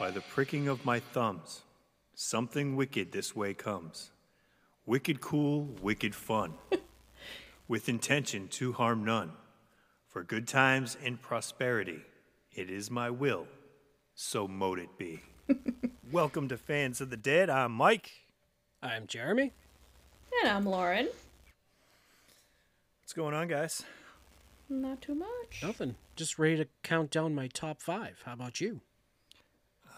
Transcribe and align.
By 0.00 0.10
the 0.10 0.22
pricking 0.22 0.66
of 0.66 0.86
my 0.86 0.98
thumbs, 0.98 1.60
something 2.14 2.74
wicked 2.74 3.12
this 3.12 3.36
way 3.36 3.52
comes. 3.52 4.12
Wicked 4.86 5.20
cool, 5.20 5.68
wicked 5.82 6.14
fun. 6.14 6.54
With 7.68 7.86
intention 7.86 8.48
to 8.48 8.72
harm 8.72 9.04
none. 9.04 9.32
For 10.08 10.22
good 10.22 10.48
times 10.48 10.96
and 11.04 11.20
prosperity, 11.20 12.00
it 12.50 12.70
is 12.70 12.90
my 12.90 13.10
will, 13.10 13.46
so 14.14 14.48
mote 14.48 14.78
it 14.78 14.96
be. 14.96 15.20
Welcome 16.10 16.48
to 16.48 16.56
Fans 16.56 17.02
of 17.02 17.10
the 17.10 17.18
Dead. 17.18 17.50
I'm 17.50 17.72
Mike. 17.72 18.10
I'm 18.82 19.06
Jeremy. 19.06 19.52
And 20.40 20.50
I'm 20.50 20.64
Lauren. 20.64 21.10
What's 23.02 23.12
going 23.12 23.34
on, 23.34 23.48
guys? 23.48 23.82
Not 24.66 25.02
too 25.02 25.14
much. 25.14 25.60
Nothing. 25.62 25.96
Just 26.16 26.38
ready 26.38 26.56
to 26.56 26.68
count 26.82 27.10
down 27.10 27.34
my 27.34 27.48
top 27.48 27.82
five. 27.82 28.22
How 28.24 28.32
about 28.32 28.62
you? 28.62 28.80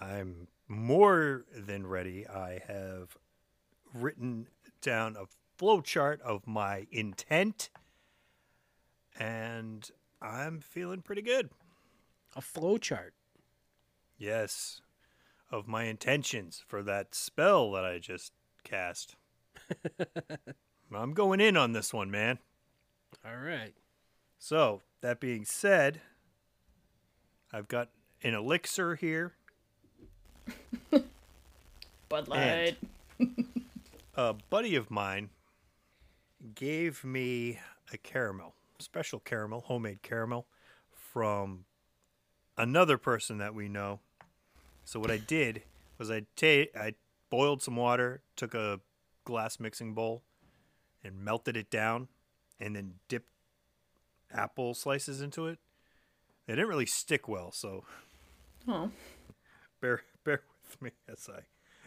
I'm 0.03 0.49
more 0.67 1.45
than 1.55 1.87
ready. 1.87 2.27
I 2.27 2.61
have 2.67 3.17
written 3.95 4.49
down 4.81 5.17
a 5.17 5.27
flowchart 5.63 6.21
of 6.23 6.47
my 6.47 6.87
intent, 6.91 7.71
and 9.17 9.89
I'm 10.21 10.61
feeling 10.61 11.03
pretty 11.03 11.23
good. 11.23 11.51
A 12.35 12.41
flowchart? 12.41 13.11
Yes, 14.19 14.81
of 15.53 15.69
my 15.69 15.85
intentions 15.85 16.65
for 16.67 16.83
that 16.83 17.15
spell 17.15 17.71
that 17.73 17.85
I 17.85 18.01
just 18.01 18.33
cast. 18.65 19.15
I'm 20.93 21.15
going 21.15 21.41
in 21.41 21.57
on 21.57 21.73
this 21.73 21.95
one, 21.95 22.11
man. 22.11 22.39
All 23.25 23.37
right. 23.37 23.75
So, 24.39 24.83
that 25.01 25.21
being 25.21 25.45
said, 25.45 26.01
I've 27.53 27.69
got 27.69 27.91
an 28.25 28.35
elixir 28.35 28.97
here. 28.97 29.35
Bud 32.13 32.29
Light. 32.29 32.77
a 34.17 34.35
buddy 34.51 34.77
of 34.77 34.91
mine 34.91 35.31
gave 36.55 37.03
me 37.05 37.59
a 37.91 37.97
caramel, 37.97 38.53
special 38.79 39.19
caramel, 39.19 39.63
homemade 39.63 40.03
caramel 40.03 40.47
from 40.95 41.65
another 42.59 42.99
person 42.99 43.39
that 43.39 43.55
we 43.55 43.67
know. 43.67 44.01
So 44.85 45.01
what 45.01 45.11
I 45.11 45.17
did 45.17 45.63
was 45.97 46.11
I 46.11 46.27
ta- 46.37 46.71
I 46.79 46.97
boiled 47.31 47.63
some 47.63 47.77
water, 47.77 48.21
took 48.37 48.53
a 48.53 48.81
glass 49.25 49.59
mixing 49.59 49.95
bowl, 49.95 50.23
and 51.03 51.25
melted 51.25 51.57
it 51.57 51.71
down, 51.71 52.09
and 52.61 52.77
then 52.77 52.97
dipped 53.09 53.31
apple 54.31 54.75
slices 54.75 55.23
into 55.23 55.47
it. 55.47 55.59
They 56.47 56.57
didn't 56.57 56.69
really 56.69 56.85
stick 56.85 57.27
well, 57.27 57.53
so 57.53 57.85
Oh. 58.69 58.91
bear 59.81 60.03
bear 60.25 60.43
with 60.63 60.83
me 60.83 60.91
as 61.09 61.27
I 61.35 61.41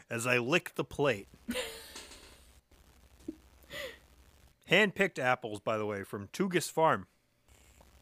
as 0.10 0.28
I 0.28 0.38
lick 0.38 0.76
the 0.76 0.84
plate. 0.84 1.28
Hand 4.68 4.96
picked 4.96 5.20
apples, 5.20 5.60
by 5.60 5.78
the 5.78 5.86
way, 5.86 6.04
from 6.04 6.28
Tugas 6.34 6.72
Farm. 6.72 7.08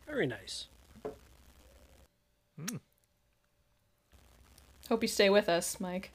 Very 0.08 0.26
nice. 0.28 0.68
Hmm. 2.58 2.78
Hope 4.90 5.02
you 5.02 5.08
stay 5.08 5.30
with 5.30 5.50
us, 5.50 5.80
Mike. 5.80 6.12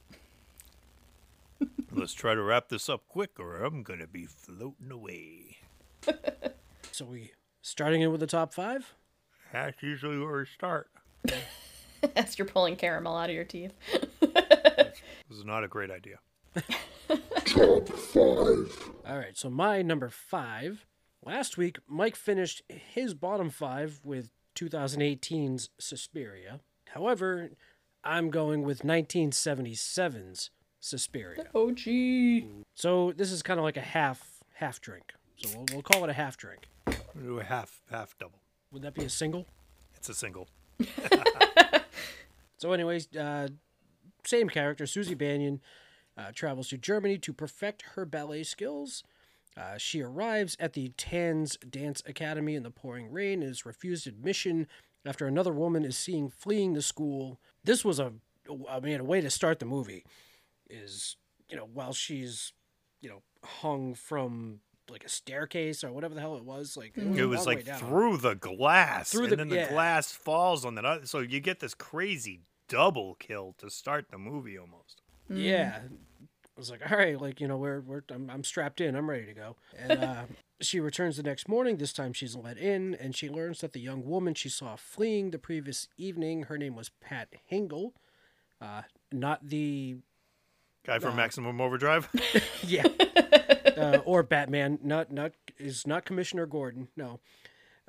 Let's 1.91 2.13
try 2.13 2.35
to 2.35 2.41
wrap 2.41 2.69
this 2.69 2.87
up 2.87 3.07
quick, 3.07 3.39
or 3.39 3.63
I'm 3.63 3.83
gonna 3.83 4.07
be 4.07 4.25
floating 4.25 4.91
away. 4.91 5.57
So 6.99 7.05
we 7.05 7.31
starting 7.61 8.01
in 8.01 8.11
with 8.11 8.19
the 8.19 8.27
top 8.27 8.53
five. 8.53 8.93
That's 9.53 9.81
usually 9.81 10.19
where 10.19 10.39
we 10.39 10.45
start. 10.45 10.89
As 12.17 12.37
you're 12.37 12.45
pulling 12.45 12.75
caramel 12.75 13.15
out 13.15 13.29
of 13.29 13.35
your 13.35 13.45
teeth. 13.45 13.71
This 15.39 15.45
is 15.45 15.47
not 15.47 15.63
a 15.63 15.69
great 15.69 15.89
idea. 15.89 16.19
Top 17.45 17.87
5. 17.87 18.91
All 19.07 19.17
right. 19.17 19.37
So 19.37 19.49
my 19.49 19.81
number 19.81 20.09
five. 20.09 20.85
Last 21.23 21.57
week, 21.57 21.77
Mike 21.87 22.17
finished 22.17 22.61
his 22.67 23.13
bottom 23.13 23.49
five 23.49 24.01
with 24.03 24.31
2018's 24.57 25.69
Suspiria. 25.79 26.59
However, 26.89 27.51
I'm 28.03 28.29
going 28.31 28.63
with 28.63 28.81
1977's 28.81 30.49
Suspiria. 30.81 31.45
OG. 31.55 32.65
So 32.75 33.13
this 33.13 33.31
is 33.31 33.41
kind 33.41 33.61
of 33.61 33.63
like 33.63 33.77
a 33.77 33.81
half 33.81 34.43
half 34.55 34.81
drink. 34.81 35.13
So 35.37 35.51
we'll, 35.55 35.65
we'll 35.71 35.83
call 35.83 36.03
it 36.03 36.09
a 36.09 36.13
half 36.13 36.35
drink. 36.35 36.67
We'll 37.15 37.23
do 37.23 37.39
a 37.39 37.45
half 37.45 37.79
half 37.89 38.13
double. 38.19 38.41
Would 38.73 38.81
that 38.81 38.93
be 38.93 39.05
a 39.05 39.09
single? 39.09 39.45
It's 39.95 40.09
a 40.09 40.13
single. 40.13 40.49
So, 42.59 42.73
anyways, 42.73 43.07
uh, 43.15 43.47
same 44.25 44.49
character, 44.49 44.85
Susie 44.85 45.15
Bannion, 45.15 45.61
uh, 46.17 46.31
travels 46.33 46.67
to 46.69 46.77
Germany 46.77 47.17
to 47.19 47.33
perfect 47.33 47.83
her 47.95 48.05
ballet 48.05 48.43
skills. 48.43 49.03
Uh, 49.57 49.77
she 49.77 50.01
arrives 50.01 50.55
at 50.59 50.73
the 50.73 50.89
Tanz 50.97 51.57
Dance 51.69 52.01
Academy 52.05 52.55
in 52.55 52.63
the 52.63 52.69
pouring 52.71 53.11
rain 53.11 53.41
and 53.41 53.51
is 53.51 53.65
refused 53.65 54.07
admission 54.07 54.67
after 55.05 55.25
another 55.27 55.51
woman 55.53 55.83
is 55.85 55.97
seen 55.97 56.29
fleeing 56.29 56.73
the 56.73 56.81
school. 56.81 57.39
This 57.63 57.83
was 57.83 57.99
a, 57.99 58.13
I 58.69 58.79
mean, 58.79 58.99
a 58.99 59.03
way 59.03 59.21
to 59.21 59.29
start 59.29 59.59
the 59.59 59.65
movie 59.65 60.03
is, 60.69 61.15
you 61.49 61.57
know, 61.57 61.67
while 61.73 61.93
she's, 61.93 62.53
you 63.01 63.09
know, 63.09 63.21
hung 63.43 63.93
from 63.95 64.59
like 64.89 65.03
a 65.03 65.09
staircase 65.09 65.83
or 65.83 65.91
whatever 65.91 66.15
the 66.15 66.21
hell 66.21 66.35
it 66.35 66.43
was. 66.45 66.75
Like 66.77 66.97
It 66.97 67.25
was 67.25 67.45
like 67.45 67.65
through 67.65 68.17
the 68.17 68.35
glass, 68.35 69.11
Through 69.11 69.23
and 69.23 69.31
the- 69.31 69.35
then 69.37 69.49
the 69.49 69.55
yeah. 69.57 69.69
glass 69.71 70.11
falls 70.11 70.65
on 70.65 70.75
that. 70.75 70.85
Other, 70.85 71.05
so 71.05 71.19
you 71.19 71.39
get 71.39 71.59
this 71.59 71.73
crazy 71.73 72.41
double 72.69 73.15
kill 73.15 73.55
to 73.57 73.69
start 73.69 74.05
the 74.09 74.17
movie 74.17 74.57
almost. 74.57 75.01
Yeah. 75.29 75.81
I 75.85 76.59
was 76.59 76.71
like, 76.71 76.89
all 76.89 76.97
right, 76.97 77.19
like, 77.19 77.41
you 77.41 77.47
know, 77.47 77.57
we're, 77.57 77.81
we're 77.81 78.03
I'm, 78.09 78.29
I'm 78.29 78.43
strapped 78.43 78.79
in. 78.79 78.95
I'm 78.95 79.09
ready 79.09 79.25
to 79.25 79.33
go. 79.33 79.55
And 79.77 80.03
uh, 80.03 80.23
she 80.61 80.79
returns 80.79 81.17
the 81.17 81.23
next 81.23 81.47
morning. 81.47 81.77
This 81.77 81.93
time 81.93 82.13
she's 82.13 82.35
let 82.35 82.57
in, 82.57 82.95
and 82.95 83.15
she 83.15 83.29
learns 83.29 83.59
that 83.61 83.73
the 83.73 83.79
young 83.79 84.05
woman 84.05 84.33
she 84.33 84.49
saw 84.49 84.75
fleeing 84.75 85.31
the 85.31 85.39
previous 85.39 85.87
evening, 85.97 86.43
her 86.43 86.57
name 86.57 86.75
was 86.75 86.89
Pat 87.01 87.29
Hingle. 87.49 87.91
Uh, 88.61 88.83
not 89.11 89.47
the, 89.47 89.97
Guy 90.85 90.99
from 90.99 91.15
Maximum 91.15 91.61
Overdrive. 91.61 92.09
yeah, 92.63 92.87
uh, 93.77 93.99
or 94.05 94.23
Batman, 94.23 94.79
not, 94.81 95.11
not, 95.11 95.33
is 95.57 95.85
not 95.85 96.05
Commissioner 96.05 96.45
Gordon, 96.45 96.87
no. 96.95 97.19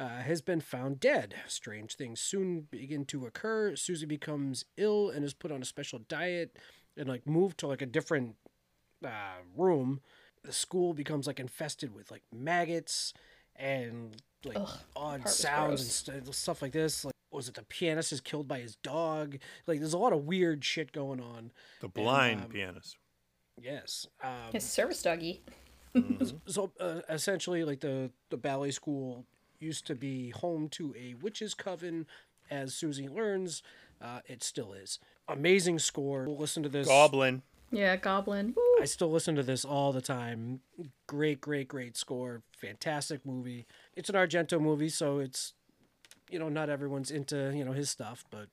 Uh, 0.01 0.23
has 0.23 0.41
been 0.41 0.63
found 0.63 0.99
dead. 0.99 1.35
Strange 1.47 1.95
things 1.95 2.23
soon 2.23 2.67
begin 2.71 3.05
to 3.05 3.27
occur. 3.27 3.77
Susie 3.77 4.07
becomes 4.07 4.65
ill 4.79 5.11
and 5.11 5.27
is 5.27 5.35
put 5.35 5.53
on 5.53 5.61
a 5.61 5.65
special 5.67 5.99
diet 6.09 6.57
and 6.97 7.07
like 7.07 7.27
moved 7.27 7.59
to 7.59 7.67
like 7.67 7.83
a 7.83 7.87
different 7.87 8.37
uh, 9.05 9.43
room. 9.55 10.01
The 10.43 10.55
school 10.55 10.95
becomes 10.95 11.27
like 11.27 11.39
infested 11.39 11.95
with 11.95 12.11
like 12.11 12.23
maggots 12.33 13.13
and 13.57 14.17
like 14.43 14.57
odd 14.97 15.25
was 15.25 15.37
sounds 15.37 15.83
and 15.83 15.91
st- 16.25 16.35
stuff 16.35 16.63
like 16.63 16.73
this. 16.73 17.05
Like, 17.05 17.15
was 17.31 17.49
it 17.49 17.55
the 17.55 17.63
pianist 17.65 18.11
is 18.11 18.23
killed 18.23 18.49
by 18.49 18.61
his 18.61 18.77
dog? 18.77 19.37
Like, 19.67 19.81
there's 19.81 19.93
a 19.93 19.99
lot 19.99 20.15
of 20.15 20.25
weird 20.25 20.65
shit 20.65 20.93
going 20.93 21.21
on. 21.21 21.53
The 21.83 21.89
blind 21.89 22.45
um, 22.45 22.49
pianist. 22.49 22.97
Yes. 23.61 24.07
Um, 24.23 24.53
His 24.53 24.65
service 24.65 25.03
doggy. 25.03 25.43
so 26.47 26.73
uh, 26.81 27.01
essentially 27.11 27.65
like 27.65 27.81
the 27.81 28.11
the 28.31 28.37
ballet 28.37 28.71
school 28.71 29.27
used 29.61 29.87
to 29.87 29.95
be 29.95 30.31
home 30.31 30.69
to 30.69 30.95
a 30.99 31.15
witch's 31.23 31.55
coven 31.55 32.07
as 32.51 32.75
susie 32.75 33.09
learns 33.09 33.63
uh, 34.03 34.21
it 34.27 34.43
still 34.43 34.73
is 34.73 34.99
amazing 35.29 35.79
score 35.79 36.25
we'll 36.25 36.37
listen 36.39 36.63
to 36.63 36.69
this 36.69 36.89
Goblin. 36.89 37.43
Yeah, 37.73 37.95
Goblin. 37.97 38.55
i 38.81 38.85
still 38.85 39.11
listen 39.13 39.37
to 39.37 39.43
this 39.45 39.65
all 39.65 39.93
the 39.93 40.01
time 40.01 40.61
great 41.07 41.41
great 41.41 41.69
great 41.69 41.97
score 41.97 42.43
fantastic 42.57 43.25
movie 43.25 43.67
it's 43.95 44.09
an 44.09 44.17
argento 44.17 44.61
movie 44.61 44.89
so 44.89 45.19
it's 45.19 45.53
you 46.31 46.39
know 46.39 46.49
not 46.49 46.69
everyone's 46.69 47.11
into 47.11 47.53
you 47.55 47.65
know 47.65 47.73
his 47.73 47.91
stuff 47.91 48.25
but 48.31 48.49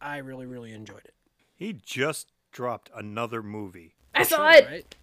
i 0.00 0.18
really 0.18 0.46
really 0.46 0.72
enjoyed 0.72 1.04
it 1.04 1.14
He 1.56 1.72
just 1.72 2.32
dropped 2.52 2.90
another 2.96 3.42
movie. 3.42 3.94
I 4.14 4.22
saw 4.24 4.48
it. 4.50 4.66
right 4.66 4.94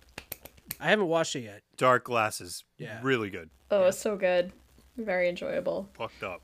i 0.79 0.89
haven't 0.89 1.07
watched 1.07 1.35
it 1.35 1.41
yet 1.41 1.61
Dark 1.77 2.03
Glasses. 2.05 2.63
Yeah. 2.77 2.99
Really 3.03 3.29
good. 3.29 3.49
Oh, 3.71 3.83
it's 3.85 3.97
so 3.97 4.15
good. 4.15 4.51
Very 4.97 5.29
enjoyable. 5.29 5.89
Fucked 5.93 6.23
up. 6.23 6.41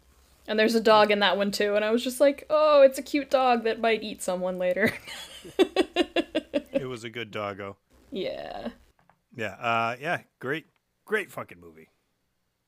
And 0.48 0.58
there's 0.60 0.76
a 0.76 0.82
dog 0.82 1.12
in 1.12 1.20
that 1.20 1.38
one 1.38 1.52
too, 1.52 1.76
and 1.76 1.86
I 1.86 1.92
was 1.92 2.04
just 2.04 2.20
like, 2.20 2.46
oh, 2.50 2.82
it's 2.82 2.98
a 2.98 3.04
cute 3.04 3.30
dog 3.30 3.64
that 3.64 3.80
might 3.80 4.04
eat 4.04 4.22
someone 4.22 4.58
later. 4.58 4.94
it 5.60 6.88
was 6.88 7.04
a 7.04 7.10
good 7.10 7.32
doggo. 7.32 7.78
yeah. 8.12 8.70
Yeah, 9.34 9.54
uh, 9.54 9.96
yeah, 10.02 10.22
great, 10.40 10.66
great 11.06 11.32
fucking 11.32 11.60
movie. 11.62 11.88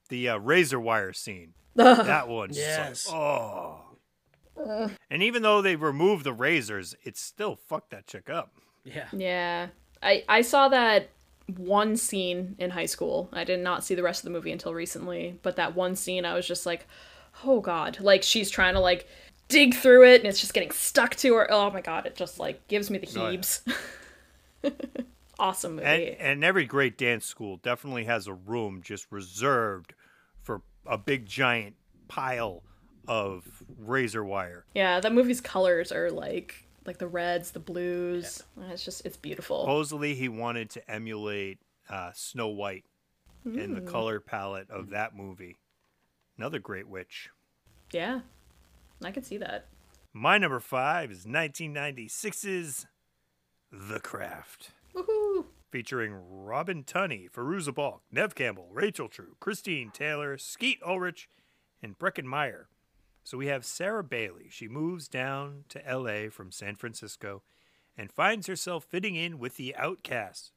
The 0.07 0.30
uh, 0.30 0.38
razor 0.38 0.80
wire 0.80 1.12
scene, 1.12 1.56
that 1.75 2.30
one. 2.30 2.51
Yes. 2.53 3.06
like, 3.07 3.15
oh. 3.15 3.81
And 5.09 5.21
even 5.24 5.41
though 5.41 5.62
they 5.62 5.75
removed 5.75 6.24
the 6.24 6.31
razors, 6.31 6.95
it 7.03 7.18
still 7.18 7.57
fucked 7.57 7.89
that 7.89 8.07
chick 8.07 8.30
up. 8.30 8.53
Yeah. 8.85 9.07
Yeah. 9.12 9.68
I 10.01 10.24
I 10.30 10.41
saw 10.41 10.69
that 10.69 11.09
one 11.57 11.95
scene 11.98 12.56
in 12.57 12.69
high 12.72 12.86
school. 12.86 13.30
I 13.34 13.44
did 13.44 13.60
not 13.60 13.84
see 13.84 13.95
the 13.95 14.04
rest 14.04 14.22
of 14.22 14.25
the 14.25 14.31
movie 14.31 14.51
until 14.51 14.74
recently, 14.74 15.40
but 15.44 15.56
that 15.57 15.75
one 15.75 15.95
scene 15.95 16.25
I 16.25 16.34
was 16.36 16.48
just 16.48 16.66
like, 16.66 16.88
"Oh 17.45 17.60
god." 17.60 18.00
Like 18.00 18.24
she's 18.24 18.50
trying 18.50 18.74
to 18.75 18.80
like 18.80 19.07
dig 19.50 19.75
through 19.75 20.06
it 20.07 20.22
and 20.22 20.25
it's 20.30 20.40
just 20.40 20.54
getting 20.54 20.72
stuck 20.72 21.16
to 21.18 21.34
her. 21.36 21.51
Oh 21.51 21.69
my 21.72 21.81
god, 21.81 22.06
it 22.06 22.16
just 22.16 22.40
like 22.40 22.68
gives 22.68 22.90
me 22.90 22.98
the 22.98 23.07
Oh, 23.19 23.30
yeah. 24.63 24.69
awesome 25.40 25.75
movie. 25.75 25.86
And, 25.86 26.22
and 26.22 26.44
every 26.44 26.66
great 26.66 26.98
dance 26.98 27.25
school 27.25 27.57
definitely 27.57 28.06
has 28.06 28.28
a 28.28 28.34
room 28.34 28.81
just 28.84 29.12
reserved 29.12 29.94
for 30.42 30.62
a 30.86 30.98
big 30.98 31.25
giant 31.25 31.75
pile 32.07 32.63
of 33.07 33.44
razor 33.80 34.24
wire. 34.24 34.63
yeah, 34.74 35.00
that 35.01 35.12
movie's 35.13 35.42
colors 35.42 35.92
are 35.92 36.10
like 36.10 36.66
like 36.85 36.97
the 36.97 37.07
reds, 37.07 37.51
the 37.51 37.59
blues. 37.59 38.44
It's 38.69 38.83
just 38.85 39.06
it's 39.06 39.18
beautiful. 39.18 39.62
Supposedly, 39.62 40.15
he 40.15 40.30
wanted 40.30 40.69
to 40.71 40.91
emulate 40.91 41.59
uh, 41.89 42.12
Snow 42.13 42.47
White 42.50 42.85
in 43.45 43.74
the 43.74 43.81
Mm. 43.81 43.88
color 43.88 44.19
palette 44.19 44.69
of 44.69 44.89
that 44.91 45.15
movie. 45.15 45.57
Another 46.38 46.59
great 46.59 46.88
witch. 46.88 47.30
Yeah. 47.91 48.21
I 49.03 49.12
can 49.12 49.24
see 49.24 49.38
that. 49.38 49.65
My 50.13 50.38
number 50.38 50.59
five 50.62 51.12
is 51.12 51.25
1996's 51.25 52.85
The 53.71 54.00
Craft, 54.00 54.71
Woohoo. 54.95 55.45
featuring 55.71 56.13
Robin 56.30 56.83
Tunney, 56.83 57.30
Fairuza 57.30 57.74
Balk, 57.74 58.01
Neve 58.12 58.35
Campbell, 58.35 58.69
Rachel 58.71 59.09
True, 59.09 59.35
Christine 59.39 59.89
Taylor, 59.91 60.38
Skeet 60.38 60.80
Ulrich, 60.85 61.27
and 61.81 61.97
Breckin 61.97 62.25
Meyer. 62.25 62.68
So 63.23 63.37
we 63.37 63.47
have 63.47 63.65
Sarah 63.65 64.03
Bailey. 64.03 64.47
She 64.49 64.67
moves 64.67 65.07
down 65.07 65.63
to 65.69 65.81
LA 65.89 66.29
from 66.29 66.51
San 66.51 66.75
Francisco 66.75 67.41
and 67.97 68.11
finds 68.11 68.47
herself 68.47 68.83
fitting 68.83 69.15
in 69.15 69.39
with 69.39 69.55
the 69.55 69.75
outcasts. 69.75 70.51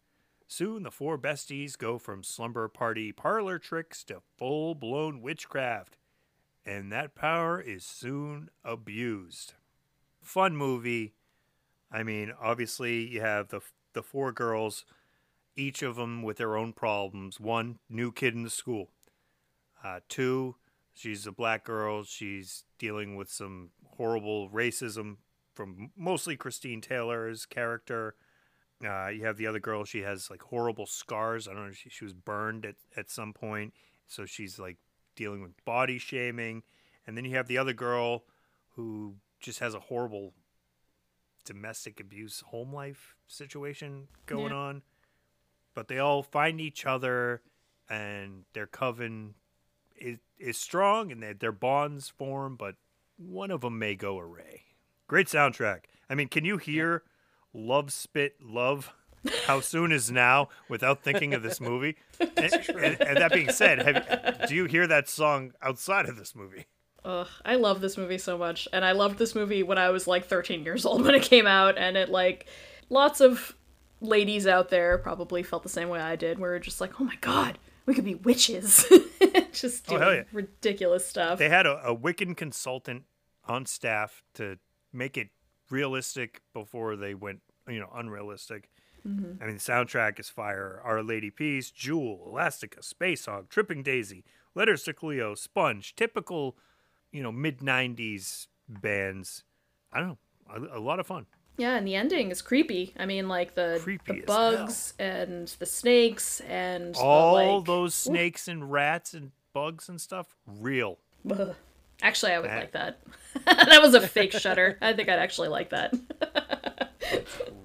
Soon 0.49 0.83
the 0.83 0.91
four 0.91 1.19
besties 1.19 1.77
go 1.77 1.99
from 1.99 2.23
slumber 2.23 2.69
party 2.69 3.13
parlor 3.13 3.59
tricks 3.59 4.05
to 4.05 4.21
full 4.37 4.75
blown 4.75 5.21
witchcraft, 5.21 5.97
and 6.65 6.93
that 6.93 7.15
power 7.15 7.61
is 7.61 7.85
soon 7.85 8.51
abused. 8.65 9.55
Fun 10.23 10.57
movie. 10.57 11.15
I 11.91 12.03
mean, 12.03 12.33
obviously 12.41 13.07
you 13.07 13.21
have 13.21 13.49
the 13.49 13.61
the 13.93 14.03
four 14.03 14.31
girls, 14.31 14.85
each 15.57 15.83
of 15.83 15.97
them 15.97 16.23
with 16.23 16.37
their 16.37 16.57
own 16.57 16.73
problems. 16.73 17.41
One, 17.41 17.79
new 17.89 18.13
kid 18.13 18.35
in 18.35 18.43
the 18.43 18.51
school. 18.51 18.91
Uh, 19.83 20.01
two, 20.09 20.57
she's 20.97 21.27
a 21.27 21.33
black 21.33 21.65
girl. 21.65 22.03
She's 22.05 22.65
dealing 22.79 23.15
with 23.17 23.31
some 23.31 23.71
horrible 23.97 24.51
racism 24.51 25.19
from 25.55 25.91
mostly 25.97 26.37
Christine 26.37 26.81
Taylor's 26.81 27.47
character. 27.47 28.15
Uh, 28.85 29.09
you 29.09 29.25
have 29.25 29.37
the 29.37 29.47
other 29.47 29.61
girl. 29.61 29.85
She 29.85 30.01
has 30.03 30.29
like 30.31 30.43
horrible 30.43 30.87
scars. 30.87 31.47
I 31.49 31.53
don't 31.55 31.67
know. 31.69 31.73
She, 31.73 31.89
she 31.89 32.05
was 32.05 32.13
burned 32.13 32.67
at, 32.67 32.75
at 32.97 33.11
some 33.11 33.33
point, 33.33 33.73
so 34.07 34.27
she's 34.27 34.59
like 34.59 34.77
dealing 35.15 35.41
with 35.43 35.53
body 35.65 35.99
shaming. 35.99 36.63
And 37.07 37.17
then 37.17 37.25
you 37.25 37.37
have 37.37 37.47
the 37.47 37.57
other 37.59 37.73
girl 37.73 38.25
who 38.71 39.15
just 39.41 39.61
has 39.61 39.75
a 39.75 39.81
horrible 39.81 40.35
domestic 41.45 42.01
abuse 42.01 42.41
home 42.49 42.73
life 42.75 43.15
situation 43.29 44.09
going 44.27 44.51
Yeah. 44.51 44.59
on. 44.59 44.83
But 45.75 45.89
they 45.89 45.99
all 45.99 46.23
find 46.23 46.61
each 46.61 46.85
other, 46.87 47.43
and 47.89 48.45
their 48.55 48.67
coven 48.67 49.35
is, 49.95 50.19
is 50.39 50.57
strong, 50.59 51.11
and 51.13 51.23
they, 51.23 51.33
their 51.33 51.53
bonds 51.53 52.09
form. 52.09 52.57
But 52.57 52.77
one 53.17 53.51
of 53.51 53.61
them 53.63 53.79
may 53.79 53.95
go 53.95 54.19
array. 54.19 54.63
Great 55.07 55.27
soundtrack. 55.29 55.81
I 56.11 56.15
mean, 56.15 56.29
can 56.29 56.45
you 56.45 56.57
hear 56.59 57.03
"Love 57.53 57.93
Spit 57.93 58.37
Love"? 58.41 58.93
How 59.47 59.61
soon 59.61 59.91
is 59.91 60.09
now? 60.11 60.49
Without 60.69 61.03
thinking 61.03 61.35
of 61.35 61.43
this 61.43 61.61
movie. 61.61 61.97
And, 62.21 62.53
and- 62.69 63.01
and 63.03 63.17
that 63.19 63.33
being 63.33 63.51
said, 63.51 63.83
have, 63.83 64.49
do 64.49 64.55
you 64.55 64.67
hear 64.67 64.87
that 64.87 65.09
song 65.09 65.53
outside 65.61 66.07
of 66.09 66.17
this 66.17 66.35
movie? 66.35 66.67
Ugh, 67.05 67.27
I 67.45 67.57
love 67.57 67.81
this 67.81 67.97
movie 67.99 68.19
so 68.19 68.39
much, 68.39 68.69
and 68.73 68.85
I 68.85 68.93
loved 68.93 69.19
this 69.19 69.35
movie 69.35 69.63
when 69.63 69.79
I 69.79 69.91
was 69.91 70.07
like 70.07 70.27
13 70.27 70.65
years 70.65 70.87
old 70.87 71.03
when 71.05 71.15
it 71.15 71.23
came 71.23 71.47
out, 71.47 71.77
and 71.77 71.97
it 71.97 72.09
like 72.09 72.47
lots 72.89 73.21
of 73.21 73.55
ladies 74.01 74.47
out 74.47 74.69
there 74.69 74.97
probably 74.99 75.43
felt 75.43 75.63
the 75.63 75.69
same 75.69 75.89
way 75.89 76.01
I 76.01 76.15
did, 76.17 76.39
where 76.39 76.53
we're 76.53 76.59
just 76.59 76.81
like, 76.81 77.01
oh 77.01 77.05
my 77.05 77.17
god, 77.21 77.59
we 77.87 77.95
could 77.95 78.05
be 78.05 78.15
witches, 78.17 78.85
just 79.53 79.85
Oh, 79.89 79.91
doing 79.91 80.03
hell 80.03 80.15
yeah. 80.15 80.23
ridiculous 80.33 81.07
stuff. 81.07 81.39
They 81.39 81.49
had 81.49 81.67
a, 81.67 81.79
a 81.87 81.97
Wiccan 81.97 82.37
consultant 82.37 83.05
on 83.47 83.65
staff 83.67 84.23
to 84.35 84.59
make 84.93 85.17
it 85.17 85.29
realistic 85.71 86.43
before 86.53 86.97
they 86.97 87.15
went, 87.15 87.41
you 87.69 87.79
know, 87.81 87.91
unrealistic. 87.95 88.71
Mhm. 89.07 89.41
I 89.41 89.47
mean, 89.47 89.55
the 89.55 89.61
soundtrack 89.61 90.19
is 90.19 90.29
fire. 90.29 90.81
Our 90.85 91.03
Lady 91.03 91.31
Peace, 91.31 91.71
Jewel, 91.71 92.25
Elastica, 92.27 92.81
Spacehog, 92.81 93.49
Tripping 93.49 93.83
Daisy, 93.83 94.25
Letters 94.55 94.83
to 94.85 94.93
Cleo, 94.93 95.35
Sponge, 95.35 95.95
typical, 95.97 96.57
you 97.13 97.23
know, 97.23 97.31
mid 97.31 97.59
90s 97.59 98.49
bands. 98.69 99.45
I 99.93 100.01
don't 100.01 100.09
know, 100.09 100.19
a, 100.75 100.79
a 100.79 100.81
lot 100.81 100.99
of 100.99 101.07
fun. 101.07 101.27
Yeah, 101.59 101.77
and 101.77 101.87
the 101.87 101.95
ending 101.95 102.31
is 102.31 102.43
creepy. 102.43 102.93
I 102.99 103.07
mean, 103.07 103.29
like 103.29 103.55
the 103.55 103.81
Creepy 103.83 104.21
the 104.21 104.27
bugs 104.27 104.93
and 104.99 105.49
the 105.59 105.65
snakes 105.67 106.41
and 106.41 106.95
the, 106.95 106.99
All 106.99 107.59
like- 107.59 107.65
those 107.67 107.95
snakes 107.95 108.47
and 108.49 108.71
rats 108.71 109.15
and 109.15 109.33
bugs 109.55 109.89
and 109.89 110.01
stuff, 110.01 110.37
real. 110.47 110.99
Ugh. 111.31 111.55
Actually, 112.03 112.33
I 112.33 112.39
would 112.41 112.51
That- 112.51 112.61
like 112.61 112.73
that. 112.73 112.99
that 113.69 113.81
was 113.83 113.95
a 113.95 114.07
fake 114.07 114.33
shutter. 114.33 114.77
I 114.83 114.93
think 114.93 115.09
I'd 115.09 115.19
actually 115.19 115.49
like 115.49 115.71
that. 115.71 115.95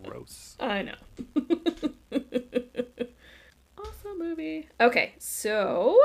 Gross. 0.06 0.56
I 0.62 0.84
know. 0.84 0.96
awesome 3.78 4.20
movie. 4.20 4.70
Okay, 4.80 5.14
so 5.18 6.00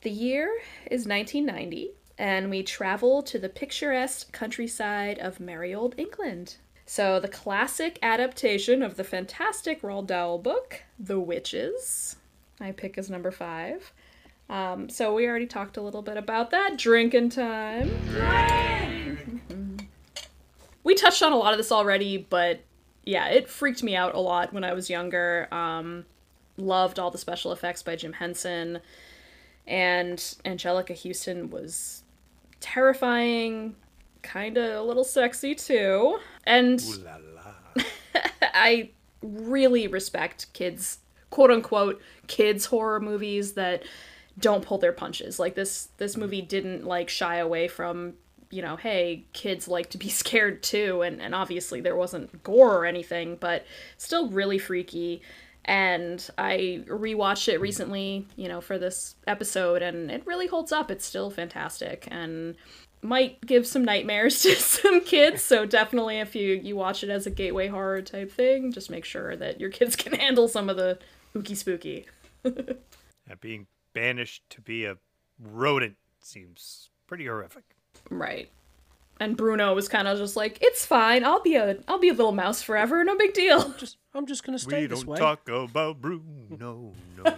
the 0.00 0.10
year 0.10 0.50
is 0.90 1.06
1990, 1.06 1.92
and 2.18 2.48
we 2.50 2.62
travel 2.62 3.22
to 3.24 3.38
the 3.38 3.48
picturesque 3.48 4.32
countryside 4.32 5.18
of 5.18 5.40
merry 5.40 5.74
old 5.74 5.94
England. 5.98 6.56
So, 6.92 7.18
the 7.18 7.26
classic 7.26 7.98
adaptation 8.02 8.82
of 8.82 8.96
the 8.98 9.02
fantastic 9.02 9.80
Roald 9.80 10.08
Dahl 10.08 10.36
book, 10.36 10.82
The 10.98 11.18
Witches, 11.18 12.16
I 12.60 12.72
pick 12.72 12.98
as 12.98 13.08
number 13.08 13.30
five. 13.30 13.94
Um, 14.50 14.90
so, 14.90 15.14
we 15.14 15.26
already 15.26 15.46
talked 15.46 15.78
a 15.78 15.80
little 15.80 16.02
bit 16.02 16.18
about 16.18 16.50
that. 16.50 16.76
Drinking 16.76 17.30
time. 17.30 17.90
we 20.84 20.94
touched 20.94 21.22
on 21.22 21.32
a 21.32 21.36
lot 21.36 21.54
of 21.54 21.56
this 21.56 21.72
already, 21.72 22.26
but 22.28 22.60
yeah, 23.04 23.28
it 23.28 23.48
freaked 23.48 23.82
me 23.82 23.96
out 23.96 24.14
a 24.14 24.20
lot 24.20 24.52
when 24.52 24.62
I 24.62 24.74
was 24.74 24.90
younger. 24.90 25.48
Um, 25.50 26.04
loved 26.58 26.98
all 26.98 27.10
the 27.10 27.16
special 27.16 27.52
effects 27.52 27.82
by 27.82 27.96
Jim 27.96 28.12
Henson, 28.12 28.80
and 29.66 30.18
Anjelica 30.44 31.02
Huston 31.02 31.48
was 31.48 32.02
terrifying, 32.60 33.76
kind 34.20 34.58
of 34.58 34.74
a 34.74 34.82
little 34.82 35.04
sexy 35.04 35.54
too. 35.54 36.18
And 36.44 36.82
I 38.42 38.90
really 39.22 39.86
respect 39.86 40.52
kids, 40.52 40.98
quote 41.30 41.50
unquote, 41.50 42.00
kids 42.26 42.66
horror 42.66 43.00
movies 43.00 43.52
that 43.54 43.84
don't 44.38 44.64
pull 44.64 44.78
their 44.78 44.92
punches. 44.92 45.38
Like 45.38 45.54
this 45.54 45.88
this 45.98 46.16
movie 46.16 46.42
didn't 46.42 46.84
like 46.84 47.08
shy 47.08 47.36
away 47.36 47.68
from, 47.68 48.14
you 48.50 48.62
know, 48.62 48.76
hey, 48.76 49.26
kids 49.32 49.68
like 49.68 49.90
to 49.90 49.98
be 49.98 50.08
scared 50.08 50.62
too 50.62 51.02
and 51.02 51.20
and 51.20 51.34
obviously 51.34 51.80
there 51.80 51.96
wasn't 51.96 52.42
gore 52.42 52.76
or 52.76 52.86
anything, 52.86 53.36
but 53.36 53.66
still 53.96 54.28
really 54.28 54.58
freaky. 54.58 55.22
And 55.64 56.28
I 56.38 56.82
rewatched 56.88 57.48
it 57.48 57.60
recently, 57.60 58.26
you 58.34 58.48
know, 58.48 58.60
for 58.60 58.78
this 58.78 59.14
episode 59.28 59.80
and 59.80 60.10
it 60.10 60.26
really 60.26 60.48
holds 60.48 60.72
up. 60.72 60.90
It's 60.90 61.04
still 61.04 61.30
fantastic 61.30 62.08
and 62.10 62.56
might 63.02 63.40
give 63.44 63.66
some 63.66 63.84
nightmares 63.84 64.40
to 64.42 64.54
some 64.54 65.00
kids. 65.02 65.42
So 65.42 65.66
definitely, 65.66 66.18
if 66.20 66.34
you 66.34 66.54
you 66.54 66.76
watch 66.76 67.02
it 67.04 67.10
as 67.10 67.26
a 67.26 67.30
gateway 67.30 67.68
horror 67.68 68.02
type 68.02 68.30
thing, 68.32 68.72
just 68.72 68.90
make 68.90 69.04
sure 69.04 69.36
that 69.36 69.60
your 69.60 69.70
kids 69.70 69.96
can 69.96 70.12
handle 70.14 70.48
some 70.48 70.68
of 70.70 70.76
the 70.76 70.98
spooky 71.30 71.54
spooky. 71.54 72.06
Yeah, 73.28 73.36
being 73.40 73.68
banished 73.92 74.42
to 74.50 74.60
be 74.60 74.84
a 74.84 74.96
rodent 75.40 75.94
seems 76.20 76.90
pretty 77.06 77.24
horrific. 77.26 77.62
Right. 78.10 78.50
And 79.20 79.36
Bruno 79.36 79.72
was 79.74 79.88
kind 79.88 80.08
of 80.08 80.18
just 80.18 80.34
like, 80.36 80.58
"It's 80.60 80.84
fine. 80.84 81.24
I'll 81.24 81.40
be 81.40 81.54
a 81.54 81.76
I'll 81.86 82.00
be 82.00 82.08
a 82.08 82.14
little 82.14 82.32
mouse 82.32 82.62
forever. 82.62 83.04
No 83.04 83.16
big 83.16 83.32
deal." 83.32 83.68
Just 83.78 83.96
I'm 84.12 84.26
just 84.26 84.42
gonna 84.44 84.58
stay 84.58 84.80
We 84.82 84.86
this 84.88 85.00
don't 85.04 85.10
way. 85.10 85.18
talk 85.18 85.48
about 85.48 86.00
Bruno. 86.00 86.22
No, 86.58 86.92
no. 87.24 87.34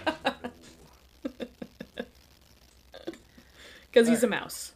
Because 3.93 4.09
he's 4.09 4.23
a 4.25 4.27
mouse. 4.27 4.73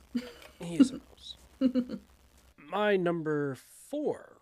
He 0.62 0.76
is 0.76 0.90
a 0.90 0.94
mouse. 0.94 1.36
My 2.70 2.96
number 2.96 3.56
four. 3.56 4.38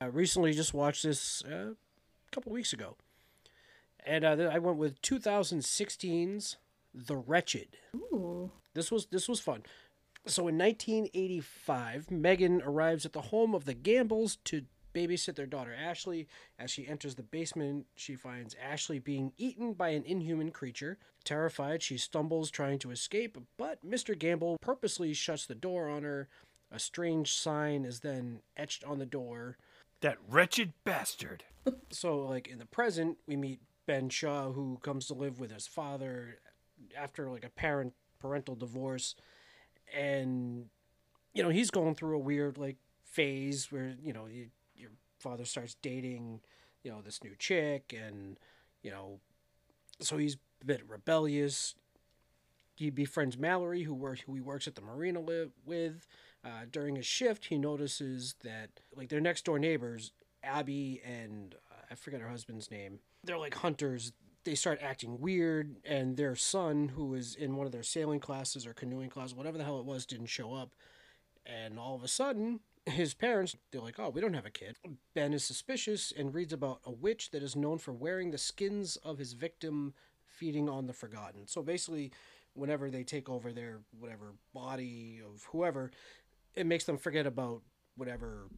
I 0.00 0.06
recently 0.06 0.52
just 0.52 0.74
watched 0.74 1.02
this 1.02 1.44
uh, 1.44 1.72
a 1.72 2.30
couple 2.32 2.52
weeks 2.52 2.72
ago. 2.72 2.96
And 4.04 4.24
uh, 4.24 4.50
I 4.52 4.58
went 4.58 4.78
with 4.78 5.00
2016's 5.02 6.56
The 6.94 7.16
Wretched. 7.16 7.76
Ooh. 7.94 8.50
This 8.74 8.90
was 8.90 9.06
this 9.06 9.28
was 9.28 9.40
fun. 9.40 9.62
So 10.26 10.48
in 10.48 10.58
1985, 10.58 12.10
Megan 12.10 12.62
arrives 12.62 13.06
at 13.06 13.12
the 13.12 13.22
home 13.22 13.54
of 13.54 13.64
the 13.64 13.74
Gambles 13.74 14.36
to 14.44 14.64
babysit 14.94 15.34
their 15.34 15.46
daughter 15.46 15.74
Ashley. 15.74 16.26
As 16.58 16.70
she 16.70 16.86
enters 16.86 17.14
the 17.14 17.22
basement, 17.22 17.86
she 17.94 18.14
finds 18.14 18.56
Ashley 18.62 18.98
being 18.98 19.32
eaten 19.38 19.72
by 19.72 19.90
an 19.90 20.04
inhuman 20.04 20.50
creature. 20.50 20.98
Terrified, 21.24 21.82
she 21.82 21.98
stumbles 21.98 22.50
trying 22.50 22.78
to 22.80 22.90
escape, 22.90 23.36
but 23.56 23.84
Mr. 23.84 24.18
Gamble 24.18 24.56
purposely 24.60 25.12
shuts 25.12 25.46
the 25.46 25.54
door 25.54 25.88
on 25.88 26.02
her. 26.02 26.28
A 26.70 26.78
strange 26.78 27.32
sign 27.32 27.84
is 27.84 28.00
then 28.00 28.40
etched 28.56 28.84
on 28.84 28.98
the 28.98 29.06
door. 29.06 29.58
That 30.00 30.18
wretched 30.28 30.72
bastard. 30.84 31.44
So, 31.90 32.20
like 32.20 32.48
in 32.48 32.58
the 32.58 32.66
present, 32.66 33.18
we 33.26 33.36
meet 33.36 33.60
Ben 33.86 34.08
Shaw, 34.08 34.52
who 34.52 34.78
comes 34.82 35.06
to 35.08 35.14
live 35.14 35.40
with 35.40 35.50
his 35.50 35.66
father 35.66 36.38
after 36.96 37.28
like 37.28 37.44
a 37.44 37.50
parent 37.50 37.92
parental 38.18 38.54
divorce, 38.54 39.14
and 39.94 40.66
you 41.34 41.42
know 41.42 41.48
he's 41.48 41.70
going 41.70 41.94
through 41.94 42.16
a 42.16 42.20
weird 42.20 42.56
like 42.58 42.76
phase 43.04 43.72
where 43.72 43.94
you 44.02 44.12
know 44.12 44.26
father 45.20 45.44
starts 45.44 45.76
dating 45.82 46.40
you 46.82 46.90
know 46.90 47.00
this 47.02 47.22
new 47.22 47.34
chick, 47.38 47.94
and 47.96 48.38
you 48.82 48.90
know 48.90 49.20
so 50.00 50.16
he's 50.16 50.36
a 50.62 50.64
bit 50.64 50.82
rebellious. 50.88 51.74
He 52.74 52.88
befriends 52.90 53.36
Mallory, 53.36 53.82
who 53.82 53.94
works 53.94 54.22
who 54.22 54.34
he 54.34 54.40
works 54.40 54.66
at 54.66 54.74
the 54.74 54.82
marina 54.82 55.20
li- 55.20 55.50
with. 55.64 56.06
Uh, 56.42 56.64
during 56.70 56.96
his 56.96 57.04
shift, 57.04 57.46
he 57.46 57.58
notices 57.58 58.34
that 58.42 58.70
like 58.96 59.10
their 59.10 59.20
next 59.20 59.44
door 59.44 59.58
neighbors, 59.58 60.12
Abby 60.42 61.02
and 61.04 61.54
uh, 61.70 61.82
I 61.90 61.94
forget 61.94 62.20
her 62.20 62.28
husband's 62.28 62.70
name. 62.70 63.00
They're 63.24 63.38
like 63.38 63.54
hunters. 63.54 64.12
They 64.44 64.54
start 64.54 64.78
acting 64.80 65.20
weird, 65.20 65.76
and 65.84 66.16
their 66.16 66.34
son, 66.34 66.88
who 66.88 67.12
is 67.12 67.34
in 67.34 67.56
one 67.56 67.66
of 67.66 67.72
their 67.72 67.82
sailing 67.82 68.20
classes 68.20 68.66
or 68.66 68.72
canoeing 68.72 69.10
classes, 69.10 69.34
whatever 69.34 69.58
the 69.58 69.64
hell 69.64 69.78
it 69.78 69.84
was, 69.84 70.06
didn't 70.06 70.26
show 70.26 70.54
up. 70.54 70.70
And 71.44 71.78
all 71.78 71.94
of 71.94 72.02
a 72.02 72.08
sudden, 72.08 72.60
his 72.86 73.14
parents, 73.14 73.56
they're 73.70 73.80
like, 73.80 73.98
oh, 73.98 74.08
we 74.08 74.20
don't 74.20 74.34
have 74.34 74.46
a 74.46 74.50
kid. 74.50 74.76
Ben 75.14 75.32
is 75.32 75.44
suspicious 75.44 76.12
and 76.16 76.34
reads 76.34 76.52
about 76.52 76.80
a 76.84 76.90
witch 76.90 77.30
that 77.30 77.42
is 77.42 77.56
known 77.56 77.78
for 77.78 77.92
wearing 77.92 78.30
the 78.30 78.38
skins 78.38 78.96
of 78.96 79.18
his 79.18 79.34
victim, 79.34 79.94
feeding 80.24 80.68
on 80.68 80.86
the 80.86 80.92
forgotten. 80.92 81.46
So 81.46 81.62
basically, 81.62 82.12
whenever 82.54 82.90
they 82.90 83.04
take 83.04 83.28
over 83.28 83.52
their 83.52 83.80
whatever 83.98 84.34
body 84.54 85.20
of 85.24 85.44
whoever, 85.52 85.90
it 86.54 86.66
makes 86.66 86.84
them 86.84 86.98
forget 86.98 87.26
about 87.26 87.62
whatever 87.96 88.48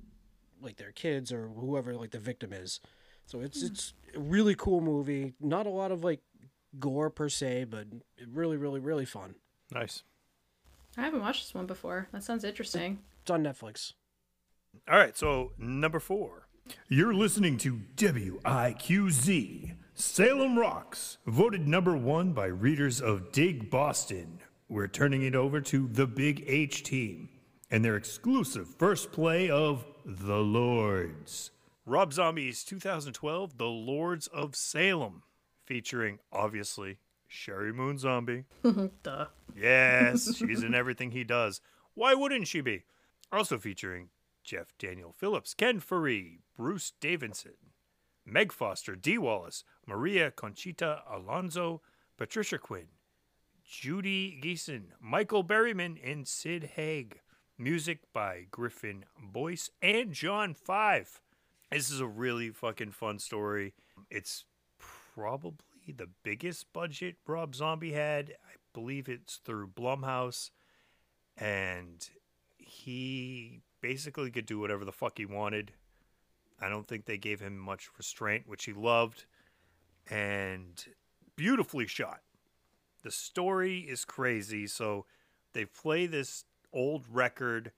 like 0.61 0.77
their 0.77 0.93
kids 0.93 1.33
or 1.33 1.49
whoever 1.49 1.95
like 1.95 2.13
the 2.13 2.19
victim 2.19 2.53
is. 2.53 2.81
So 3.27 3.41
it's 3.41 3.61
hmm. 3.61 3.67
it's 3.67 3.95
a 4.15 4.21
really 4.21 4.55
cool 4.55 4.81
movie. 4.81 5.35
Not 5.41 5.67
a 5.67 5.71
lot 5.71 5.93
of 5.93 6.05
like 6.05 6.21
gore 6.79 7.11
per 7.11 7.29
se, 7.29 7.65
but 7.65 7.87
really 8.31 8.57
really 8.57 8.81
really 8.81 9.05
fun. 9.05 9.35
Nice. 9.73 10.03
I 10.97 11.03
haven't 11.03 11.21
watched 11.21 11.45
this 11.45 11.55
one 11.55 11.67
before. 11.67 12.09
That 12.13 12.23
sounds 12.23 12.45
interesting. 12.45 12.99
It's 13.23 13.31
on 13.31 13.43
Netflix. 13.43 13.95
All 14.91 14.99
right, 14.99 15.17
so 15.17 15.53
number 15.59 16.01
four. 16.01 16.49
You're 16.89 17.15
listening 17.15 17.57
to 17.59 17.81
WIQZ 17.97 19.75
Salem 19.95 20.59
Rocks, 20.59 21.19
voted 21.27 21.69
number 21.69 21.97
one 21.97 22.33
by 22.33 22.47
readers 22.47 23.01
of 23.01 23.33
Dig 23.33 23.71
Boston. 23.71 24.41
We're 24.69 24.89
turning 24.89 25.23
it 25.23 25.35
over 25.35 25.61
to 25.61 25.89
the 25.89 26.07
Big 26.07 26.45
H 26.47 26.83
team 26.83 27.29
and 27.71 27.85
their 27.85 27.97
exclusive 27.97 28.69
first 28.79 29.13
play 29.13 29.49
of 29.51 29.85
The 30.05 30.39
Lords. 30.39 31.51
Rob 31.87 32.13
Zombie's 32.13 32.65
2012 32.65 33.59
The 33.59 33.67
Lords 33.67 34.27
of 34.29 34.55
Salem, 34.57 35.23
featuring 35.65 36.19
obviously 36.33 36.99
Sheri 37.31 37.75
Moon 37.75 37.99
Zombie. 37.99 38.45
Duh. 39.03 39.27
Yes, 39.57 40.37
she's 40.37 40.63
in 40.63 40.75
everything 40.75 41.11
he 41.11 41.25
does. 41.25 41.61
Why 41.95 42.15
wouldn't 42.15 42.49
she 42.49 42.61
be? 42.61 42.85
Also 43.31 43.59
featuring 43.59 44.09
Jeff 44.43 44.75
Daniel 44.79 45.13
Phillips, 45.13 45.55
Ken 45.55 45.81
Foree, 45.81 46.41
Bruce 46.57 46.93
Davidson, 47.01 47.57
Meg 48.25 48.53
Foster, 48.53 48.97
Dee 48.97 49.19
Wallace, 49.19 49.65
Maria 49.87 50.31
Conchita 50.31 51.03
Alonso, 51.11 51.83
Patricia 52.17 52.59
Quinn, 52.59 52.89
Judy 53.65 54.41
Geeson, 54.43 54.89
Michael 55.01 55.45
Berryman, 55.45 55.99
and 56.05 56.27
Sid 56.27 56.73
Haig. 56.75 57.21
Music 57.59 58.01
by 58.13 58.47
Griffin 58.51 59.05
Boice 59.23 59.71
and 59.81 60.13
John 60.13 60.53
Five. 60.53 61.21
This 61.71 61.91
is 61.91 62.01
a 62.01 62.07
really 62.07 62.51
fucking 62.51 62.91
fun 62.91 63.19
story. 63.19 63.75
It's 64.11 64.45
probably 65.15 65.93
the 65.97 66.09
biggest 66.25 66.73
budget 66.73 67.17
Rob 67.27 67.55
Zombie 67.55 67.93
had. 67.93 68.31
I 68.31 68.57
believe 68.73 69.09
it's 69.09 69.37
through 69.37 69.69
Blumhouse. 69.69 70.51
And 71.37 72.09
he 72.59 73.61
basically 73.83 74.31
could 74.31 74.47
do 74.47 74.59
whatever 74.59 74.85
the 74.85 74.93
fuck 74.93 75.19
he 75.19 75.27
wanted. 75.27 75.73
I 76.61 76.69
don't 76.69 76.87
think 76.87 77.05
they 77.05 77.19
gave 77.19 77.41
him 77.41 77.59
much 77.59 77.91
restraint, 77.99 78.45
which 78.47 78.65
he 78.65 78.73
loved. 78.73 79.27
And 80.09 80.83
beautifully 81.37 81.87
shot. 81.87 82.21
The 83.03 83.11
story 83.11 83.81
is 83.81 84.05
crazy. 84.05 84.67
So 84.67 85.05
they 85.53 85.65
play 85.65 86.07
this 86.07 86.45
old 86.73 87.05
record, 87.11 87.73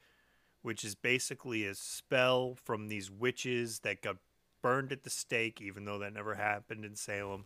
which 0.63 0.85
is 0.85 0.95
basically 0.95 1.65
a 1.65 1.75
spell 1.75 2.57
from 2.63 2.89
these 2.89 3.11
witches 3.11 3.81
that 3.81 4.03
got 4.03 4.17
burned 4.63 4.93
at 4.93 5.03
the 5.03 5.11
stake, 5.11 5.61
even 5.61 5.85
though 5.85 5.99
that 5.99 6.13
never 6.13 6.35
happened 6.35 6.85
in 6.85 6.95
Salem. 6.95 7.45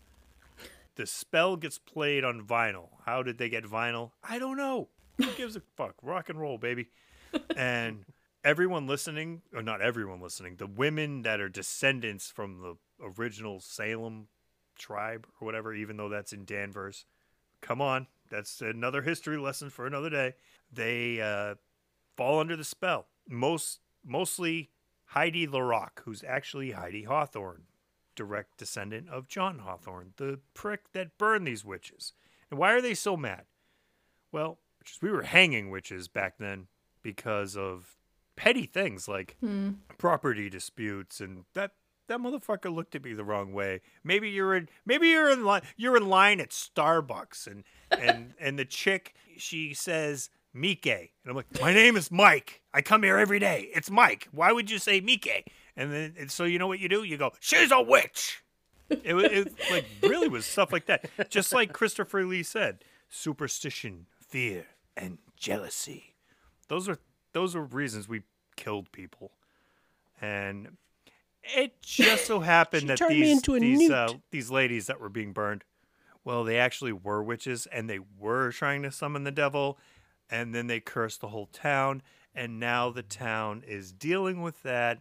The 0.96 1.06
spell 1.06 1.56
gets 1.56 1.78
played 1.78 2.24
on 2.24 2.42
vinyl. 2.42 2.88
How 3.06 3.22
did 3.22 3.38
they 3.38 3.48
get 3.48 3.64
vinyl? 3.64 4.10
I 4.22 4.40
don't 4.40 4.56
know. 4.56 4.88
Who 5.18 5.30
gives 5.32 5.54
a 5.54 5.62
fuck? 5.76 5.94
Rock 6.02 6.28
and 6.28 6.40
roll, 6.40 6.58
baby. 6.58 6.88
and 7.56 8.04
everyone 8.48 8.86
listening, 8.86 9.42
or 9.52 9.62
not 9.62 9.82
everyone 9.82 10.22
listening, 10.22 10.56
the 10.56 10.66
women 10.66 11.20
that 11.20 11.38
are 11.38 11.50
descendants 11.50 12.30
from 12.30 12.62
the 12.62 12.76
original 13.04 13.60
Salem 13.60 14.28
tribe 14.74 15.26
or 15.38 15.44
whatever, 15.44 15.74
even 15.74 15.98
though 15.98 16.08
that's 16.08 16.32
in 16.32 16.46
Danvers, 16.46 17.04
come 17.60 17.82
on. 17.82 18.06
That's 18.30 18.62
another 18.62 19.02
history 19.02 19.36
lesson 19.36 19.68
for 19.68 19.86
another 19.86 20.08
day. 20.08 20.34
They 20.72 21.20
uh, 21.20 21.56
fall 22.16 22.40
under 22.40 22.56
the 22.56 22.64
spell. 22.64 23.08
Most 23.28 23.80
mostly 24.02 24.70
Heidi 25.08 25.46
LaRock, 25.46 26.00
who's 26.04 26.24
actually 26.26 26.70
Heidi 26.70 27.02
Hawthorne, 27.02 27.64
direct 28.16 28.56
descendant 28.56 29.10
of 29.10 29.28
John 29.28 29.58
Hawthorne, 29.58 30.14
the 30.16 30.40
prick 30.54 30.92
that 30.94 31.18
burned 31.18 31.46
these 31.46 31.66
witches. 31.66 32.14
And 32.50 32.58
why 32.58 32.72
are 32.72 32.80
they 32.80 32.94
so 32.94 33.14
mad? 33.14 33.44
Well, 34.32 34.58
we 35.02 35.10
were 35.10 35.24
hanging 35.24 35.68
witches 35.68 36.08
back 36.08 36.38
then 36.38 36.68
because 37.02 37.54
of 37.54 37.97
petty 38.38 38.66
things 38.66 39.08
like 39.08 39.36
hmm. 39.40 39.70
property 39.98 40.48
disputes 40.48 41.20
and 41.20 41.44
that 41.54 41.72
that 42.06 42.20
motherfucker 42.20 42.72
looked 42.72 42.94
at 42.94 43.04
me 43.04 43.12
the 43.12 43.24
wrong 43.24 43.52
way. 43.52 43.80
Maybe 44.04 44.30
you're 44.30 44.54
in 44.54 44.68
maybe 44.86 45.08
you're 45.08 45.28
in 45.28 45.44
line 45.44 45.62
you're 45.76 45.96
in 45.96 46.08
line 46.08 46.38
at 46.40 46.50
Starbucks 46.50 47.48
and 47.48 47.64
and 47.90 48.34
and 48.40 48.56
the 48.56 48.64
chick 48.64 49.16
she 49.36 49.74
says 49.74 50.30
Mike 50.54 50.86
and 50.86 51.08
I'm 51.26 51.34
like 51.34 51.60
my 51.60 51.74
name 51.74 51.96
is 51.96 52.12
Mike. 52.12 52.62
I 52.72 52.80
come 52.80 53.02
here 53.02 53.18
every 53.18 53.40
day. 53.40 53.70
It's 53.74 53.90
Mike. 53.90 54.28
Why 54.30 54.52
would 54.52 54.70
you 54.70 54.78
say 54.78 55.00
Mike? 55.00 55.50
And 55.76 55.92
then 55.92 56.14
and 56.16 56.30
so 56.30 56.44
you 56.44 56.60
know 56.60 56.68
what 56.68 56.78
you 56.78 56.88
do? 56.88 57.02
You 57.02 57.16
go 57.16 57.32
she's 57.40 57.72
a 57.72 57.82
witch. 57.82 58.44
It 58.88 59.14
was 59.14 59.24
it, 59.24 59.52
like 59.72 59.84
really 60.00 60.28
was 60.28 60.46
stuff 60.46 60.72
like 60.72 60.86
that. 60.86 61.10
Just 61.28 61.52
like 61.52 61.72
Christopher 61.72 62.24
Lee 62.24 62.44
said, 62.44 62.84
superstition, 63.10 64.06
fear, 64.20 64.64
and 64.96 65.18
jealousy. 65.36 66.14
Those 66.68 66.88
are 66.88 66.98
those 67.32 67.54
are 67.54 67.62
reasons 67.62 68.08
we 68.08 68.22
killed 68.56 68.90
people. 68.92 69.32
And 70.20 70.76
it 71.42 71.80
just 71.80 72.26
so 72.26 72.40
happened 72.56 72.88
that 72.90 73.00
these 73.08 73.42
these 73.42 73.90
uh, 73.90 74.12
these 74.30 74.50
ladies 74.50 74.86
that 74.86 75.00
were 75.00 75.08
being 75.08 75.32
burned, 75.32 75.64
well, 76.24 76.44
they 76.44 76.58
actually 76.58 76.92
were 76.92 77.22
witches 77.22 77.66
and 77.66 77.88
they 77.88 78.00
were 78.18 78.52
trying 78.52 78.82
to 78.82 78.90
summon 78.90 79.24
the 79.24 79.30
devil, 79.30 79.78
and 80.30 80.54
then 80.54 80.66
they 80.66 80.80
cursed 80.80 81.20
the 81.20 81.28
whole 81.28 81.46
town, 81.46 82.02
and 82.34 82.60
now 82.60 82.90
the 82.90 83.02
town 83.02 83.62
is 83.66 83.92
dealing 83.92 84.42
with 84.42 84.62
that, 84.62 85.00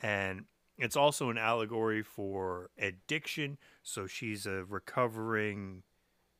and 0.00 0.46
it's 0.78 0.96
also 0.96 1.30
an 1.30 1.38
allegory 1.38 2.02
for 2.02 2.70
addiction. 2.78 3.58
So 3.82 4.06
she's 4.06 4.46
a 4.46 4.64
recovering, 4.64 5.82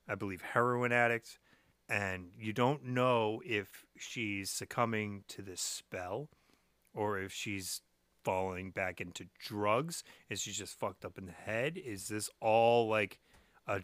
I 0.08 0.14
believe, 0.14 0.42
heroin 0.42 0.92
addict, 0.92 1.38
and 1.88 2.28
you 2.38 2.52
don't 2.52 2.84
know 2.84 3.40
if 3.44 3.84
she's 3.96 4.50
succumbing 4.50 5.24
to 5.28 5.42
this 5.42 5.60
spell 5.60 6.28
or 6.94 7.18
if 7.18 7.32
she's 7.32 7.82
falling 8.24 8.70
back 8.70 9.00
into 9.00 9.26
drugs. 9.38 10.02
Is 10.28 10.40
she 10.40 10.50
just 10.50 10.78
fucked 10.78 11.04
up 11.04 11.16
in 11.16 11.26
the 11.26 11.32
head? 11.32 11.78
Is 11.78 12.08
this 12.08 12.28
all 12.40 12.88
like 12.88 13.20
a 13.68 13.82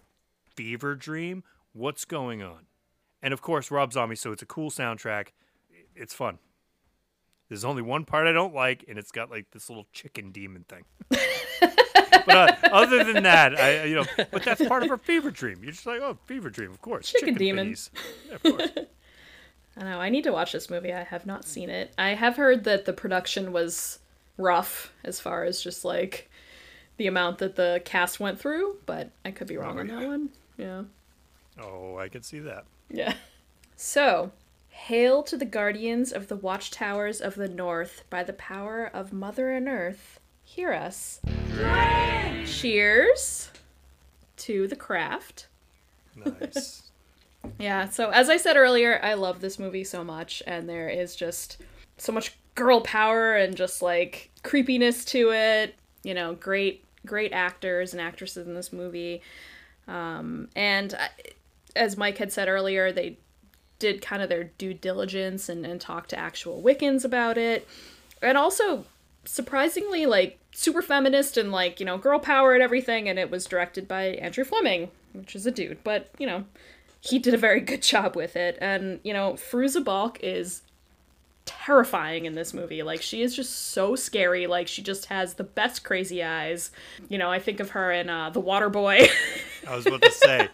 fever 0.56 0.94
dream? 0.96 1.44
What's 1.72 2.04
going 2.04 2.42
on? 2.42 2.66
And 3.22 3.32
of 3.32 3.40
course, 3.40 3.70
Rob 3.70 3.92
Zombie. 3.92 4.16
So 4.16 4.32
it's 4.32 4.42
a 4.42 4.46
cool 4.46 4.70
soundtrack. 4.70 5.28
it's 5.94 6.14
fun. 6.14 6.38
There's 7.48 7.64
only 7.64 7.82
one 7.82 8.04
part 8.04 8.26
I 8.26 8.32
don't 8.32 8.54
like, 8.54 8.84
and 8.88 8.98
it's 8.98 9.12
got 9.12 9.30
like 9.30 9.50
this 9.50 9.68
little 9.68 9.86
chicken 9.92 10.32
demon 10.32 10.64
thing. 10.68 10.84
but 12.26 12.64
uh, 12.64 12.68
other 12.72 13.04
than 13.04 13.22
that, 13.24 13.58
I 13.60 13.84
you 13.84 13.96
know, 13.96 14.04
but 14.30 14.42
that's 14.44 14.64
part 14.66 14.82
of 14.82 14.88
her 14.88 14.98
fever 14.98 15.30
dream. 15.30 15.58
You're 15.62 15.72
just 15.72 15.86
like, 15.86 16.00
oh, 16.00 16.18
fever 16.26 16.50
dream, 16.50 16.70
of 16.70 16.80
course. 16.82 17.10
Chicken 17.10 17.34
demon. 17.34 17.72
thingies. 17.72 17.90
Yeah, 18.28 18.34
of 18.34 18.42
course. 18.42 18.70
I 19.76 19.84
know. 19.84 20.00
I 20.00 20.08
need 20.10 20.24
to 20.24 20.32
watch 20.32 20.52
this 20.52 20.68
movie. 20.68 20.92
I 20.92 21.02
have 21.04 21.24
not 21.26 21.44
seen 21.44 21.70
it. 21.70 21.94
I 21.96 22.10
have 22.10 22.36
heard 22.36 22.64
that 22.64 22.84
the 22.84 22.92
production 22.92 23.52
was 23.52 23.98
rough 24.36 24.92
as 25.04 25.18
far 25.20 25.44
as 25.44 25.62
just 25.62 25.84
like 25.84 26.30
the 26.98 27.06
amount 27.06 27.38
that 27.38 27.56
the 27.56 27.80
cast 27.84 28.20
went 28.20 28.38
through, 28.38 28.76
but 28.86 29.10
I 29.24 29.30
could 29.30 29.46
be 29.46 29.56
wrong 29.56 29.78
Oh, 29.78 29.80
on 29.80 29.88
yeah. 29.88 30.00
that 30.00 30.06
one. 30.08 30.28
Yeah. 30.58 30.82
oh, 31.60 31.96
I 31.96 32.08
could 32.08 32.24
see 32.24 32.38
that. 32.40 32.64
Yeah. 32.90 33.14
So, 33.76 34.32
hail 34.68 35.22
to 35.24 35.36
the 35.38 35.46
guardians 35.46 36.12
of 36.12 36.28
the 36.28 36.36
watchtowers 36.36 37.20
of 37.22 37.34
the 37.34 37.48
north 37.48 38.04
by 38.10 38.22
the 38.22 38.34
power 38.34 38.90
of 38.92 39.12
Mother 39.12 39.50
and 39.50 39.66
Earth. 39.68 40.20
Hear 40.54 40.74
us. 40.74 41.18
Cheers 42.44 43.50
to 44.36 44.68
the 44.68 44.76
craft. 44.76 45.46
Nice. 46.14 46.82
Yeah, 47.58 47.88
so 47.88 48.10
as 48.10 48.30
I 48.30 48.36
said 48.36 48.56
earlier, 48.56 49.00
I 49.02 49.14
love 49.14 49.40
this 49.40 49.58
movie 49.58 49.82
so 49.82 50.04
much, 50.04 50.44
and 50.46 50.68
there 50.68 50.88
is 50.88 51.16
just 51.16 51.56
so 51.98 52.12
much 52.12 52.36
girl 52.54 52.82
power 52.82 53.34
and 53.34 53.56
just 53.56 53.82
like 53.82 54.30
creepiness 54.44 55.04
to 55.06 55.32
it. 55.32 55.74
You 56.04 56.14
know, 56.14 56.34
great, 56.34 56.84
great 57.04 57.32
actors 57.32 57.94
and 57.94 58.00
actresses 58.00 58.46
in 58.46 58.54
this 58.54 58.72
movie. 58.72 59.22
Um, 59.88 60.50
and 60.54 60.94
I, 60.94 61.08
as 61.74 61.96
Mike 61.96 62.18
had 62.18 62.32
said 62.32 62.46
earlier, 62.46 62.92
they 62.92 63.16
did 63.80 64.00
kind 64.00 64.22
of 64.22 64.28
their 64.28 64.44
due 64.44 64.74
diligence 64.74 65.48
and, 65.48 65.66
and 65.66 65.80
talk 65.80 66.06
to 66.08 66.18
actual 66.18 66.62
Wiccans 66.62 67.04
about 67.04 67.38
it. 67.38 67.66
And 68.22 68.38
also, 68.38 68.84
surprisingly, 69.24 70.06
like 70.06 70.38
super 70.52 70.82
feminist 70.82 71.36
and 71.36 71.52
like, 71.52 71.80
you 71.80 71.86
know, 71.86 71.98
girl 71.98 72.18
power 72.18 72.54
and 72.54 72.62
everything. 72.62 73.08
And 73.08 73.18
it 73.18 73.30
was 73.30 73.44
directed 73.44 73.88
by 73.88 74.04
Andrew 74.14 74.44
Fleming, 74.44 74.90
which 75.12 75.34
is 75.34 75.46
a 75.46 75.50
dude, 75.50 75.82
but, 75.84 76.10
you 76.18 76.26
know, 76.26 76.44
he 77.00 77.18
did 77.18 77.34
a 77.34 77.38
very 77.38 77.60
good 77.60 77.82
job 77.92 78.16
with 78.16 78.36
it. 78.36 78.58
And, 78.60 79.00
you 79.02 79.12
know, 79.12 79.34
Fairuza 79.34 79.84
Balk 79.84 80.18
is 80.22 80.62
terrifying 81.44 82.24
in 82.24 82.34
this 82.34 82.54
movie. 82.54 82.82
Like, 82.82 83.02
she 83.02 83.22
is 83.22 83.34
just 83.34 83.70
so 83.70 83.96
scary. 83.96 84.46
Like, 84.46 84.68
she 84.68 84.82
just 84.82 85.06
has 85.06 85.34
the 85.34 85.44
best 85.44 85.84
crazy 85.84 86.22
eyes. 86.22 86.70
You 87.08 87.18
know, 87.18 87.30
I 87.30 87.38
think 87.38 87.60
of 87.60 87.70
her 87.70 87.90
in 87.90 88.08
uh, 88.08 88.30
The 88.30 88.40
Water 88.40 88.68
Boy. 88.68 89.08
I 89.68 89.76
was 89.76 89.86
about 89.86 90.02
to 90.02 90.10
say, 90.10 90.48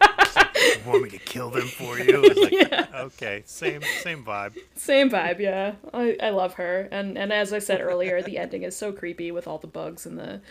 you 0.59 0.81
want 0.85 1.03
me 1.03 1.09
to 1.09 1.17
kill 1.19 1.49
them 1.49 1.67
for 1.67 1.97
you? 1.99 2.21
It's 2.23 2.39
like, 2.71 2.93
okay, 2.95 3.43
same 3.45 3.81
same 4.01 4.23
vibe. 4.23 4.57
Same 4.75 5.09
vibe, 5.09 5.39
yeah. 5.39 5.73
I, 5.93 6.17
I 6.21 6.29
love 6.29 6.55
her. 6.55 6.87
And 6.91 7.17
and 7.17 7.31
as 7.33 7.53
I 7.53 7.59
said 7.59 7.81
earlier, 7.81 8.21
the 8.21 8.37
ending 8.37 8.63
is 8.63 8.75
so 8.75 8.91
creepy 8.91 9.31
with 9.31 9.47
all 9.47 9.57
the 9.57 9.67
bugs 9.67 10.05
and 10.05 10.17
the 10.17 10.41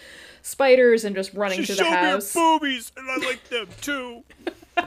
spiders 0.43 1.05
and 1.05 1.15
just 1.17 1.35
running 1.35 1.61
She 1.61 1.67
through 1.67 1.77
the 1.77 1.83
showed 1.85 1.91
me 1.91 1.97
her 1.97 2.11
house. 2.13 2.33
boobies, 2.35 2.93
and 2.97 3.11
I 3.11 3.17
like 3.27 3.49
them 3.49 3.69
too. 3.81 4.23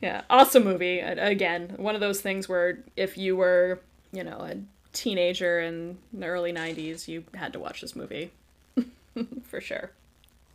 Yeah, 0.00 0.22
awesome 0.28 0.64
movie. 0.64 0.98
Again, 0.98 1.74
one 1.76 1.94
of 1.94 2.00
those 2.00 2.20
things 2.20 2.48
where 2.48 2.80
if 2.96 3.16
you 3.16 3.36
were, 3.36 3.80
you 4.12 4.24
know, 4.24 4.38
a 4.40 4.56
teenager 4.92 5.60
in 5.60 5.96
the 6.12 6.26
early 6.26 6.52
90s, 6.52 7.06
you 7.06 7.22
had 7.34 7.52
to 7.52 7.60
watch 7.60 7.80
this 7.82 7.94
movie. 7.94 8.32
For 9.44 9.60
sure. 9.60 9.92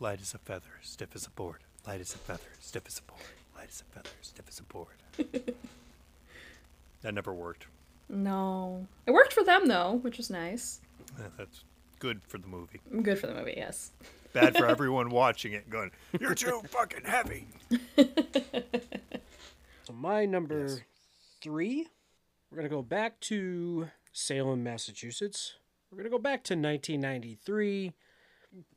Light 0.00 0.20
as 0.20 0.34
a 0.34 0.38
feather, 0.38 0.80
stiff 0.82 1.14
as 1.14 1.26
a 1.26 1.30
board. 1.30 1.60
Light 1.88 2.02
as 2.02 2.14
a 2.14 2.18
feather, 2.18 2.42
stiff 2.60 2.82
as 2.86 2.98
a 2.98 3.02
board. 3.02 3.22
Light 3.56 3.68
as 3.70 3.80
a 3.80 3.84
feather, 3.94 4.10
stiff 4.20 4.44
as 4.46 4.58
a 4.58 4.62
board. 4.64 4.88
that 7.00 7.14
never 7.14 7.32
worked. 7.32 7.66
No. 8.10 8.86
It 9.06 9.12
worked 9.12 9.32
for 9.32 9.42
them, 9.42 9.68
though, 9.68 9.98
which 10.02 10.18
is 10.18 10.28
nice. 10.28 10.82
Uh, 11.18 11.22
That's 11.38 11.64
good 11.98 12.20
for 12.26 12.36
the 12.36 12.46
movie. 12.46 12.82
Good 13.02 13.18
for 13.18 13.26
the 13.26 13.32
movie, 13.32 13.54
yes. 13.56 13.92
Bad 14.34 14.54
for 14.54 14.66
everyone 14.68 15.08
watching 15.08 15.54
it, 15.54 15.70
going, 15.70 15.90
"You're 16.20 16.34
too 16.34 16.60
fucking 16.68 17.04
heavy." 17.04 17.46
So 19.86 19.94
my 19.94 20.26
number 20.26 20.82
three, 21.40 21.86
we're 22.50 22.58
gonna 22.58 22.68
go 22.68 22.82
back 22.82 23.18
to 23.20 23.88
Salem, 24.12 24.62
Massachusetts. 24.62 25.54
We're 25.90 25.96
gonna 25.96 26.10
go 26.10 26.18
back 26.18 26.44
to 26.44 26.52
1993. 26.52 27.94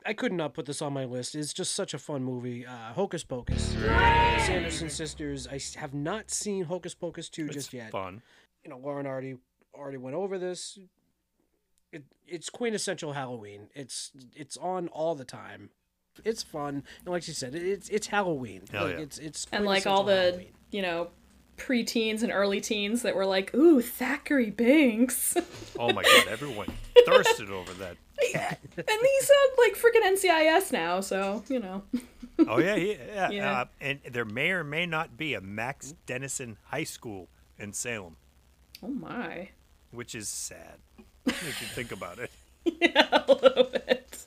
I 0.04 0.12
could 0.12 0.32
not 0.32 0.54
put 0.54 0.66
this 0.66 0.82
on 0.82 0.92
my 0.92 1.04
list. 1.04 1.34
It's 1.34 1.52
just 1.52 1.74
such 1.74 1.94
a 1.94 1.98
fun 1.98 2.22
movie. 2.22 2.66
Uh, 2.66 2.92
Hocus 2.92 3.24
Pocus. 3.24 3.72
Sanderson 4.46 4.90
sisters. 4.90 5.46
I 5.46 5.60
have 5.78 5.94
not 5.94 6.30
seen 6.30 6.64
Hocus 6.64 6.94
Pocus 6.94 7.28
2 7.28 7.46
It's 7.46 7.54
just 7.54 7.72
yet. 7.72 7.90
fun. 7.90 8.22
You 8.64 8.70
know, 8.70 8.78
Lauren 8.78 9.06
already 9.06 9.36
already 9.74 9.96
went 9.96 10.14
over 10.16 10.38
this. 10.38 10.78
It, 11.92 12.04
it's 12.26 12.48
quintessential 12.50 13.12
Halloween. 13.14 13.68
It's 13.74 14.12
it's 14.34 14.56
on 14.56 14.88
all 14.88 15.14
the 15.14 15.24
time. 15.24 15.70
It's 16.24 16.42
fun, 16.42 16.84
and 17.04 17.08
like 17.08 17.22
she 17.22 17.32
said, 17.32 17.54
it's 17.54 17.88
it's 17.88 18.06
Halloween. 18.06 18.62
Hell 18.70 18.84
like 18.84 18.96
yeah. 18.96 19.02
it's 19.02 19.18
it's 19.18 19.46
And 19.52 19.64
like 19.64 19.86
all 19.86 20.04
the, 20.04 20.14
Halloween. 20.14 20.52
you 20.70 20.82
know, 20.82 21.08
preteens 21.62 22.22
and 22.22 22.32
early 22.32 22.60
teens 22.60 23.02
that 23.02 23.14
were 23.14 23.24
like, 23.26 23.54
ooh, 23.54 23.80
Thackery 23.80 24.54
Binx. 24.54 25.36
Oh 25.78 25.92
my 25.92 26.02
god, 26.02 26.28
everyone 26.28 26.68
thirsted 27.06 27.50
over 27.50 27.72
that. 27.74 27.96
and 28.22 28.56
these 28.86 29.26
sound 29.26 29.50
like 29.58 29.74
freaking 29.74 30.04
NCIS 30.12 30.70
now, 30.70 31.00
so, 31.00 31.42
you 31.48 31.58
know. 31.58 31.82
Oh 32.46 32.58
yeah, 32.58 32.74
yeah, 32.76 32.94
yeah. 33.14 33.30
Yeah. 33.30 33.60
Uh, 33.60 33.64
and 33.80 34.00
there 34.10 34.24
may 34.26 34.50
or 34.50 34.62
may 34.64 34.84
not 34.86 35.16
be 35.16 35.34
a 35.34 35.40
Max 35.40 35.94
Dennison 36.06 36.56
High 36.66 36.84
School 36.84 37.28
in 37.58 37.72
Salem, 37.72 38.16
Oh 38.82 38.88
my. 38.88 39.48
which 39.90 40.14
is 40.14 40.28
sad 40.28 40.78
if 41.26 41.60
you 41.60 41.66
think 41.68 41.90
about 41.92 42.18
it. 42.18 42.30
Yeah, 42.80 43.24
a 43.26 43.32
little 43.32 43.64
bit. 43.64 44.26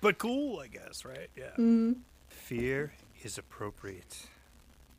But 0.00 0.18
cool, 0.18 0.60
I 0.60 0.68
guess, 0.68 1.04
right? 1.04 1.28
Yeah. 1.36 1.92
Fear 2.28 2.92
is 3.24 3.38
appropriate. 3.38 4.26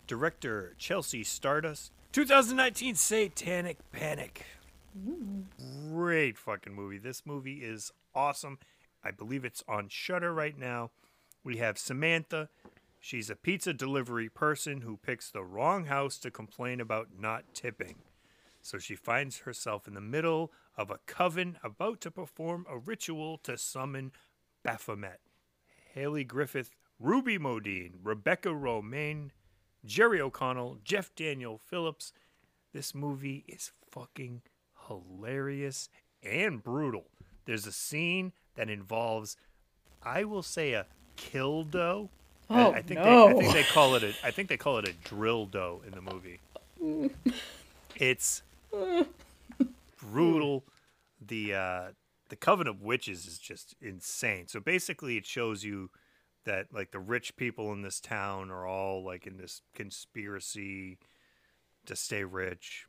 Director 0.10 0.74
Chelsea 0.80 1.24
Stardust. 1.24 1.92
2019 2.14 2.96
Satanic 2.96 3.78
Panic. 3.92 4.44
Great 5.92 6.36
fucking 6.36 6.74
movie. 6.74 6.98
This 6.98 7.28
movie 7.28 7.58
is 7.58 7.92
awesome. 8.16 8.58
I 9.04 9.12
believe 9.12 9.46
it's 9.46 9.64
on 9.68 9.88
Shudder 9.88 10.34
right 10.34 10.58
now. 10.58 10.90
We 11.44 11.58
have 11.58 11.78
Samantha. 11.78 12.50
She's 13.00 13.30
a 13.30 13.36
pizza 13.36 13.72
delivery 13.72 14.30
person 14.30 14.82
who 14.82 14.98
picks 14.98 15.30
the 15.30 15.44
wrong 15.44 15.86
house 15.86 16.18
to 16.18 16.32
complain 16.32 16.82
about 16.82 17.10
not 17.20 17.44
tipping. 17.54 17.98
So 18.64 18.80
she 18.80 18.96
finds 18.96 19.38
herself 19.42 19.88
in 19.88 19.94
the 19.94 20.02
middle 20.02 20.52
of 20.76 20.90
a 20.90 21.02
coven 21.06 21.60
about 21.64 22.02
to 22.02 22.10
perform 22.10 22.66
a 22.68 22.80
ritual 22.80 23.38
to 23.44 23.60
summon 23.60 24.12
Baphomet. 24.64 25.20
Hayley 25.94 26.24
Griffith, 26.24 26.72
Ruby 27.00 27.38
Modine, 27.38 27.94
Rebecca 28.02 28.50
Romijn, 28.50 29.30
Jerry 29.86 30.22
O'Connell, 30.22 30.78
Jeff 30.84 31.14
Daniel 31.16 31.58
Phillips. 31.58 32.14
This 32.74 32.94
movie 32.94 33.44
is 33.48 33.72
fucking 33.90 34.42
hilarious 34.88 35.90
and 36.24 36.64
brutal. 36.64 37.06
There's 37.46 37.66
a 37.66 37.72
scene 37.72 38.34
that 38.56 38.70
involves, 38.70 39.38
I 40.04 40.24
will 40.24 40.44
say, 40.44 40.74
a 40.74 40.86
kill 41.16 41.64
dough. 41.64 42.10
Oh, 42.50 42.72
I 42.72 42.82
think 42.82 43.00
no. 43.00 43.28
they, 43.28 43.34
I 43.36 43.40
think 43.40 43.54
they 43.54 43.64
call 43.64 43.96
it 43.96 44.04
a 44.04 44.14
I 44.24 44.32
think 44.32 44.50
they 44.50 44.58
call 44.58 44.78
it 44.78 44.88
a 44.88 44.94
drill 45.08 45.46
dough 45.46 45.82
in 45.86 45.92
the 45.92 46.02
movie. 46.02 46.40
It's 47.96 48.42
brutal. 50.02 50.64
The 51.26 51.54
uh, 51.54 51.82
the 52.30 52.36
Coven 52.36 52.68
of 52.68 52.82
Witches 52.82 53.28
is 53.28 53.38
just 53.38 53.76
insane. 53.82 54.48
So 54.48 54.60
basically, 54.60 55.18
it 55.18 55.26
shows 55.26 55.64
you 55.64 55.90
that 56.46 56.68
like 56.74 56.92
the 56.92 57.00
rich 57.00 57.36
people 57.36 57.72
in 57.74 57.82
this 57.82 58.00
town 58.00 58.50
are 58.52 58.66
all 58.66 59.04
like 59.04 59.28
in 59.28 59.38
this 59.38 59.62
conspiracy 59.76 60.98
to 61.86 61.96
stay 61.96 62.24
rich, 62.24 62.86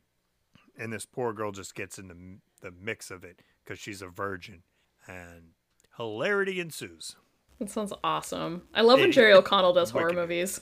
and 0.78 0.92
this 0.92 1.06
poor 1.06 1.32
girl 1.32 1.52
just 1.52 1.74
gets 1.74 1.98
in 1.98 2.08
the 2.08 2.68
the 2.68 2.74
mix 2.80 3.10
of 3.10 3.24
it 3.24 3.40
because 3.64 3.78
she's 3.78 4.02
a 4.02 4.08
virgin, 4.08 4.62
and 5.06 5.52
hilarity 5.96 6.60
ensues. 6.60 7.16
That 7.58 7.70
sounds 7.70 7.92
awesome. 8.02 8.62
I 8.72 8.80
love 8.80 9.00
when 9.00 9.12
Jerry 9.12 9.34
O'Connell 9.34 9.74
does 9.74 9.90
horror 9.90 10.14
movies. 10.14 10.60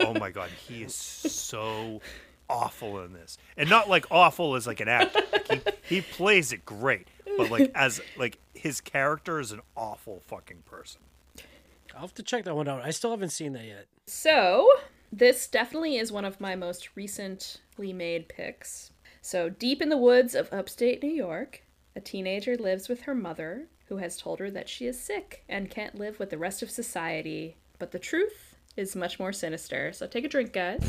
oh 0.00 0.14
my 0.14 0.30
god, 0.30 0.50
he 0.68 0.82
is 0.82 0.94
so 0.94 2.00
awful 2.48 3.00
in 3.00 3.12
this, 3.12 3.38
and 3.56 3.68
not 3.68 3.88
like 3.88 4.06
awful 4.10 4.54
as 4.54 4.66
like 4.66 4.80
an 4.80 4.88
actor. 4.88 5.20
Like, 5.32 5.84
he 5.86 5.96
he 5.96 6.00
plays 6.02 6.52
it 6.52 6.64
great, 6.64 7.08
but 7.36 7.50
like 7.50 7.72
as 7.74 8.00
like 8.16 8.38
his 8.54 8.80
character 8.80 9.40
is 9.40 9.52
an 9.52 9.60
awful 9.76 10.20
fucking 10.26 10.62
person. 10.64 11.00
I'll 11.94 12.02
have 12.02 12.14
to 12.14 12.22
check 12.22 12.44
that 12.44 12.54
one 12.54 12.68
out. 12.68 12.82
I 12.82 12.90
still 12.90 13.10
haven't 13.10 13.30
seen 13.30 13.52
that 13.54 13.64
yet. 13.64 13.86
So, 14.06 14.68
this 15.12 15.46
definitely 15.48 15.96
is 15.96 16.12
one 16.12 16.24
of 16.24 16.40
my 16.40 16.54
most 16.54 16.90
recently 16.96 17.92
made 17.92 18.28
picks. 18.28 18.90
So, 19.22 19.48
deep 19.48 19.82
in 19.82 19.88
the 19.88 19.96
woods 19.96 20.34
of 20.34 20.52
upstate 20.52 21.02
New 21.02 21.10
York, 21.10 21.62
a 21.96 22.00
teenager 22.00 22.56
lives 22.56 22.88
with 22.88 23.02
her 23.02 23.14
mother, 23.14 23.66
who 23.86 23.96
has 23.98 24.16
told 24.16 24.38
her 24.38 24.50
that 24.50 24.68
she 24.68 24.86
is 24.86 25.00
sick 25.00 25.44
and 25.48 25.70
can't 25.70 25.98
live 25.98 26.18
with 26.18 26.30
the 26.30 26.38
rest 26.38 26.62
of 26.62 26.70
society. 26.70 27.56
But 27.78 27.90
the 27.92 27.98
truth 27.98 28.56
is 28.76 28.94
much 28.94 29.18
more 29.18 29.32
sinister. 29.32 29.92
So, 29.92 30.06
take 30.06 30.24
a 30.24 30.28
drink, 30.28 30.52
guys. 30.52 30.80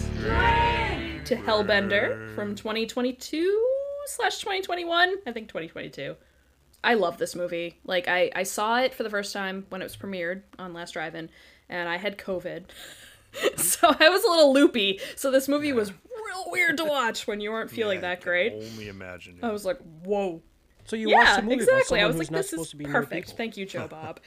to 1.25 1.35
Hellbender 1.35 2.33
from 2.35 2.55
2022 2.55 3.65
slash 4.07 4.39
2021. 4.39 5.15
I 5.25 5.31
think 5.31 5.47
2022. 5.47 6.15
I 6.84 6.94
love 6.94 7.18
this 7.18 7.36
movie. 7.36 7.80
Like 7.84 8.08
I, 8.08 8.32
I 8.36 8.44
saw 8.44 8.80
it 8.80 8.94
for 8.94 9.04
the 9.04 9.10
first 9.10 9.34
time 9.34 9.65
when 9.70 9.82
it 9.82 9.86
was 9.86 9.98
premiered 9.98 10.44
on 10.58 10.74
Last 10.74 10.94
Drive-In, 10.94 11.30
and 11.68 11.89
I 11.89 11.98
had 11.98 12.18
COVID, 12.18 12.65
so 13.58 13.96
I 14.00 14.10
was 14.10 14.24
a 14.24 14.30
little 14.30 14.54
loopy. 14.54 15.00
So 15.15 15.32
this 15.32 15.48
movie 15.48 15.74
was 15.74 15.92
real 15.92 16.46
weird 16.48 16.78
to 16.78 16.86
watch 16.86 17.28
when 17.28 17.42
you 17.42 17.52
weren't 17.52 17.70
feeling 17.72 17.98
Yeah, 17.98 18.02
that 18.15 18.22
great. 18.22 18.54
Only 18.54 18.88
imagine. 18.88 19.39
I 19.42 19.52
was 19.52 19.65
like, 19.65 19.80
whoa. 20.04 20.42
So 20.86 20.96
you 20.96 21.10
watched 21.13 21.28
yeah, 21.30 21.36
the 21.38 21.42
movie 21.44 21.63
about 21.63 21.74
exactly. 21.74 22.02
I 22.02 22.08
was 22.08 22.18
like, 22.18 22.32
not 22.32 22.38
this 22.38 22.50
supposed 22.50 22.68
is 22.68 22.72
to 22.72 22.78
be 22.78 22.86
perfect. 22.86 23.32
Thank 23.32 23.58
you, 23.58 23.65
Joe 23.65 23.88
Bob. 23.89 24.20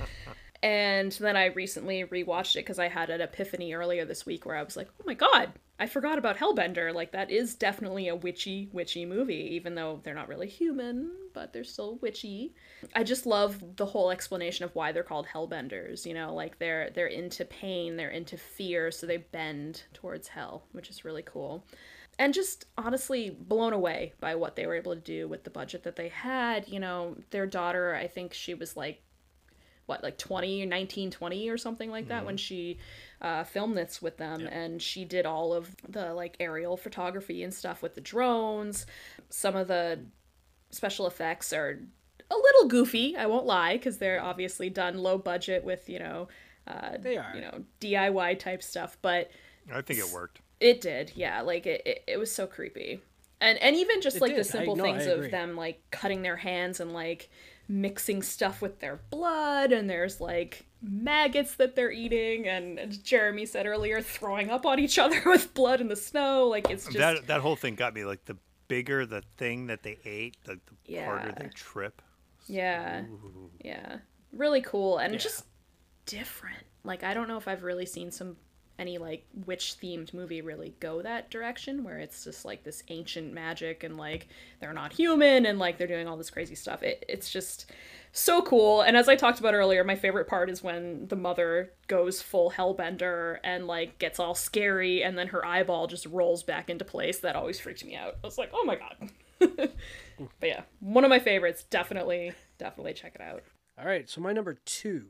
and 0.62 1.10
then 1.12 1.36
I 1.36 1.46
recently 1.46 2.04
rewatched 2.04 2.54
it 2.54 2.60
because 2.60 2.78
I 2.78 2.88
had 2.88 3.10
an 3.10 3.20
epiphany 3.20 3.72
earlier 3.74 4.04
this 4.04 4.24
week 4.26 4.46
where 4.46 4.56
I 4.56 4.62
was 4.62 4.76
like, 4.76 4.88
oh 5.00 5.04
my 5.06 5.14
god, 5.14 5.52
I 5.82 5.86
forgot 5.86 6.16
about 6.16 6.36
Hellbender. 6.36 6.94
Like 6.94 7.10
that 7.10 7.28
is 7.28 7.56
definitely 7.56 8.06
a 8.06 8.14
witchy, 8.14 8.68
witchy 8.72 9.04
movie, 9.04 9.56
even 9.56 9.74
though 9.74 9.98
they're 10.04 10.14
not 10.14 10.28
really 10.28 10.46
human, 10.46 11.10
but 11.34 11.52
they're 11.52 11.64
still 11.64 11.96
witchy. 11.96 12.54
I 12.94 13.02
just 13.02 13.26
love 13.26 13.60
the 13.74 13.86
whole 13.86 14.12
explanation 14.12 14.64
of 14.64 14.72
why 14.76 14.92
they're 14.92 15.02
called 15.02 15.26
Hellbenders. 15.26 16.06
You 16.06 16.14
know, 16.14 16.34
like 16.36 16.60
they're 16.60 16.90
they're 16.90 17.08
into 17.08 17.44
pain, 17.44 17.96
they're 17.96 18.10
into 18.10 18.36
fear, 18.36 18.92
so 18.92 19.08
they 19.08 19.16
bend 19.16 19.82
towards 19.92 20.28
hell, 20.28 20.62
which 20.70 20.88
is 20.88 21.04
really 21.04 21.22
cool 21.22 21.64
and 22.16 22.34
just 22.34 22.66
honestly 22.76 23.30
blown 23.30 23.72
away 23.72 24.12
by 24.20 24.34
what 24.34 24.54
they 24.54 24.66
were 24.66 24.76
able 24.76 24.94
to 24.94 25.00
do 25.00 25.26
with 25.26 25.44
the 25.44 25.50
budget 25.50 25.82
that 25.84 25.96
they 25.96 26.08
had 26.08 26.68
you 26.68 26.78
know 26.78 27.16
their 27.30 27.46
daughter 27.46 27.94
i 27.94 28.06
think 28.06 28.34
she 28.34 28.52
was 28.52 28.76
like 28.76 29.02
what 29.86 30.02
like 30.02 30.18
20 30.18 30.66
19 30.66 31.10
20 31.10 31.48
or 31.48 31.58
something 31.58 31.90
like 31.90 32.08
that 32.08 32.18
mm-hmm. 32.18 32.26
when 32.26 32.36
she 32.36 32.78
uh, 33.22 33.44
filmed 33.44 33.76
this 33.78 34.02
with 34.02 34.16
them 34.18 34.46
and 34.48 34.82
she 34.82 35.04
did 35.04 35.24
all 35.24 35.54
of 35.54 35.74
the 35.88 36.12
like 36.12 36.36
aerial 36.40 36.76
photography 36.76 37.42
and 37.42 37.54
stuff 37.54 37.80
with 37.80 37.94
the 37.94 38.00
drones 38.00 38.84
some 39.30 39.54
of 39.56 39.68
the 39.68 39.98
special 40.70 41.06
effects 41.06 41.52
are 41.52 41.80
a 42.30 42.34
little 42.36 42.66
goofy 42.68 43.16
i 43.16 43.24
won't 43.26 43.46
lie 43.46 43.74
because 43.76 43.98
they're 43.98 44.22
obviously 44.22 44.68
done 44.68 44.98
low 44.98 45.16
budget 45.18 45.62
with 45.64 45.88
you 45.88 45.98
know 45.98 46.28
uh, 46.66 46.96
They 46.98 47.16
are. 47.16 47.32
you 47.34 47.40
know 47.42 47.62
diy 47.80 48.38
type 48.38 48.62
stuff 48.62 48.96
but 49.02 49.30
I 49.72 49.80
think 49.82 50.00
it 50.00 50.10
worked. 50.12 50.40
it 50.58 50.80
did, 50.80 51.12
yeah. 51.14 51.40
Like 51.42 51.66
it, 51.66 51.82
it, 51.86 52.04
it 52.08 52.16
was 52.18 52.32
so 52.34 52.48
creepy, 52.48 53.00
and 53.40 53.56
and 53.58 53.76
even 53.76 54.00
just 54.00 54.16
It 54.16 54.22
like 54.22 54.30
the 54.32 54.42
did. 54.42 54.46
I- 54.48 54.50
simple 54.58 54.74
no, 54.76 54.82
things 54.82 55.06
of 55.06 55.30
them 55.30 55.56
like 55.56 55.80
cutting 55.92 56.22
their 56.22 56.36
hands 56.36 56.80
and 56.80 56.92
like 56.92 57.30
mixing 57.68 58.22
stuff 58.22 58.60
with 58.60 58.80
their 58.80 59.00
blood, 59.10 59.70
and 59.70 59.88
there's 59.88 60.20
like 60.20 60.66
maggots 60.82 61.54
that 61.56 61.76
they're 61.76 61.92
eating, 61.92 62.48
and 62.48 62.78
as 62.78 62.98
Jeremy 62.98 63.46
said 63.46 63.66
earlier, 63.66 64.00
throwing 64.00 64.50
up 64.50 64.66
on 64.66 64.78
each 64.78 64.98
other 64.98 65.22
with 65.24 65.54
blood 65.54 65.80
in 65.80 65.88
the 65.88 65.96
snow. 65.96 66.48
Like 66.48 66.70
it's 66.70 66.84
just 66.84 66.98
that 66.98 67.26
that 67.28 67.40
whole 67.40 67.56
thing 67.56 67.74
got 67.74 67.94
me. 67.94 68.04
Like 68.04 68.24
the 68.24 68.36
bigger 68.68 69.06
the 69.06 69.22
thing 69.36 69.66
that 69.68 69.82
they 69.82 69.98
ate, 70.04 70.36
the, 70.44 70.58
the 70.86 71.00
harder 71.00 71.32
they 71.38 71.48
trip. 71.48 72.02
yeah, 72.46 73.02
yeah, 73.64 73.98
really 74.32 74.62
cool 74.62 74.98
and 74.98 75.18
just 75.18 75.44
different. 76.06 76.64
Like 76.84 77.04
I 77.04 77.14
don't 77.14 77.28
know 77.28 77.36
if 77.36 77.46
I've 77.46 77.62
really 77.62 77.86
seen 77.86 78.10
some 78.10 78.36
any 78.78 78.98
like 78.98 79.24
witch 79.46 79.76
themed 79.80 80.12
movie 80.14 80.40
really 80.40 80.74
go 80.80 81.02
that 81.02 81.30
direction 81.30 81.84
where 81.84 81.98
it's 81.98 82.24
just 82.24 82.44
like 82.44 82.64
this 82.64 82.82
ancient 82.88 83.32
magic 83.32 83.84
and 83.84 83.96
like 83.96 84.28
they're 84.60 84.72
not 84.72 84.92
human 84.92 85.46
and 85.46 85.58
like 85.58 85.78
they're 85.78 85.86
doing 85.86 86.08
all 86.08 86.16
this 86.16 86.30
crazy 86.30 86.54
stuff. 86.54 86.82
It, 86.82 87.04
it's 87.08 87.30
just 87.30 87.70
so 88.12 88.42
cool. 88.42 88.82
And 88.82 88.96
as 88.96 89.08
I 89.08 89.16
talked 89.16 89.40
about 89.40 89.54
earlier, 89.54 89.82
my 89.84 89.96
favorite 89.96 90.28
part 90.28 90.50
is 90.50 90.62
when 90.62 91.08
the 91.08 91.16
mother 91.16 91.72
goes 91.88 92.20
full 92.20 92.50
hellbender 92.50 93.38
and 93.42 93.66
like 93.66 93.98
gets 93.98 94.20
all 94.20 94.34
scary 94.34 95.02
and 95.02 95.16
then 95.16 95.28
her 95.28 95.44
eyeball 95.44 95.86
just 95.86 96.06
rolls 96.06 96.42
back 96.42 96.68
into 96.68 96.84
place. 96.84 97.18
That 97.20 97.36
always 97.36 97.58
freaked 97.58 97.84
me 97.84 97.96
out. 97.96 98.16
I 98.22 98.26
was 98.26 98.38
like, 98.38 98.50
oh 98.52 98.64
my 98.64 98.76
god. 98.76 99.10
but 99.38 99.72
yeah, 100.42 100.62
one 100.80 101.04
of 101.04 101.10
my 101.10 101.18
favorites. 101.18 101.64
Definitely, 101.64 102.32
definitely 102.58 102.92
check 102.92 103.14
it 103.14 103.22
out. 103.22 103.42
All 103.78 103.86
right, 103.86 104.08
so 104.08 104.20
my 104.20 104.32
number 104.32 104.58
two. 104.64 105.06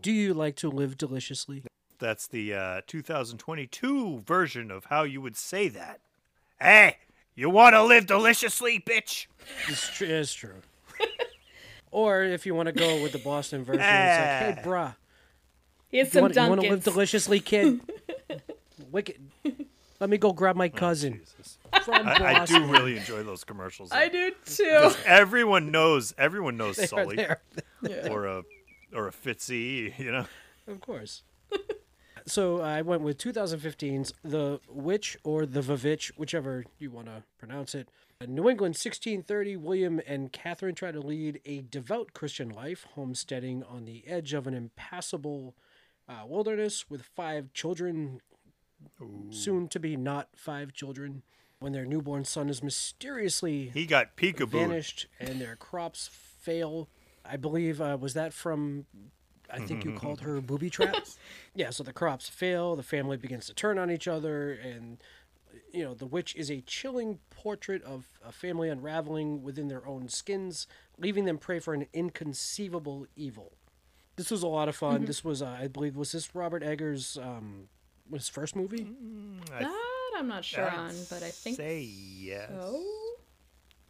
Do 0.00 0.12
you 0.12 0.34
like 0.34 0.54
to 0.56 0.70
live 0.70 0.96
deliciously? 0.96 1.64
That's 1.98 2.28
the 2.28 2.54
uh, 2.54 2.80
2022 2.86 4.20
version 4.20 4.70
of 4.70 4.84
how 4.84 5.02
you 5.02 5.20
would 5.20 5.36
say 5.36 5.68
that. 5.68 6.00
Hey, 6.60 6.98
you 7.34 7.50
want 7.50 7.74
to 7.74 7.82
live 7.82 8.06
deliciously, 8.06 8.78
bitch? 8.78 9.26
It's, 9.68 9.88
tr- 9.88 10.04
it's 10.04 10.32
true. 10.32 10.62
Or 11.94 12.24
if 12.24 12.44
you 12.44 12.56
want 12.56 12.66
to 12.66 12.72
go 12.72 13.00
with 13.00 13.12
the 13.12 13.18
Boston 13.18 13.62
version, 13.62 13.80
it's 13.80 13.86
like, 13.86 13.92
ah. 13.92 14.60
hey, 14.60 14.68
bruh, 14.68 14.96
He 15.88 15.98
has 15.98 16.08
you 16.08 16.12
some 16.12 16.22
want, 16.22 16.34
you 16.34 16.48
want 16.48 16.60
to 16.62 16.70
live 16.70 16.82
deliciously, 16.82 17.38
kid? 17.38 17.80
Wicked. 18.90 19.20
Let 20.00 20.10
me 20.10 20.18
go 20.18 20.32
grab 20.32 20.56
my 20.56 20.66
oh, 20.74 20.76
cousin 20.76 21.20
from 21.84 22.06
I, 22.06 22.40
I 22.40 22.44
do 22.46 22.64
really 22.66 22.96
enjoy 22.96 23.22
those 23.22 23.44
commercials. 23.44 23.92
I 23.92 24.08
do 24.08 24.32
too. 24.44 24.90
everyone 25.06 25.70
knows, 25.70 26.12
everyone 26.18 26.56
knows 26.56 26.76
They 26.76 26.84
are 26.84 26.88
Sully 26.88 27.16
there. 27.16 27.40
or 28.10 28.26
a 28.26 28.42
or 28.92 29.06
a 29.06 29.12
Fitzy, 29.12 29.96
you 29.96 30.10
know. 30.10 30.26
Of 30.66 30.80
course. 30.80 31.22
so 32.26 32.60
I 32.60 32.82
went 32.82 33.02
with 33.02 33.18
2015's 33.18 34.12
The 34.24 34.58
Witch 34.68 35.16
or 35.22 35.46
The 35.46 35.60
Vavitch, 35.60 36.10
whichever 36.16 36.64
you 36.80 36.90
want 36.90 37.06
to 37.06 37.22
pronounce 37.38 37.76
it. 37.76 37.88
In 38.20 38.34
New 38.34 38.48
England, 38.48 38.74
1630, 38.74 39.56
William 39.56 40.00
and 40.06 40.32
Catherine 40.32 40.74
try 40.74 40.92
to 40.92 41.00
lead 41.00 41.40
a 41.44 41.62
devout 41.62 42.12
Christian 42.14 42.48
life, 42.48 42.86
homesteading 42.94 43.62
on 43.64 43.84
the 43.84 44.06
edge 44.06 44.32
of 44.32 44.46
an 44.46 44.54
impassable 44.54 45.54
uh, 46.08 46.22
wilderness 46.26 46.88
with 46.88 47.02
five 47.02 47.52
children, 47.52 48.20
soon 49.30 49.68
to 49.68 49.80
be 49.80 49.96
not 49.96 50.28
five 50.36 50.72
children, 50.72 51.22
when 51.58 51.72
their 51.72 51.84
newborn 51.86 52.24
son 52.24 52.48
is 52.48 52.62
mysteriously 52.62 53.70
He 53.74 53.86
got 53.86 54.16
peekaboo. 54.16 54.50
vanished 54.50 55.06
and 55.18 55.40
their 55.40 55.56
crops 55.56 56.08
fail. 56.12 56.88
I 57.24 57.36
believe 57.36 57.80
uh, 57.80 57.96
was 58.00 58.14
that 58.14 58.32
from 58.32 58.86
I 59.50 59.60
think 59.60 59.84
you 59.84 59.92
called 59.92 60.20
her 60.22 60.40
booby 60.40 60.70
traps. 60.70 61.18
yeah, 61.54 61.70
so 61.70 61.82
the 61.82 61.92
crops 61.92 62.28
fail, 62.28 62.76
the 62.76 62.82
family 62.82 63.16
begins 63.16 63.46
to 63.46 63.54
turn 63.54 63.78
on 63.78 63.90
each 63.90 64.08
other 64.08 64.52
and 64.52 64.98
you 65.72 65.84
know, 65.84 65.94
the 65.94 66.06
witch 66.06 66.34
is 66.36 66.50
a 66.50 66.60
chilling 66.62 67.18
portrait 67.30 67.82
of 67.82 68.08
a 68.24 68.32
family 68.32 68.68
unraveling 68.68 69.42
within 69.42 69.68
their 69.68 69.86
own 69.86 70.08
skins, 70.08 70.66
leaving 70.98 71.24
them 71.24 71.38
prey 71.38 71.58
for 71.58 71.74
an 71.74 71.86
inconceivable 71.92 73.06
evil. 73.16 73.52
This 74.16 74.30
was 74.30 74.42
a 74.42 74.48
lot 74.48 74.68
of 74.68 74.76
fun. 74.76 75.06
This 75.06 75.24
was, 75.24 75.42
uh, 75.42 75.56
I 75.60 75.66
believe, 75.66 75.96
was 75.96 76.12
this 76.12 76.34
Robert 76.34 76.62
Eggers' 76.62 77.18
um, 77.20 77.68
his 78.12 78.28
first 78.28 78.54
movie? 78.54 78.86
That 79.50 79.70
I'm 80.16 80.28
not 80.28 80.44
sure 80.44 80.64
I'd 80.64 80.74
on, 80.74 80.94
but 81.10 81.22
I 81.22 81.30
think 81.30 81.56
say 81.56 81.80
yes. 81.80 82.48
so. 82.50 82.82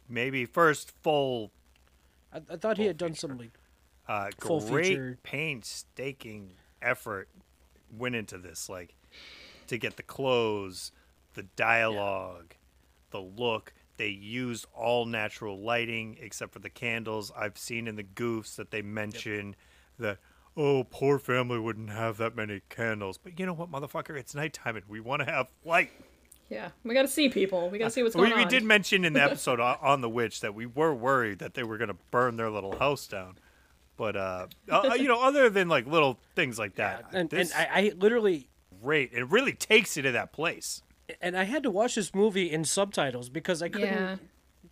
Maybe 0.09 0.45
first 0.45 0.91
full, 1.01 1.51
I, 2.33 2.41
I 2.49 2.57
thought 2.57 2.77
he 2.77 2.85
had 2.85 2.97
done 2.97 3.13
some 3.15 3.37
like 3.37 3.57
uh, 4.07 4.29
Full 4.39 4.61
great 4.61 4.87
feature. 4.87 5.17
painstaking 5.23 6.51
effort 6.81 7.29
went 7.95 8.15
into 8.15 8.37
this, 8.37 8.69
like 8.69 8.95
to 9.67 9.77
get 9.77 9.97
the 9.97 10.03
clothes, 10.03 10.91
the 11.35 11.43
dialogue, 11.43 12.55
the 13.11 13.21
look. 13.21 13.73
They 13.97 14.09
used 14.09 14.65
all 14.73 15.05
natural 15.05 15.57
lighting 15.61 16.17
except 16.19 16.51
for 16.51 16.59
the 16.59 16.69
candles. 16.69 17.31
I've 17.37 17.57
seen 17.57 17.87
in 17.87 17.95
the 17.95 18.03
goofs 18.03 18.55
that 18.57 18.71
they 18.71 18.81
mention 18.81 19.55
that 19.99 20.17
oh, 20.57 20.85
poor 20.85 21.19
family 21.19 21.59
wouldn't 21.59 21.89
have 21.89 22.17
that 22.17 22.35
many 22.35 22.61
candles. 22.69 23.17
But 23.17 23.39
you 23.39 23.45
know 23.45 23.53
what, 23.53 23.71
motherfucker? 23.71 24.17
It's 24.17 24.33
nighttime 24.33 24.75
and 24.75 24.85
we 24.87 24.99
want 24.99 25.21
to 25.21 25.25
have 25.25 25.47
light. 25.63 25.91
Yeah, 26.49 26.69
we 26.83 26.93
got 26.93 27.01
to 27.01 27.07
see 27.07 27.29
people. 27.29 27.69
We 27.69 27.77
got 27.77 27.85
to 27.85 27.91
see 27.91 28.03
what's 28.03 28.15
We, 28.15 28.23
going 28.23 28.35
we 28.35 28.41
on. 28.43 28.47
We 28.47 28.49
did 28.49 28.63
mention 28.63 29.03
in 29.03 29.13
the 29.13 29.23
episode 29.23 29.59
on 29.59 29.77
on 29.81 30.01
the 30.01 30.09
witch 30.09 30.41
that 30.41 30.53
we 30.53 30.65
were 30.65 30.93
worried 30.93 31.39
that 31.39 31.53
they 31.53 31.63
were 31.63 31.77
going 31.77 31.89
to 31.89 31.97
burn 32.11 32.37
their 32.37 32.49
little 32.49 32.77
house 32.77 33.07
down. 33.07 33.37
But 33.97 34.15
uh, 34.15 34.47
uh, 34.69 34.95
you 34.99 35.07
know, 35.07 35.21
other 35.21 35.49
than 35.49 35.69
like 35.69 35.87
little 35.87 36.19
things 36.35 36.59
like 36.59 36.75
that, 36.75 37.05
and, 37.09 37.17
and 37.17 37.29
this 37.29 37.55
I, 37.55 37.67
I 37.71 37.91
literally 37.97 38.49
great. 38.81 39.13
It 39.13 39.23
really 39.29 39.53
takes 39.53 39.95
you 39.95 40.03
to 40.03 40.11
that 40.11 40.33
place. 40.33 40.81
And 41.21 41.37
I 41.37 41.43
had 41.43 41.63
to 41.63 41.71
watch 41.71 41.95
this 41.95 42.13
movie 42.13 42.51
in 42.51 42.63
subtitles 42.65 43.29
because 43.29 43.61
I 43.61 43.69
couldn't 43.69 43.89
Yeah. 43.89 44.15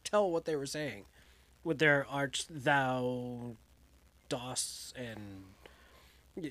tell 0.04 0.30
what 0.32 0.46
they 0.46 0.56
were 0.56 0.66
saying 0.66 1.06
with 1.64 1.80
their 1.80 2.06
arch 2.10 2.46
thou 2.50 3.56
dos 4.30 4.94
and 4.98 5.44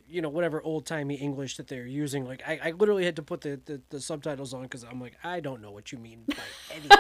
you 0.09 0.23
know 0.23 0.29
whatever 0.29 0.63
old 0.63 0.87
timey 0.87 1.17
English 1.17 1.57
that 1.57 1.67
they're 1.69 1.87
using. 1.87 2.25
Like 2.25 2.43
I, 2.47 2.61
I 2.65 2.71
literally 2.71 3.05
had 3.05 3.17
to 3.17 3.23
put 3.23 3.41
the, 3.41 3.61
the, 3.65 3.81
the 3.91 4.01
subtitles 4.01 4.55
on 4.55 4.63
because 4.63 4.85
I'm 4.85 5.01
like 5.01 5.15
I 5.25 5.41
don't 5.41 5.61
know 5.61 5.73
what 5.73 5.91
you 5.93 5.99
mean 5.99 6.23
by 6.29 6.37
anything. 6.71 6.99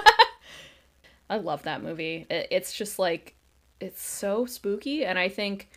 I 1.30 1.36
love 1.38 1.62
that 1.62 1.82
movie. 1.82 2.26
It, 2.28 2.48
it's 2.50 2.72
just 2.74 2.98
like 2.98 3.36
it's 3.80 4.02
so 4.02 4.44
spooky, 4.46 5.04
and 5.04 5.18
I 5.18 5.28
think 5.28 5.70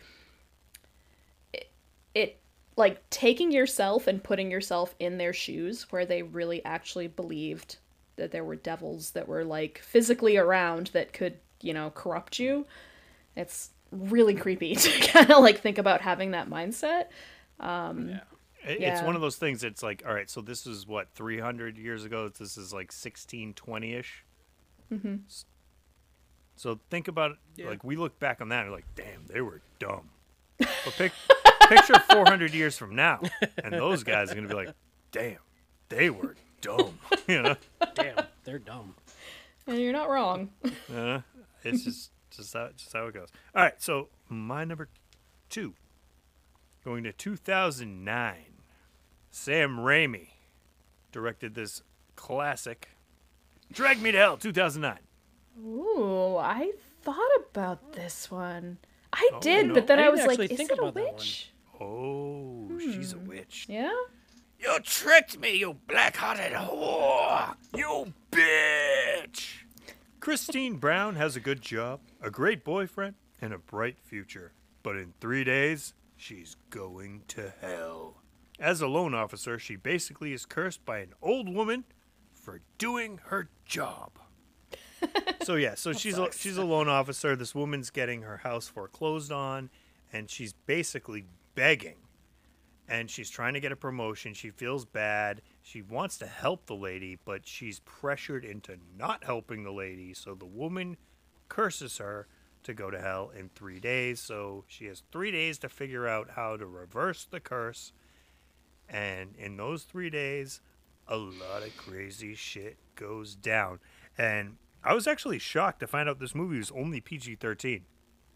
it, 1.52 1.70
it 2.14 2.40
like 2.76 3.08
taking 3.10 3.50
yourself 3.52 4.06
and 4.06 4.22
putting 4.22 4.50
yourself 4.50 4.94
in 4.98 5.18
their 5.18 5.32
shoes, 5.32 5.90
where 5.90 6.04
they 6.06 6.22
really 6.22 6.64
actually 6.64 7.06
believed 7.08 7.76
that 8.16 8.30
there 8.32 8.44
were 8.44 8.56
devils 8.56 9.10
that 9.12 9.28
were 9.28 9.44
like 9.44 9.78
physically 9.78 10.36
around 10.36 10.88
that 10.88 11.12
could 11.12 11.38
you 11.62 11.72
know 11.74 11.90
corrupt 11.90 12.38
you. 12.38 12.66
It's 13.34 13.70
really 13.92 14.34
creepy 14.34 14.74
to 14.76 14.90
kind 15.08 15.30
of 15.30 15.42
like 15.42 15.60
think 15.60 15.78
about 15.78 16.00
having 16.00 16.32
that 16.32 16.48
mindset. 16.50 17.06
Um, 17.60 18.08
It- 18.10 18.82
It's 18.82 19.02
one 19.02 19.14
of 19.14 19.20
those 19.22 19.36
things. 19.36 19.62
It's 19.64 19.82
like, 19.82 20.02
all 20.06 20.12
right, 20.12 20.28
so 20.28 20.40
this 20.40 20.66
is 20.66 20.86
what 20.86 21.08
300 21.14 21.78
years 21.78 22.04
ago. 22.04 22.28
This 22.28 22.56
is 22.58 22.72
like 22.72 22.92
1620 22.92 23.92
ish. 23.94 24.24
Mm-hmm. 24.92 25.16
So 26.56 26.80
think 26.90 27.08
about 27.08 27.32
it. 27.32 27.36
Yeah. 27.56 27.68
Like 27.68 27.84
we 27.84 27.96
look 27.96 28.18
back 28.18 28.40
on 28.40 28.48
that, 28.48 28.64
and 28.64 28.72
like, 28.72 28.86
damn, 28.94 29.26
they 29.26 29.40
were 29.40 29.60
dumb. 29.78 30.10
But 30.58 30.94
pic- 30.96 31.12
picture 31.68 31.98
400 32.10 32.54
years 32.54 32.76
from 32.76 32.94
now, 32.94 33.20
and 33.62 33.72
those 33.72 34.02
guys 34.04 34.30
are 34.30 34.34
gonna 34.34 34.48
be 34.48 34.54
like, 34.54 34.74
damn, 35.12 35.38
they 35.88 36.10
were 36.10 36.34
dumb. 36.60 36.98
you 37.28 37.42
know, 37.42 37.56
Damn, 37.94 38.24
they're 38.44 38.58
dumb. 38.58 38.94
And 39.66 39.78
you're 39.78 39.92
not 39.92 40.08
wrong. 40.08 40.50
uh, 40.94 41.20
it's 41.64 41.84
just 41.84 42.10
just 42.30 42.52
how, 42.54 42.68
just 42.76 42.92
how 42.92 43.06
it 43.06 43.14
goes. 43.14 43.28
All 43.54 43.62
right, 43.62 43.80
so 43.80 44.08
my 44.28 44.64
number 44.64 44.88
two, 45.48 45.74
going 46.84 47.04
to 47.04 47.12
2009. 47.12 48.34
Sam 49.30 49.76
Raimi 49.78 50.28
directed 51.12 51.54
this 51.54 51.82
classic, 52.14 52.88
Drag 53.72 54.00
Me 54.00 54.12
to 54.12 54.18
Hell, 54.18 54.36
2009. 54.36 54.98
Ooh, 55.64 56.36
I 56.38 56.72
thought 57.02 57.16
about 57.50 57.92
this 57.92 58.30
one. 58.30 58.78
I 59.12 59.30
Oh, 59.34 59.40
did, 59.40 59.68
no. 59.68 59.74
but 59.74 59.86
then 59.86 59.98
I 59.98 60.06
I, 60.06 60.08
was 60.10 60.24
like, 60.26 60.38
is 60.40 60.56
think 60.56 60.70
it 60.70 60.78
a 60.78 60.82
about 60.82 60.94
that 60.94 61.14
witch? 61.14 61.50
Oh, 61.80 62.68
she's 62.78 63.12
a 63.12 63.16
hmm. 63.16 63.28
witch. 63.28 63.66
Yeah? 63.68 63.92
You 64.58 64.78
tricked 64.82 65.38
me, 65.38 65.56
you 65.58 65.76
black-hearted 65.86 66.52
whore! 66.52 67.54
You 67.76 68.14
bitch! 68.30 69.64
Christine 70.20 70.76
Brown 70.76 71.16
has 71.16 71.36
a 71.36 71.40
good 71.40 71.60
job, 71.60 72.00
a 72.22 72.30
great 72.30 72.64
boyfriend, 72.64 73.16
and 73.40 73.52
a 73.52 73.58
bright 73.58 73.98
future. 74.02 74.52
But 74.82 74.96
in 74.96 75.12
three 75.20 75.44
days, 75.44 75.94
she's 76.16 76.56
going 76.70 77.22
to 77.28 77.52
hell. 77.60 78.22
As 78.58 78.80
a 78.80 78.88
loan 78.88 79.14
officer, 79.14 79.58
she 79.58 79.76
basically 79.76 80.32
is 80.32 80.46
cursed 80.46 80.84
by 80.84 80.98
an 80.98 81.12
old 81.20 81.52
woman 81.52 81.84
for 82.34 82.60
doing 82.78 83.20
her 83.26 83.50
job. 83.66 84.12
so 85.42 85.56
yeah, 85.56 85.74
so 85.74 85.92
she's 85.92 86.16
a, 86.16 86.32
she's 86.32 86.56
a 86.56 86.64
loan 86.64 86.88
officer. 86.88 87.36
This 87.36 87.54
woman's 87.54 87.90
getting 87.90 88.22
her 88.22 88.38
house 88.38 88.66
foreclosed 88.66 89.30
on, 89.30 89.68
and 90.12 90.30
she's 90.30 90.54
basically 90.54 91.26
begging 91.56 91.96
and 92.88 93.10
she's 93.10 93.30
trying 93.30 93.54
to 93.54 93.60
get 93.60 93.72
a 93.72 93.76
promotion. 93.76 94.32
She 94.32 94.50
feels 94.50 94.84
bad. 94.84 95.42
She 95.62 95.82
wants 95.82 96.18
to 96.18 96.26
help 96.26 96.66
the 96.66 96.74
lady, 96.74 97.18
but 97.24 97.46
she's 97.46 97.80
pressured 97.80 98.44
into 98.44 98.76
not 98.96 99.24
helping 99.24 99.64
the 99.64 99.72
lady. 99.72 100.14
So 100.14 100.34
the 100.34 100.46
woman 100.46 100.96
curses 101.48 101.98
her 101.98 102.28
to 102.62 102.74
go 102.74 102.90
to 102.90 103.00
hell 103.00 103.32
in 103.36 103.50
three 103.54 103.80
days. 103.80 104.20
So 104.20 104.64
she 104.68 104.86
has 104.86 105.02
three 105.10 105.30
days 105.30 105.58
to 105.58 105.68
figure 105.68 106.06
out 106.06 106.30
how 106.36 106.56
to 106.56 106.66
reverse 106.66 107.26
the 107.28 107.40
curse. 107.40 107.92
And 108.88 109.34
in 109.36 109.56
those 109.56 109.82
three 109.82 110.10
days, 110.10 110.60
a 111.08 111.16
lot 111.16 111.64
of 111.64 111.76
crazy 111.76 112.34
shit 112.34 112.76
goes 112.94 113.34
down. 113.34 113.80
And 114.16 114.56
I 114.84 114.94
was 114.94 115.08
actually 115.08 115.40
shocked 115.40 115.80
to 115.80 115.88
find 115.88 116.08
out 116.08 116.20
this 116.20 116.34
movie 116.36 116.58
was 116.58 116.70
only 116.70 117.00
PG 117.00 117.36
13. 117.36 117.82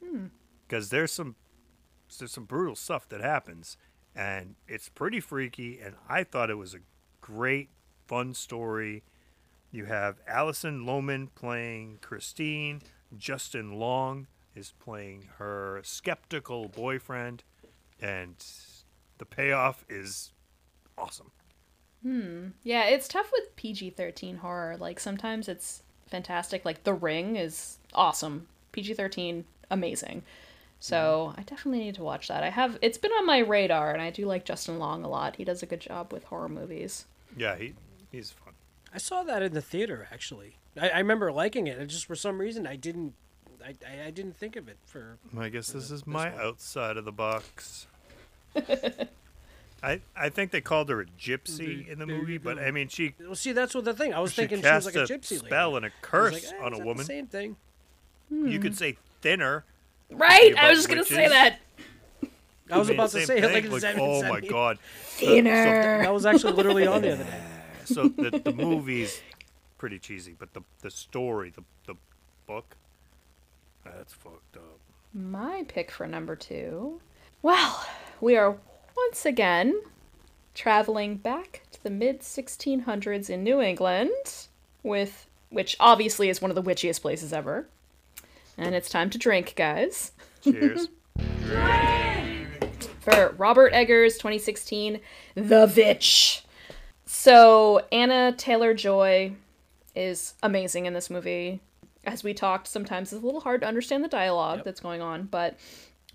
Hmm. 0.05 0.27
Because 0.67 0.91
there's 0.91 1.13
some 1.13 1.37
there's 2.18 2.33
some 2.33 2.44
brutal 2.44 2.77
stuff 2.77 3.09
that 3.09 3.20
happens 3.20 3.77
and 4.14 4.55
it's 4.66 4.88
pretty 4.88 5.20
freaky 5.20 5.79
and 5.81 5.94
i 6.09 6.25
thought 6.25 6.51
it 6.51 6.59
was 6.59 6.75
a 6.75 6.81
great 7.20 7.68
fun 8.07 8.35
story 8.35 9.03
you 9.70 9.85
have 9.85 10.20
alison 10.27 10.85
lohman 10.85 11.29
playing 11.35 11.99
christine 12.01 12.81
justin 13.16 13.73
long 13.73 14.27
is 14.55 14.73
playing 14.81 15.29
her 15.38 15.81
skeptical 15.85 16.68
boyfriend 16.68 17.44
and 18.01 18.35
the 19.18 19.25
payoff 19.25 19.85
is 19.88 20.33
awesome 20.99 21.31
Hmm. 22.03 22.49
Yeah, 22.62 22.85
it's 22.85 23.09
tough 23.09 23.31
with 23.33 23.55
PG 23.57 23.90
13 23.90 24.38
horror. 24.38 24.77
Like, 24.79 24.99
sometimes 24.99 25.49
it's 25.49 25.83
fantastic. 26.07 26.64
Like, 26.64 26.85
The 26.85 26.94
Ring 26.94 27.37
is 27.37 27.79
awesome. 27.92 28.46
PG 28.73 28.94
13, 28.94 29.44
amazing. 29.70 30.23
So, 30.81 31.35
I 31.37 31.43
definitely 31.43 31.81
need 31.81 31.95
to 31.97 32.03
watch 32.03 32.29
that. 32.29 32.43
I 32.43 32.49
have, 32.49 32.79
it's 32.81 32.97
been 32.99 33.12
on 33.12 33.27
my 33.27 33.38
radar, 33.38 33.93
and 33.93 34.01
I 34.01 34.11
do 34.11 34.25
like 34.25 34.45
Justin 34.47 34.79
Long 34.79 35.05
a 35.05 35.09
lot. 35.09 35.37
He 35.37 35.45
does 35.45 35.62
a 35.62 35.66
good 35.66 35.81
job 35.81 36.12
with 36.12 36.25
horror 36.25 36.49
movies. 36.49 37.05
yeah 37.37 37.55
he 37.57 37.75
he's 38.11 38.31
fun 38.31 38.55
I 38.93 38.99
saw 38.99 39.23
that 39.23 39.43
in 39.43 39.55
the 39.55 39.62
theater 39.62 40.09
actually. 40.12 40.57
I, 40.81 40.88
I 40.88 40.99
remember 40.99 41.31
liking 41.31 41.66
it. 41.66 41.79
It 41.79 41.87
just 41.87 42.07
for 42.07 42.16
some 42.16 42.38
reason 42.38 42.66
I 42.66 42.77
didn't. 42.77 43.14
I, 43.64 43.75
I, 43.87 44.07
I 44.07 44.11
didn't 44.11 44.37
think 44.37 44.57
of 44.57 44.69
it 44.69 44.79
for. 44.87 45.19
i 45.38 45.49
guess 45.49 45.69
this 45.69 45.90
is 45.90 46.07
my 46.07 46.31
one. 46.31 46.40
outside 46.40 46.97
of 46.97 47.05
the 47.05 47.12
box 47.12 47.87
I, 49.83 50.01
I 50.14 50.29
think 50.29 50.51
they 50.51 50.61
called 50.61 50.90
her 50.90 51.01
a 51.01 51.07
gypsy 51.07 51.88
in 51.88 51.99
the 51.99 52.07
movie, 52.07 52.37
but. 52.38 52.59
I 52.59 52.71
mean 52.71 52.88
she 52.88 53.14
Well, 53.21 53.35
see, 53.35 53.53
that's 53.53 53.75
what 53.75 53.85
the 53.85 53.95
thing. 53.95 54.12
I 54.12 54.21
was 54.21 54.33
she 54.33 54.43
thinking 54.43 54.59
she 54.59 54.62
was 54.62 54.85
cast 54.85 54.87
like 54.87 54.97
a 54.97 55.12
gypsy 55.12 55.38
spell 55.38 55.73
lady. 55.73 55.87
and 55.87 55.87
a 55.87 55.97
curse 56.03 56.33
like, 56.33 56.61
eh, 56.61 56.64
on 56.64 56.75
a 56.75 56.79
woman. 56.79 56.99
The 56.99 57.05
same 57.05 57.27
thing. 57.27 57.57
You 58.31 58.59
could 58.59 58.77
say 58.77 58.97
thinner. 59.23 59.64
Right? 60.11 60.55
I 60.57 60.70
was 60.70 60.79
just 60.79 60.88
going 60.88 61.03
to 61.03 61.09
say 61.09 61.29
that. 61.29 61.61
I 62.70 62.79
was 62.79 62.88
about 62.88 63.11
to 63.11 63.27
say 63.27 63.38
it 63.38 63.44
like, 63.44 63.70
like, 63.70 63.83
does 63.83 63.94
oh 63.99 64.23
my 64.23 64.40
mean- 64.40 64.51
god. 64.51 64.79
Thinner. 65.03 66.03
That 66.03 66.12
was 66.12 66.25
actually 66.27 66.53
literally 66.53 66.87
on 66.87 67.03
the 67.03 67.12
other 67.12 67.25
day. 67.25 67.40
So 67.85 68.07
the 68.07 68.31
the 68.44 68.53
movie's 68.53 69.20
pretty 69.77 69.99
cheesy, 69.99 70.37
but 70.38 70.55
the 70.55 70.61
the 70.81 70.92
story, 70.92 71.51
the 71.51 71.64
the 71.88 71.99
book, 72.46 72.77
that's 73.85 74.12
fucked 74.12 74.57
up. 74.57 74.79
My 75.12 75.64
pick 75.66 75.90
for 75.90 76.07
number 76.07 76.37
two. 76.37 77.01
Well, 77.42 77.85
we 78.20 78.37
are 78.37 78.57
once 78.96 79.27
again 79.27 79.81
traveling 80.55 81.16
back 81.16 81.62
to 81.73 81.83
the 81.83 81.90
mid 81.90 82.20
1600s 82.20 83.29
in 83.29 83.42
New 83.42 83.61
England, 83.61 84.46
with 84.85 85.27
which 85.49 85.77
obviously 85.81 86.29
is 86.29 86.40
one 86.40 86.53
of 86.53 86.55
the 86.55 86.62
witchiest 86.62 87.01
places 87.03 87.33
ever. 87.33 87.66
And 88.59 88.75
it's 88.75 88.89
time 88.89 89.11
to 89.11 89.19
drink, 89.19 89.55
guys. 89.57 90.13
Cheers. 90.43 90.89
For 93.01 93.35
Robert 93.39 93.73
Eggers' 93.73 94.15
2016 94.19 95.01
The 95.35 95.67
Vitch. 95.67 96.45
So, 97.07 97.83
Anya 97.91 98.33
Taylor 98.33 98.75
Joy 98.75 99.33
is 99.95 100.35
amazing 100.43 100.87
in 100.87 100.93
this 100.95 101.11
movie. 101.11 101.61
As 102.05 102.23
we 102.23 102.35
talked, 102.35 102.69
sometimes 102.69 103.13
it's 103.13 103.23
a 103.23 103.27
little 103.27 103.41
hard 103.41 103.63
to 103.63 103.67
understand 103.67 104.05
the 104.05 104.09
dialogue 104.09 104.63
that's 104.65 104.81
going 104.81 105.03
on, 105.03 105.25
but 105.25 105.59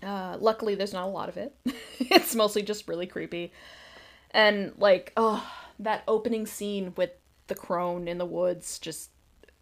uh, 0.02 0.36
luckily 0.40 0.74
there's 0.74 0.92
not 0.92 1.06
a 1.06 1.10
lot 1.10 1.28
of 1.28 1.36
it. 1.36 1.54
it's 1.98 2.34
mostly 2.34 2.62
just 2.62 2.88
really 2.88 3.06
creepy. 3.06 3.52
And, 4.30 4.72
like, 4.78 5.12
oh, 5.16 5.46
that 5.78 6.02
opening 6.08 6.46
scene 6.46 6.94
with 6.96 7.10
the 7.48 7.54
crone 7.54 8.08
in 8.08 8.18
the 8.18 8.26
woods 8.26 8.78
just 8.78 9.10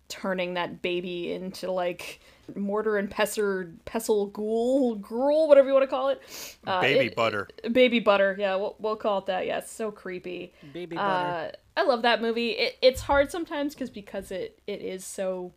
turning 0.09 0.55
that 0.55 0.83
baby 0.83 1.33
into, 1.33 1.71
like, 1.71 2.21
mortar 2.55 2.99
and 2.99 3.11
pestle, 3.11 3.65
pestle 3.85 4.27
ghoul, 4.27 4.97
gruel, 4.97 5.49
whatever 5.49 5.69
you 5.69 5.73
want 5.75 5.83
to 5.85 5.89
call 5.89 6.11
it. 6.11 6.21
Uh, 6.67 6.81
Baby 6.81 7.07
it- 7.07 7.17
butter. 7.17 7.49
Baby 7.73 8.01
butter, 8.01 8.37
yeah, 8.39 8.55
we'll, 8.57 8.77
we'll 8.79 8.97
call 8.97 9.19
it 9.19 9.27
that. 9.27 9.47
Yeah, 9.47 9.59
it's 9.59 9.73
so 9.73 9.91
creepy. 9.91 10.53
Baby 10.73 10.97
butter. 10.97 11.55
Uh, 11.77 11.81
I 11.81 11.85
love 11.85 12.03
that 12.03 12.21
movie. 12.23 12.51
It, 12.51 12.77
it's 12.83 13.01
hard 13.01 13.31
sometimes 13.31 13.75
because 13.75 13.91
because 13.91 14.31
it, 14.31 14.61
it 14.67 14.81
is 14.83 15.05
so 15.05 15.53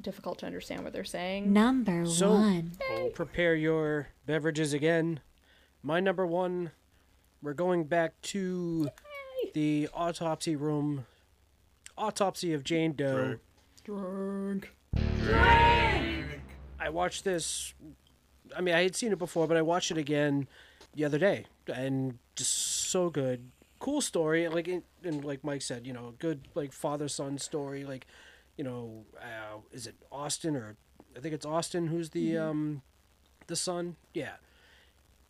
difficult 0.00 0.38
to 0.38 0.46
understand 0.46 0.84
what 0.84 0.92
they're 0.92 1.04
saying. 1.04 1.52
Number 1.52 2.06
So- 2.06 2.30
one. 2.30 2.72
Prepare 3.12 3.54
your 3.56 4.08
beverages 4.24 4.72
again. 4.72 5.20
My 5.82 5.98
number 6.00 6.26
one, 6.26 6.70
we're 7.42 7.54
going 7.54 7.84
back 7.84 8.20
to 8.22 8.88
the 9.54 9.88
autopsy 9.92 10.54
room. 10.54 11.06
Autopsy 11.98 12.54
of 12.54 12.64
Jane 12.64 12.92
Doe. 12.94 13.36
Drunk. 13.84 14.72
I 16.78 16.88
watched 16.90 17.24
this. 17.24 17.74
I 18.56 18.60
mean, 18.60 18.74
I 18.74 18.82
had 18.82 18.96
seen 18.96 19.12
it 19.12 19.18
before, 19.18 19.46
but 19.46 19.56
I 19.56 19.62
watched 19.62 19.90
it 19.90 19.98
again 19.98 20.48
the 20.94 21.04
other 21.04 21.18
day, 21.18 21.46
and 21.72 22.18
just 22.36 22.52
so 22.52 23.10
good. 23.10 23.50
Cool 23.78 24.00
story, 24.00 24.48
like 24.48 24.68
and 24.68 25.24
like 25.24 25.44
Mike 25.44 25.62
said, 25.62 25.86
you 25.86 25.92
know, 25.92 26.14
good 26.18 26.48
like 26.54 26.72
father 26.72 27.08
son 27.08 27.38
story. 27.38 27.84
Like, 27.84 28.06
you 28.56 28.64
know, 28.64 29.04
uh, 29.16 29.58
is 29.72 29.86
it 29.86 29.94
Austin 30.12 30.56
or 30.56 30.76
I 31.16 31.20
think 31.20 31.34
it's 31.34 31.46
Austin 31.46 31.86
who's 31.86 32.10
the 32.10 32.36
um 32.36 32.82
the 33.46 33.56
son? 33.56 33.96
Yeah, 34.12 34.34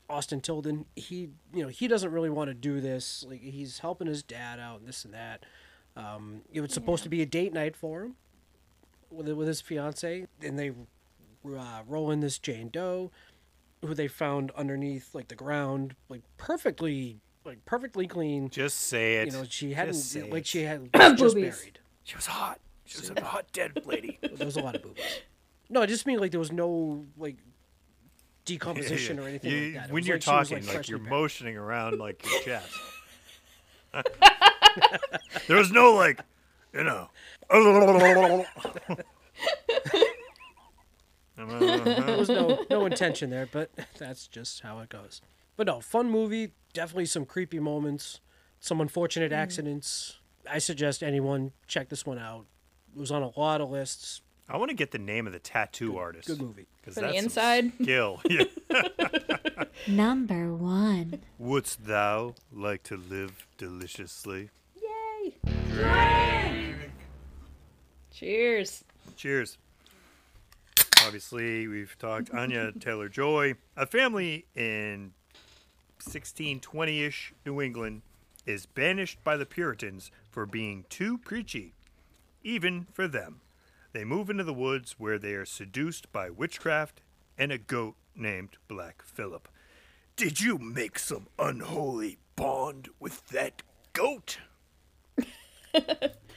Austin 0.08 0.40
Tilden. 0.40 0.86
He 0.96 1.30
you 1.54 1.62
know 1.62 1.68
he 1.68 1.86
doesn't 1.86 2.10
really 2.10 2.30
want 2.30 2.48
to 2.48 2.54
do 2.54 2.80
this. 2.80 3.24
Like 3.28 3.42
he's 3.42 3.78
helping 3.78 4.08
his 4.08 4.22
dad 4.22 4.58
out 4.58 4.80
and 4.80 4.88
this 4.88 5.04
and 5.04 5.14
that. 5.14 5.44
Um, 5.96 6.42
it 6.52 6.60
was 6.60 6.72
supposed 6.72 7.02
to 7.02 7.08
be 7.08 7.20
a 7.20 7.26
date 7.26 7.52
night 7.52 7.76
for 7.76 8.02
him 8.02 8.14
with 9.10 9.28
with 9.30 9.48
his 9.48 9.60
fiance, 9.60 10.26
and 10.42 10.58
they 10.58 10.70
uh, 10.70 11.80
roll 11.86 12.10
in 12.10 12.20
this 12.20 12.38
Jane 12.38 12.68
Doe, 12.68 13.10
who 13.84 13.94
they 13.94 14.08
found 14.08 14.50
underneath 14.52 15.14
like 15.14 15.28
the 15.28 15.34
ground, 15.34 15.94
like 16.08 16.22
perfectly, 16.36 17.20
like 17.44 17.64
perfectly 17.64 18.06
clean. 18.06 18.48
Just 18.50 18.78
say 18.88 19.16
it. 19.16 19.26
You 19.26 19.32
know, 19.32 19.44
she 19.48 19.72
hadn't 19.72 19.94
Just 19.94 20.16
like 20.16 20.42
it. 20.42 20.46
she 20.46 20.62
had 20.62 20.80
was 20.80 20.90
just 21.18 21.34
Boobies. 21.36 21.56
buried. 21.58 21.78
She 22.04 22.16
was 22.16 22.26
hot. 22.26 22.60
She 22.84 22.98
was 23.00 23.10
a 23.10 23.20
hot 23.22 23.46
dead 23.52 23.82
lady. 23.86 24.18
There 24.34 24.46
was 24.46 24.56
a 24.56 24.60
lot 24.62 24.74
of 24.74 24.82
boobies. 24.82 25.04
No, 25.68 25.80
I 25.82 25.86
just 25.86 26.06
mean 26.06 26.18
like 26.18 26.30
there 26.32 26.40
was 26.40 26.50
no 26.52 27.06
like 27.16 27.36
decomposition 28.44 29.18
or 29.20 29.28
anything 29.28 29.50
You- 29.52 29.64
like 29.66 29.74
that. 29.74 29.84
It 29.88 29.92
when 29.92 30.00
was 30.02 30.06
you're 30.08 30.16
like 30.16 30.22
she 30.22 30.30
was, 30.30 30.48
talking, 30.48 30.66
like, 30.66 30.88
you're 30.88 30.98
buried. 30.98 31.10
motioning 31.10 31.56
around 31.56 31.98
like 31.98 32.24
your 32.28 32.40
chest. 32.44 32.72
there 35.48 35.56
was 35.56 35.70
no 35.70 35.94
like, 35.94 36.20
you 36.72 36.84
know. 36.84 37.08
There 41.36 42.16
was 42.18 42.28
no 42.28 42.64
no 42.68 42.86
intention 42.90 43.30
there, 43.30 43.48
but 43.50 43.70
that's 43.98 44.26
just 44.26 44.60
how 44.60 44.78
it 44.80 44.88
goes. 44.88 45.20
But 45.56 45.66
no, 45.66 45.80
fun 45.80 46.10
movie. 46.10 46.52
Definitely 46.72 47.06
some 47.06 47.24
creepy 47.24 47.58
moments, 47.58 48.20
some 48.60 48.80
unfortunate 48.80 49.32
mm. 49.32 49.36
accidents. 49.36 50.18
I 50.48 50.58
suggest 50.58 51.02
anyone 51.02 51.52
check 51.66 51.88
this 51.88 52.06
one 52.06 52.18
out. 52.18 52.46
It 52.94 52.98
was 52.98 53.10
on 53.10 53.22
a 53.22 53.38
lot 53.38 53.60
of 53.60 53.70
lists. 53.70 54.22
I 54.48 54.56
want 54.56 54.70
to 54.70 54.74
get 54.74 54.90
the 54.90 54.98
name 54.98 55.26
of 55.26 55.32
the 55.32 55.38
tattoo 55.38 55.96
artist. 55.96 56.26
Good 56.26 56.40
movie. 56.42 56.66
'cause 56.84 56.94
For 56.94 57.00
the 57.00 57.06
that's 57.06 57.16
some 57.18 57.24
inside? 57.24 57.72
skill. 57.82 58.20
Yeah. 58.28 58.44
Number 59.86 60.54
one. 60.54 61.20
Wouldst 61.38 61.84
thou 61.84 62.34
like 62.52 62.82
to 62.84 62.96
live 62.96 63.46
deliciously? 63.58 64.50
Yay! 64.76 66.36
Cheers. 68.20 68.84
Cheers. 69.16 69.56
Obviously, 71.02 71.66
we've 71.66 71.96
talked 71.98 72.30
Anya 72.34 72.70
Taylor 72.78 73.08
Joy. 73.08 73.54
A 73.78 73.86
family 73.86 74.44
in 74.54 75.14
1620 76.04 77.02
ish 77.02 77.32
New 77.46 77.62
England 77.62 78.02
is 78.44 78.66
banished 78.66 79.24
by 79.24 79.38
the 79.38 79.46
Puritans 79.46 80.10
for 80.30 80.44
being 80.44 80.84
too 80.90 81.16
preachy, 81.16 81.72
even 82.44 82.86
for 82.92 83.08
them. 83.08 83.40
They 83.94 84.04
move 84.04 84.28
into 84.28 84.44
the 84.44 84.52
woods 84.52 84.96
where 84.98 85.18
they 85.18 85.32
are 85.32 85.46
seduced 85.46 86.12
by 86.12 86.28
witchcraft 86.28 87.00
and 87.38 87.50
a 87.50 87.56
goat 87.56 87.94
named 88.14 88.58
Black 88.68 89.00
Phillip. 89.02 89.48
Did 90.16 90.42
you 90.42 90.58
make 90.58 90.98
some 90.98 91.28
unholy 91.38 92.18
bond 92.36 92.90
with 93.00 93.26
that 93.28 93.62
goat? 93.94 94.40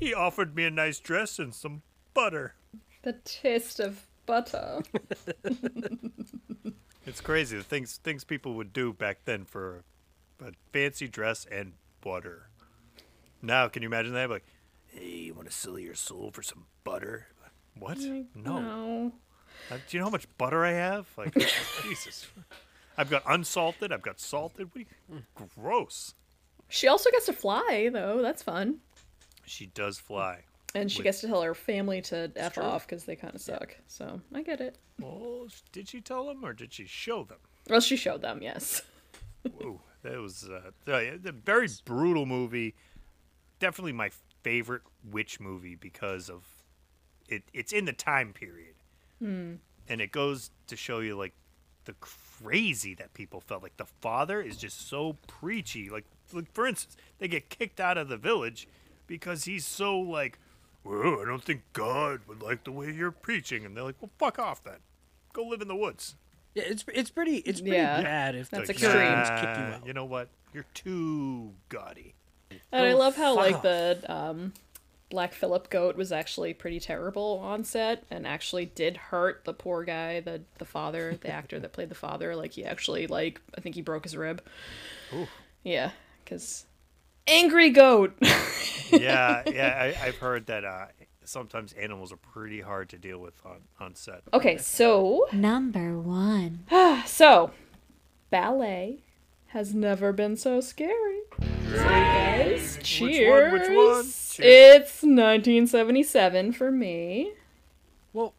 he 0.00 0.12
offered 0.12 0.56
me 0.56 0.64
a 0.64 0.70
nice 0.70 0.98
dress 0.98 1.38
and 1.38 1.54
some 1.54 1.82
butter. 2.14 2.54
The 3.02 3.12
taste 3.24 3.78
of 3.78 4.06
butter. 4.26 4.80
It's 7.06 7.20
crazy 7.20 7.56
the 7.56 7.64
things 7.64 7.96
things 8.04 8.24
people 8.24 8.54
would 8.54 8.72
do 8.72 8.92
back 8.92 9.24
then 9.24 9.44
for 9.44 9.82
a 10.44 10.52
fancy 10.72 11.08
dress 11.08 11.46
and 11.50 11.72
butter. 12.02 12.50
Now, 13.42 13.68
can 13.68 13.82
you 13.82 13.88
imagine 13.88 14.12
that? 14.14 14.30
Like, 14.30 14.44
hey, 14.86 15.06
you 15.08 15.34
want 15.34 15.48
to 15.48 15.52
sell 15.54 15.78
your 15.78 15.94
soul 15.94 16.30
for 16.30 16.42
some 16.42 16.66
butter? 16.84 17.26
What? 17.78 17.98
No. 17.98 18.26
No. 18.34 19.12
Uh, 19.70 19.76
do 19.88 19.96
you 19.96 19.98
know 19.98 20.06
how 20.06 20.10
much 20.10 20.26
butter 20.38 20.64
I 20.64 20.72
have? 20.72 21.08
Like, 21.16 21.34
Jesus. 21.82 22.28
I've 22.98 23.10
got 23.10 23.22
unsalted. 23.26 23.92
I've 23.92 24.02
got 24.02 24.20
salted. 24.20 24.68
What 24.72 24.84
you- 25.08 25.22
gross. 25.56 26.14
She 26.68 26.86
also 26.86 27.10
gets 27.10 27.26
to 27.26 27.32
fly, 27.32 27.88
though. 27.92 28.20
That's 28.22 28.42
fun. 28.42 28.78
She 29.50 29.66
does 29.66 29.98
fly. 29.98 30.44
And 30.74 30.90
she 30.90 31.00
Wait. 31.00 31.04
gets 31.04 31.20
to 31.22 31.26
tell 31.26 31.42
her 31.42 31.54
family 31.54 32.00
to 32.02 32.30
F 32.36 32.54
true. 32.54 32.62
off 32.62 32.86
because 32.86 33.04
they 33.04 33.16
kind 33.16 33.34
of 33.34 33.40
suck. 33.40 33.76
So 33.88 34.20
I 34.32 34.42
get 34.42 34.60
it. 34.60 34.78
Oh, 35.02 35.48
did 35.72 35.88
she 35.88 36.00
tell 36.00 36.26
them 36.26 36.44
or 36.44 36.52
did 36.52 36.72
she 36.72 36.86
show 36.86 37.24
them? 37.24 37.38
Well, 37.68 37.80
she 37.80 37.96
showed 37.96 38.22
them, 38.22 38.40
yes. 38.42 38.82
Whoa, 39.58 39.80
that 40.02 40.18
was 40.18 40.48
uh, 40.48 40.70
the 40.84 41.32
very 41.44 41.68
brutal 41.84 42.24
movie. 42.26 42.74
Definitely 43.58 43.92
my 43.92 44.10
favorite 44.42 44.82
witch 45.10 45.40
movie 45.40 45.74
because 45.74 46.30
of 46.30 46.44
it. 47.28 47.42
It's 47.52 47.72
in 47.72 47.84
the 47.86 47.92
time 47.92 48.32
period, 48.32 48.74
Hmm. 49.18 49.54
and 49.88 50.00
it 50.00 50.12
goes 50.12 50.50
to 50.68 50.76
show 50.76 51.00
you 51.00 51.16
like 51.16 51.32
the 51.84 51.94
crazy 52.00 52.94
that 52.94 53.12
people 53.14 53.40
felt. 53.40 53.62
Like 53.62 53.76
the 53.76 53.86
father 53.86 54.40
is 54.40 54.56
just 54.56 54.88
so 54.88 55.16
preachy. 55.26 55.90
Like, 55.90 56.04
like 56.32 56.50
for 56.52 56.66
instance, 56.66 56.96
they 57.18 57.28
get 57.28 57.48
kicked 57.50 57.80
out 57.80 57.98
of 57.98 58.08
the 58.08 58.16
village 58.16 58.68
because 59.10 59.44
he's 59.44 59.66
so 59.66 59.98
like, 59.98 60.38
well, 60.84 61.20
I 61.20 61.24
don't 61.26 61.42
think 61.44 61.62
God 61.74 62.20
would 62.28 62.40
like 62.42 62.64
the 62.64 62.72
way 62.72 62.90
you're 62.92 63.10
preaching, 63.10 63.66
and 63.66 63.76
they're 63.76 63.84
like, 63.84 63.96
well, 64.00 64.10
fuck 64.18 64.38
off 64.38 64.64
then, 64.64 64.78
go 65.34 65.42
live 65.42 65.60
in 65.60 65.68
the 65.68 65.76
woods. 65.76 66.14
Yeah, 66.54 66.62
it's 66.66 66.84
it's 66.94 67.10
pretty 67.10 67.36
it's 67.38 67.60
pretty 67.60 67.76
Yeah, 67.76 68.02
bad 68.02 68.34
if 68.34 68.48
that's 68.50 68.66
the 68.68 68.72
extreme. 68.72 68.92
parents 68.92 69.30
kick 69.30 69.56
you 69.56 69.62
out. 69.74 69.86
You 69.86 69.92
know 69.92 70.04
what? 70.04 70.28
You're 70.54 70.66
too 70.74 71.52
gaudy. 71.68 72.14
And 72.72 72.84
I 72.86 72.92
Oh, 72.92 72.96
love 72.98 73.16
how 73.16 73.34
like 73.36 73.54
off. 73.56 73.62
the 73.62 74.04
um, 74.08 74.52
Black 75.10 75.32
Phillip 75.32 75.70
goat 75.70 75.96
was 75.96 76.10
actually 76.12 76.54
pretty 76.54 76.80
terrible 76.80 77.40
on 77.42 77.62
set 77.64 78.02
and 78.10 78.26
actually 78.26 78.66
did 78.66 78.96
hurt 78.96 79.44
the 79.44 79.52
poor 79.52 79.84
guy, 79.84 80.20
the 80.20 80.42
the 80.58 80.64
father, 80.64 81.16
the 81.20 81.30
actor 81.30 81.60
that 81.60 81.72
played 81.72 81.88
the 81.88 81.94
father. 81.94 82.34
Like 82.34 82.52
he 82.52 82.64
actually 82.64 83.06
like 83.06 83.40
I 83.56 83.60
think 83.60 83.74
he 83.76 83.82
broke 83.82 84.04
his 84.04 84.16
rib. 84.16 84.42
Ooh. 85.12 85.28
Yeah, 85.62 85.90
because 86.24 86.64
angry 87.30 87.70
goat. 87.70 88.14
yeah, 88.92 89.42
yeah. 89.46 89.94
I, 90.02 90.06
I've 90.06 90.16
heard 90.18 90.46
that 90.46 90.64
uh, 90.64 90.86
sometimes 91.24 91.72
animals 91.74 92.12
are 92.12 92.16
pretty 92.16 92.60
hard 92.60 92.88
to 92.90 92.98
deal 92.98 93.18
with 93.18 93.34
on, 93.44 93.60
on 93.78 93.94
set. 93.94 94.22
okay, 94.34 94.56
so 94.58 95.26
Number 95.32 95.98
one. 95.98 96.64
so 97.06 97.52
ballet 98.30 98.98
has 99.48 99.74
never 99.74 100.12
been 100.12 100.36
so 100.36 100.60
scary. 100.60 101.20
So 101.40 101.76
you 101.76 101.76
guys, 101.76 102.74
one? 102.76 102.84
cheers. 102.84 103.52
Which 103.52 103.68
one? 103.76 104.04
Cheers. 104.04 104.38
It's 104.38 105.02
1977 105.02 106.52
for 106.52 106.70
me. 106.72 107.32
Well, 108.12 108.34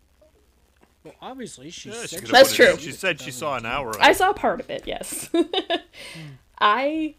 well, 1.03 1.13
obviously 1.21 1.69
she 1.69 1.89
Yeah, 1.89 1.95
said 1.95 2.09
she 2.09 2.25
she 2.25 2.31
That's 2.31 2.49
put 2.55 2.59
it 2.59 2.69
in. 2.71 2.77
true. 2.77 2.83
She 2.85 2.91
said 2.91 3.19
she 3.21 3.31
saw 3.31 3.55
an 3.57 3.65
hour. 3.65 3.89
Of 3.91 3.97
I 4.01 4.11
saw 4.13 4.33
part 4.33 4.59
of 4.59 4.69
it, 4.69 4.83
yes. 4.85 5.29
I 6.59 7.15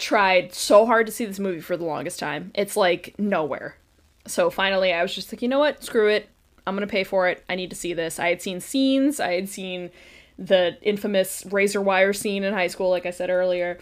tried 0.00 0.52
so 0.52 0.86
hard 0.86 1.06
to 1.06 1.12
see 1.12 1.24
this 1.24 1.38
movie 1.38 1.60
for 1.60 1.76
the 1.76 1.84
longest 1.84 2.18
time. 2.18 2.50
It's 2.54 2.76
like 2.76 3.14
nowhere. 3.18 3.76
So 4.26 4.50
finally, 4.50 4.92
I 4.92 5.02
was 5.02 5.14
just 5.14 5.32
like, 5.32 5.42
you 5.42 5.48
know 5.48 5.58
what? 5.58 5.84
Screw 5.84 6.08
it. 6.08 6.28
I'm 6.66 6.74
going 6.74 6.86
to 6.86 6.90
pay 6.90 7.04
for 7.04 7.28
it. 7.28 7.44
I 7.48 7.54
need 7.54 7.70
to 7.70 7.76
see 7.76 7.94
this. 7.94 8.18
I 8.18 8.28
had 8.28 8.42
seen 8.42 8.60
scenes, 8.60 9.20
I 9.20 9.34
had 9.34 9.48
seen 9.48 9.90
the 10.38 10.78
infamous 10.82 11.44
razor 11.50 11.82
wire 11.82 12.12
scene 12.12 12.44
in 12.44 12.54
high 12.54 12.68
school, 12.68 12.90
like 12.90 13.06
I 13.06 13.10
said 13.10 13.30
earlier. 13.30 13.78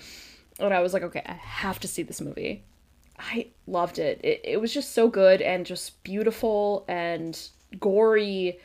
And 0.58 0.74
I 0.74 0.80
was 0.80 0.92
like, 0.92 1.02
okay, 1.04 1.22
I 1.24 1.34
have 1.34 1.78
to 1.80 1.88
see 1.88 2.02
this 2.02 2.20
movie. 2.20 2.64
I 3.18 3.48
loved 3.66 3.98
it. 3.98 4.20
It, 4.24 4.40
it 4.44 4.60
was 4.60 4.74
just 4.74 4.92
so 4.92 5.08
good 5.08 5.40
and 5.40 5.64
just 5.66 6.02
beautiful 6.02 6.84
and 6.88 7.40
gory. 7.78 8.58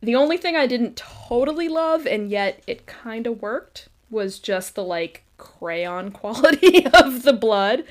The 0.00 0.14
only 0.14 0.36
thing 0.36 0.56
I 0.56 0.66
didn't 0.66 0.96
totally 0.96 1.68
love, 1.68 2.06
and 2.06 2.30
yet 2.30 2.62
it 2.66 2.86
kind 2.86 3.26
of 3.26 3.42
worked, 3.42 3.88
was 4.10 4.38
just 4.38 4.74
the 4.74 4.84
like 4.84 5.24
crayon 5.42 6.10
quality 6.22 6.86
of 6.86 7.24
the 7.24 7.32
blood. 7.32 7.84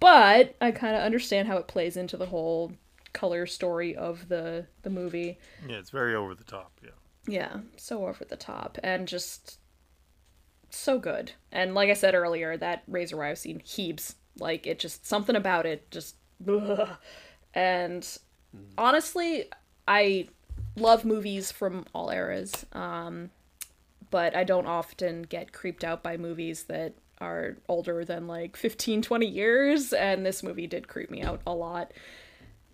But 0.00 0.56
I 0.60 0.72
kind 0.72 0.94
of 0.94 1.02
understand 1.02 1.48
how 1.48 1.56
it 1.56 1.68
plays 1.68 1.96
into 1.96 2.16
the 2.16 2.26
whole 2.26 2.72
color 3.12 3.46
story 3.46 3.96
of 3.96 4.28
the 4.28 4.66
the 4.82 4.90
movie. 4.90 5.38
Yeah, 5.66 5.76
it's 5.76 5.90
very 5.90 6.14
over 6.14 6.34
the 6.34 6.44
top. 6.44 6.72
Yeah. 6.82 6.90
Yeah, 7.28 7.56
so 7.76 8.06
over 8.06 8.24
the 8.24 8.36
top 8.36 8.78
and 8.84 9.08
just 9.08 9.58
so 10.70 10.98
good. 10.98 11.32
And 11.50 11.74
like 11.74 11.90
I 11.90 11.94
said 11.94 12.14
earlier, 12.14 12.56
that 12.56 12.82
razor 12.86 13.16
wire 13.16 13.34
scene 13.34 13.60
heaps. 13.64 14.16
Like 14.38 14.66
it 14.66 14.78
just 14.78 15.06
something 15.06 15.34
about 15.34 15.64
it 15.64 15.90
just 15.90 16.16
ugh. 16.46 16.90
and 17.54 18.18
honestly, 18.76 19.46
I 19.88 20.28
love 20.76 21.04
movies 21.04 21.50
from 21.50 21.86
all 21.94 22.10
eras. 22.10 22.66
Um 22.72 23.30
but 24.10 24.36
I 24.36 24.44
don't 24.44 24.66
often 24.66 25.22
get 25.22 25.52
creeped 25.52 25.84
out 25.84 26.02
by 26.02 26.16
movies 26.16 26.64
that 26.64 26.94
are 27.18 27.56
older 27.68 28.04
than 28.04 28.26
like 28.26 28.56
15 28.56 29.02
20 29.02 29.26
years 29.26 29.92
and 29.92 30.24
this 30.24 30.42
movie 30.42 30.66
did 30.66 30.88
creep 30.88 31.10
me 31.10 31.22
out 31.22 31.40
a 31.46 31.54
lot. 31.54 31.92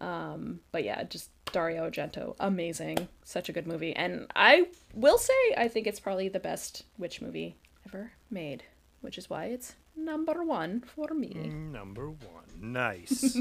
Um 0.01 0.61
but 0.73 0.85
yeah, 0.85 1.03
just 1.05 1.31
Dario 1.53 1.88
Argento, 1.88 2.35
amazing. 2.40 3.09
Such 3.25 3.49
a 3.49 3.53
good 3.53 3.66
movie. 3.66 3.95
And 3.95 4.27
I 4.35 4.66
will 4.95 5.18
say 5.18 5.35
I 5.57 5.68
think 5.68 5.87
it's 5.87 6.01
probably 6.01 6.29
the 6.29 6.40
best 6.40 6.85
witch 6.99 7.21
movie 7.21 7.57
ever 7.87 8.12
made, 8.31 8.64
which 9.01 9.18
is 9.18 9.31
why 9.31 9.47
it's 9.47 9.75
number 9.95 10.42
1 10.42 10.81
for 10.81 11.14
me. 11.14 11.35
Number 11.35 12.11
one. 12.11 12.45
Nice. 12.61 13.37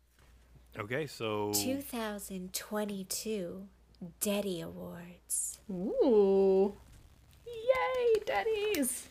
okay, 0.78 1.06
so 1.06 1.52
2022 1.52 3.66
Daddy 4.20 4.60
Awards. 4.60 5.58
Ooh. 5.70 6.74
Yay, 7.46 8.20
daddies. 8.24 9.08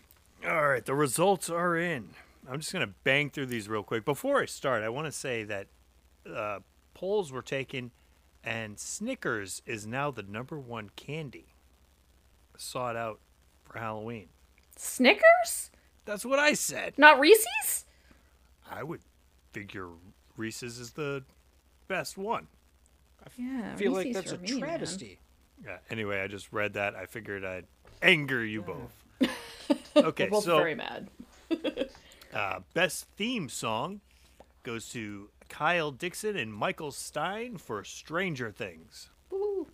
all 0.47 0.67
right, 0.67 0.85
the 0.85 0.95
results 0.95 1.49
are 1.49 1.75
in. 1.77 2.09
I'm 2.49 2.59
just 2.59 2.71
gonna 2.73 2.93
bang 3.03 3.29
through 3.29 3.47
these 3.47 3.67
real 3.67 3.83
quick. 3.83 4.05
Before 4.05 4.41
I 4.41 4.45
start, 4.45 4.83
I 4.83 4.89
want 4.89 5.05
to 5.07 5.11
say 5.11 5.43
that 5.43 5.67
uh, 6.31 6.59
polls 6.93 7.31
were 7.31 7.41
taken, 7.41 7.91
and 8.43 8.79
Snickers 8.79 9.61
is 9.65 9.87
now 9.87 10.11
the 10.11 10.23
number 10.23 10.59
one 10.59 10.89
candy 10.95 11.47
sought 12.57 12.95
out 12.95 13.19
for 13.63 13.79
Halloween. 13.79 14.27
Snickers? 14.77 15.71
That's 16.05 16.23
what 16.25 16.37
I 16.39 16.53
said. 16.53 16.93
Not 16.97 17.19
Reese's? 17.19 17.85
I 18.69 18.83
would 18.83 19.01
figure 19.53 19.89
Reese's 20.37 20.77
is 20.79 20.91
the 20.91 21.23
best 21.87 22.17
one. 22.17 22.47
Yeah, 23.37 23.71
I 23.73 23.75
feel 23.75 23.91
like 23.91 24.13
that's 24.13 24.31
a 24.31 24.37
for 24.37 24.43
me, 24.43 24.51
man. 24.51 24.59
travesty. 24.59 25.17
Yeah. 25.63 25.77
Anyway, 25.89 26.21
I 26.21 26.27
just 26.27 26.53
read 26.53 26.73
that. 26.73 26.95
I 26.95 27.05
figured 27.07 27.43
I'd 27.43 27.65
anger 28.01 28.43
you 28.45 28.61
both. 28.61 29.03
Okay, 29.97 30.25
We're 30.25 30.29
both 30.31 30.43
so 30.43 30.57
very 30.57 30.75
mad. 30.75 31.09
Uh, 32.33 32.59
best 32.73 33.05
theme 33.15 33.47
song 33.47 34.01
goes 34.63 34.89
to 34.89 35.29
Kyle 35.47 35.89
Dixon 35.89 36.35
and 36.35 36.53
Michael 36.53 36.91
Stein 36.91 37.57
for 37.57 37.81
Stranger 37.85 38.51
Things. 38.51 39.09
Woo. 39.29 39.67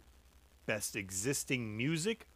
Best 0.68 0.96
existing 0.96 1.76
music, 1.76 2.28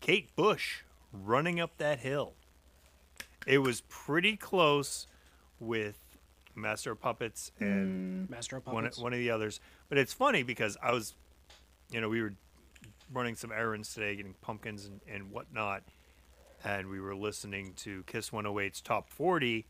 Kate 0.00 0.34
Bush, 0.36 0.84
Running 1.12 1.60
Up 1.60 1.76
That 1.76 1.98
Hill. 1.98 2.32
It 3.46 3.58
was 3.58 3.82
pretty 3.90 4.38
close 4.38 5.06
with 5.60 5.98
Master 6.54 6.92
of 6.92 7.00
Puppets 7.02 7.52
and 7.60 8.30
Master 8.30 8.56
of 8.56 8.66
one, 8.66 8.84
Puppets. 8.84 8.96
one 8.98 9.12
of 9.12 9.18
the 9.18 9.30
others. 9.30 9.60
But 9.90 9.98
it's 9.98 10.14
funny 10.14 10.42
because 10.42 10.78
I 10.82 10.92
was, 10.92 11.14
you 11.90 12.00
know, 12.00 12.08
we 12.08 12.22
were 12.22 12.32
running 13.12 13.36
some 13.36 13.52
errands 13.52 13.92
today, 13.94 14.16
getting 14.16 14.34
pumpkins 14.40 14.86
and, 14.86 15.00
and 15.08 15.30
whatnot, 15.30 15.82
and 16.64 16.88
we 16.88 17.00
were 17.00 17.14
listening 17.14 17.74
to 17.78 18.02
Kiss 18.04 18.30
108's 18.30 18.80
Top 18.80 19.08
40, 19.08 19.66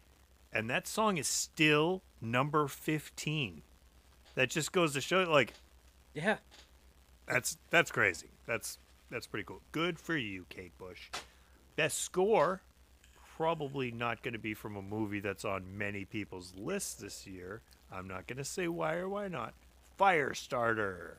and 0.53 0.69
that 0.71 0.87
song 0.87 1.17
is 1.17 1.27
still 1.27 2.03
number 2.21 2.69
15. 2.69 3.63
That 4.35 4.51
just 4.51 4.73
goes 4.73 4.95
to 4.95 5.01
show, 5.01 5.25
like, 5.25 5.55
yeah. 6.15 6.37
that's 7.27 7.59
that's 7.71 7.91
crazy. 7.91 8.29
That's 8.47 8.79
that's 9.11 9.27
pretty 9.27 9.45
cool. 9.45 9.61
Good 9.73 9.99
for 9.99 10.17
you, 10.17 10.47
Kate 10.49 10.77
Bush. 10.79 11.11
Best 11.77 11.99
score, 11.99 12.63
probably 13.37 13.91
not 13.91 14.23
going 14.23 14.33
to 14.33 14.39
be 14.39 14.55
from 14.55 14.77
a 14.77 14.83
movie 14.83 15.21
that's 15.21 15.45
on 15.45 15.77
many 15.77 16.05
people's 16.05 16.55
lists 16.57 16.95
this 16.95 17.27
year. 17.27 17.63
I'm 17.91 18.09
not 18.09 18.27
going 18.27 18.39
to 18.39 18.45
say 18.45 18.69
why 18.69 18.95
or 18.95 19.09
why 19.09 19.29
not. 19.29 19.55
Firestarter. 19.99 21.17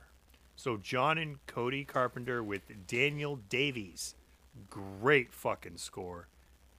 So 0.56 0.78
John 0.78 1.18
and 1.18 1.46
Cody 1.48 1.84
Carpenter 1.84 2.44
with 2.44 2.88
Daniel 2.88 3.38
Davies. 3.50 4.16
Great 4.70 5.34
fucking 5.34 5.78
score. 5.78 6.28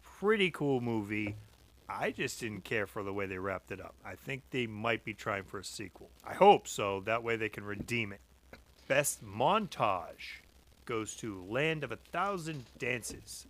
Pretty 0.02 0.50
cool 0.50 0.80
movie. 0.80 1.36
I 1.88 2.12
just 2.12 2.40
didn't 2.40 2.64
care 2.64 2.86
for 2.86 3.02
the 3.02 3.12
way 3.12 3.26
they 3.26 3.38
wrapped 3.38 3.70
it 3.70 3.80
up. 3.80 3.94
I 4.04 4.14
think 4.14 4.42
they 4.50 4.66
might 4.66 5.04
be 5.04 5.12
trying 5.12 5.44
for 5.44 5.58
a 5.58 5.64
sequel. 5.64 6.10
I 6.24 6.34
hope 6.34 6.66
so. 6.66 7.00
That 7.00 7.22
way 7.22 7.36
they 7.36 7.48
can 7.48 7.64
redeem 7.64 8.12
it. 8.12 8.20
Best 8.88 9.24
montage 9.24 10.40
goes 10.86 11.14
to 11.16 11.44
Land 11.48 11.84
of 11.84 11.92
a 11.92 11.96
Thousand 11.96 12.64
Dances. 12.78 13.46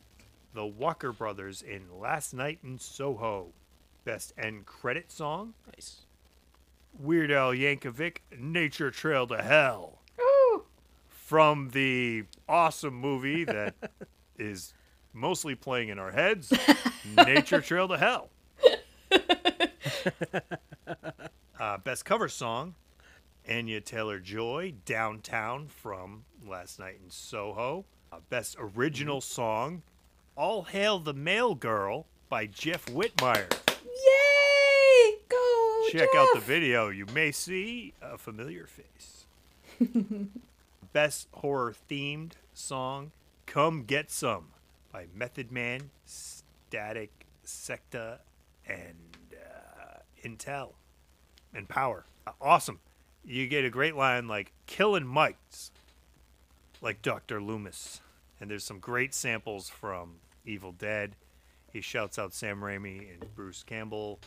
The 0.52 0.66
Walker 0.66 1.12
Brothers 1.12 1.62
in 1.62 1.82
Last 2.00 2.32
Night 2.34 2.58
in 2.62 2.78
Soho. 2.78 3.48
Best 4.04 4.32
end 4.36 4.66
credit 4.66 5.10
song 5.10 5.54
Nice. 5.74 6.02
Weird 6.96 7.32
Al 7.32 7.52
Yankovic, 7.52 8.18
Nature 8.38 8.92
Trail 8.92 9.26
to 9.26 9.42
Hell. 9.42 9.98
From 11.24 11.70
the 11.70 12.24
awesome 12.46 12.94
movie 12.94 13.44
that 13.44 13.74
is 14.38 14.74
mostly 15.14 15.54
playing 15.54 15.88
in 15.88 15.98
our 15.98 16.10
heads, 16.10 16.52
Nature 17.16 17.62
Trail 17.62 17.88
to 17.88 17.96
Hell. 17.96 18.28
uh, 21.58 21.78
best 21.78 22.04
cover 22.04 22.28
song, 22.28 22.74
Anya 23.48 23.80
Taylor 23.80 24.18
Joy, 24.18 24.74
Downtown 24.84 25.68
from 25.68 26.26
Last 26.46 26.78
Night 26.78 26.98
in 27.02 27.08
Soho. 27.08 27.86
Uh, 28.12 28.18
best 28.28 28.56
original 28.58 29.22
song, 29.22 29.80
All 30.36 30.64
Hail 30.64 30.98
the 30.98 31.14
Mail 31.14 31.54
Girl 31.54 32.04
by 32.28 32.44
Jeff 32.44 32.84
Whitmire. 32.84 33.50
Yay! 33.82 35.14
Go! 35.30 35.80
Check 35.90 36.10
out 36.14 36.28
the 36.34 36.40
video. 36.40 36.90
You 36.90 37.06
may 37.14 37.32
see 37.32 37.94
a 38.02 38.18
familiar 38.18 38.66
face. 38.66 39.24
Best 40.94 41.26
horror 41.32 41.74
themed 41.90 42.34
song, 42.52 43.10
Come 43.46 43.82
Get 43.82 44.12
Some 44.12 44.50
by 44.92 45.06
Method 45.12 45.50
Man, 45.50 45.90
Static 46.06 47.26
Selektah, 47.44 48.18
and 48.64 49.18
uh, 49.32 49.98
Intel. 50.24 50.74
And 51.52 51.68
Power. 51.68 52.06
Uh, 52.24 52.30
awesome. 52.40 52.78
You 53.24 53.48
get 53.48 53.64
a 53.64 53.70
great 53.70 53.96
line 53.96 54.28
like 54.28 54.52
Killing 54.66 55.04
Mites, 55.04 55.72
like 56.80 57.02
Dr. 57.02 57.42
Loomis. 57.42 58.00
And 58.40 58.48
there's 58.48 58.62
some 58.62 58.78
great 58.78 59.14
samples 59.14 59.68
from 59.68 60.20
Evil 60.46 60.70
Dead. 60.70 61.16
He 61.72 61.80
shouts 61.80 62.20
out 62.20 62.32
Sam 62.32 62.60
Raimi 62.60 63.12
and 63.12 63.34
Bruce 63.34 63.64
Campbell. 63.64 64.20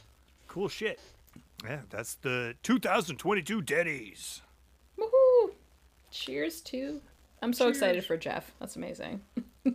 Cool 0.50 0.68
shit. 0.68 1.00
Yeah, 1.64 1.80
that's 1.90 2.16
the 2.16 2.56
2022 2.64 3.62
Daddies. 3.62 4.42
Woohoo! 5.00 5.52
Cheers 6.12 6.62
to. 6.62 7.02
I'm 7.42 7.54
so 7.54 7.68
excited 7.68 8.06
for 8.06 8.18
Jeff. 8.18 8.52
That's 8.60 8.76
amazing. 8.76 9.22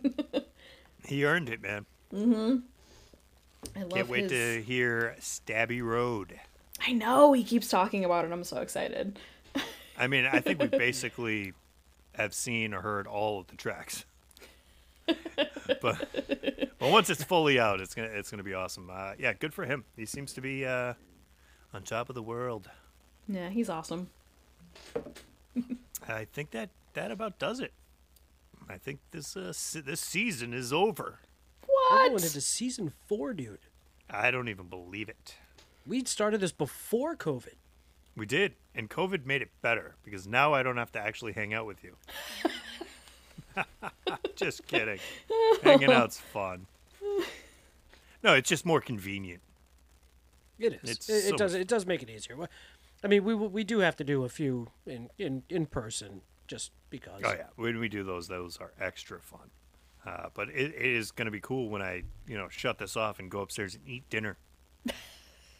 He 1.05 1.25
earned 1.25 1.49
it, 1.49 1.61
man. 1.61 1.85
Mm-hmm. 2.13 2.57
I 3.75 3.81
love 3.81 3.91
Can't 3.91 4.09
wait 4.09 4.23
his... 4.23 4.31
to 4.31 4.61
hear 4.63 5.15
Stabby 5.19 5.81
Road. 5.81 6.39
I 6.85 6.93
know 6.93 7.33
he 7.33 7.43
keeps 7.43 7.67
talking 7.67 8.05
about 8.05 8.25
it. 8.25 8.31
I'm 8.31 8.43
so 8.43 8.57
excited. 8.57 9.19
I 9.97 10.07
mean, 10.07 10.25
I 10.25 10.39
think 10.39 10.61
we 10.61 10.67
basically 10.67 11.53
have 12.13 12.33
seen 12.33 12.73
or 12.73 12.81
heard 12.81 13.07
all 13.07 13.39
of 13.39 13.47
the 13.47 13.55
tracks. 13.55 14.05
but 15.05 16.07
but 16.79 16.91
once 16.91 17.09
it's 17.09 17.23
fully 17.23 17.59
out, 17.59 17.81
it's 17.81 17.93
gonna 17.93 18.09
it's 18.09 18.31
gonna 18.31 18.43
be 18.43 18.53
awesome. 18.53 18.89
Uh, 18.91 19.13
yeah, 19.19 19.33
good 19.33 19.53
for 19.53 19.65
him. 19.65 19.83
He 19.97 20.05
seems 20.05 20.33
to 20.33 20.41
be 20.41 20.65
uh, 20.65 20.93
on 21.73 21.83
top 21.83 22.07
of 22.07 22.15
the 22.15 22.23
world. 22.23 22.69
Yeah, 23.27 23.49
he's 23.49 23.69
awesome. 23.69 24.09
I 26.07 26.25
think 26.25 26.51
that 26.51 26.69
that 26.93 27.11
about 27.11 27.39
does 27.39 27.59
it. 27.59 27.73
I 28.69 28.77
think 28.77 28.99
this 29.11 29.35
uh, 29.35 29.51
se- 29.53 29.81
this 29.81 29.99
season 30.01 30.53
is 30.53 30.71
over. 30.73 31.19
We're 31.67 31.67
What? 31.99 32.09
going 32.11 32.23
into 32.23 32.41
season 32.41 32.93
four, 33.07 33.33
dude. 33.33 33.59
I 34.09 34.31
don't 34.31 34.47
even 34.49 34.67
believe 34.67 35.09
it. 35.09 35.35
We 35.85 36.03
started 36.05 36.39
this 36.39 36.51
before 36.51 37.15
COVID. 37.15 37.55
We 38.15 38.25
did, 38.25 38.53
and 38.75 38.89
COVID 38.89 39.25
made 39.25 39.41
it 39.41 39.49
better 39.61 39.95
because 40.03 40.27
now 40.27 40.53
I 40.53 40.61
don't 40.63 40.77
have 40.77 40.91
to 40.93 40.99
actually 40.99 41.33
hang 41.33 41.53
out 41.53 41.65
with 41.65 41.83
you. 41.83 41.95
just 44.35 44.65
kidding. 44.67 44.99
Hanging 45.63 45.91
out's 45.91 46.19
fun. 46.19 46.67
No, 48.23 48.33
it's 48.35 48.47
just 48.49 48.65
more 48.65 48.81
convenient. 48.81 49.41
It 50.59 50.79
is. 50.83 50.89
It's 50.91 51.09
it, 51.09 51.21
so 51.23 51.27
it 51.33 51.37
does. 51.37 51.53
much- 51.53 51.61
It 51.61 51.67
does 51.67 51.85
make 51.85 52.03
it 52.03 52.09
easier. 52.09 52.37
Well, 53.03 53.07
I 53.07 53.09
mean, 53.09 53.23
we 53.23 53.35
we 53.35 53.63
do 53.63 53.79
have 53.79 53.95
to 53.97 54.03
do 54.03 54.23
a 54.23 54.29
few 54.29 54.69
in 54.85 55.09
in 55.17 55.43
in 55.49 55.65
person 55.65 56.21
just 56.47 56.71
because. 56.89 57.21
Oh 57.23 57.33
yeah, 57.33 57.47
when 57.55 57.79
we 57.79 57.89
do 57.89 58.03
those, 58.03 58.27
those 58.27 58.57
are 58.57 58.71
extra 58.79 59.19
fun. 59.19 59.51
Uh, 60.05 60.27
but 60.33 60.49
it, 60.49 60.73
it 60.75 60.85
is 60.85 61.11
going 61.11 61.25
to 61.27 61.31
be 61.31 61.39
cool 61.39 61.69
when 61.69 61.81
I, 61.81 62.03
you 62.27 62.37
know, 62.37 62.49
shut 62.49 62.77
this 62.77 62.97
off 62.97 63.19
and 63.19 63.31
go 63.31 63.39
upstairs 63.39 63.75
and 63.75 63.87
eat 63.87 64.09
dinner. 64.09 64.37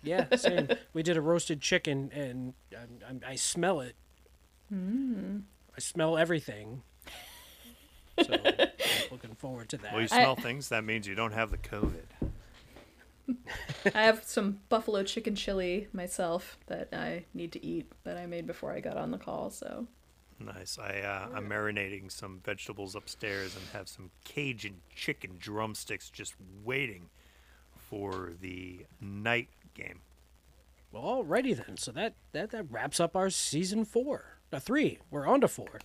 Yeah, 0.06 0.36
same. 0.36 0.68
we 0.92 1.02
did 1.02 1.16
a 1.16 1.22
roasted 1.22 1.62
chicken, 1.62 2.12
and 2.14 2.54
I, 2.74 3.30
I, 3.30 3.32
I 3.32 3.36
smell 3.36 3.80
it. 3.80 3.96
Mm. 4.70 5.44
I 5.74 5.80
smell 5.80 6.18
everything. 6.18 6.84
So 8.22 8.34
I'm 8.34 8.68
looking 9.12 9.34
forward 9.34 9.70
to 9.70 9.78
that. 9.78 9.92
Well, 9.92 10.02
you 10.02 10.08
smell 10.08 10.36
things. 10.36 10.70
That 10.70 10.84
means 10.84 11.08
you 11.08 11.16
don't 11.16 11.32
have 11.32 11.50
the 11.50 11.58
COVID. 11.58 12.06
I 13.96 14.04
have 14.04 14.24
some 14.24 14.60
buffalo 14.70 15.04
chicken 15.04 15.36
chili 15.36 15.88
myself 15.94 16.58
that 16.68 16.90
I 16.94 17.26
need 17.34 17.52
to 17.54 17.66
eat 17.66 17.92
that 18.04 18.18
I 18.18 18.26
made 18.26 18.46
before 18.48 18.72
I 18.72 18.80
got 18.80 18.98
on 18.98 19.12
the 19.12 19.18
call. 19.18 19.50
So 19.50 19.88
Nice. 20.40 20.78
I 20.78 21.00
uh, 21.00 21.36
I'm 21.36 21.48
marinating 21.50 22.12
some 22.12 22.42
vegetables 22.44 22.96
upstairs 22.96 23.56
and 23.56 23.64
have 23.74 23.88
some 23.88 24.10
Cajun 24.26 24.82
chicken 24.96 25.32
drumsticks 25.40 26.10
just 26.10 26.36
waiting 26.66 27.10
for 27.90 28.34
the 28.42 28.86
night 29.00 29.50
game. 29.74 30.00
Well, 30.92 31.24
alrighty 31.24 31.56
then. 31.56 31.78
So 31.78 31.92
that 31.92 32.16
that 32.34 32.52
that 32.52 32.66
wraps 32.70 33.00
up 33.00 33.16
our 33.16 33.30
season 33.30 33.86
four. 33.86 34.38
Uh, 34.52 34.60
three. 34.60 35.00
We're 35.10 35.28
on 35.28 35.42
to 35.42 35.48
four. 35.48 35.80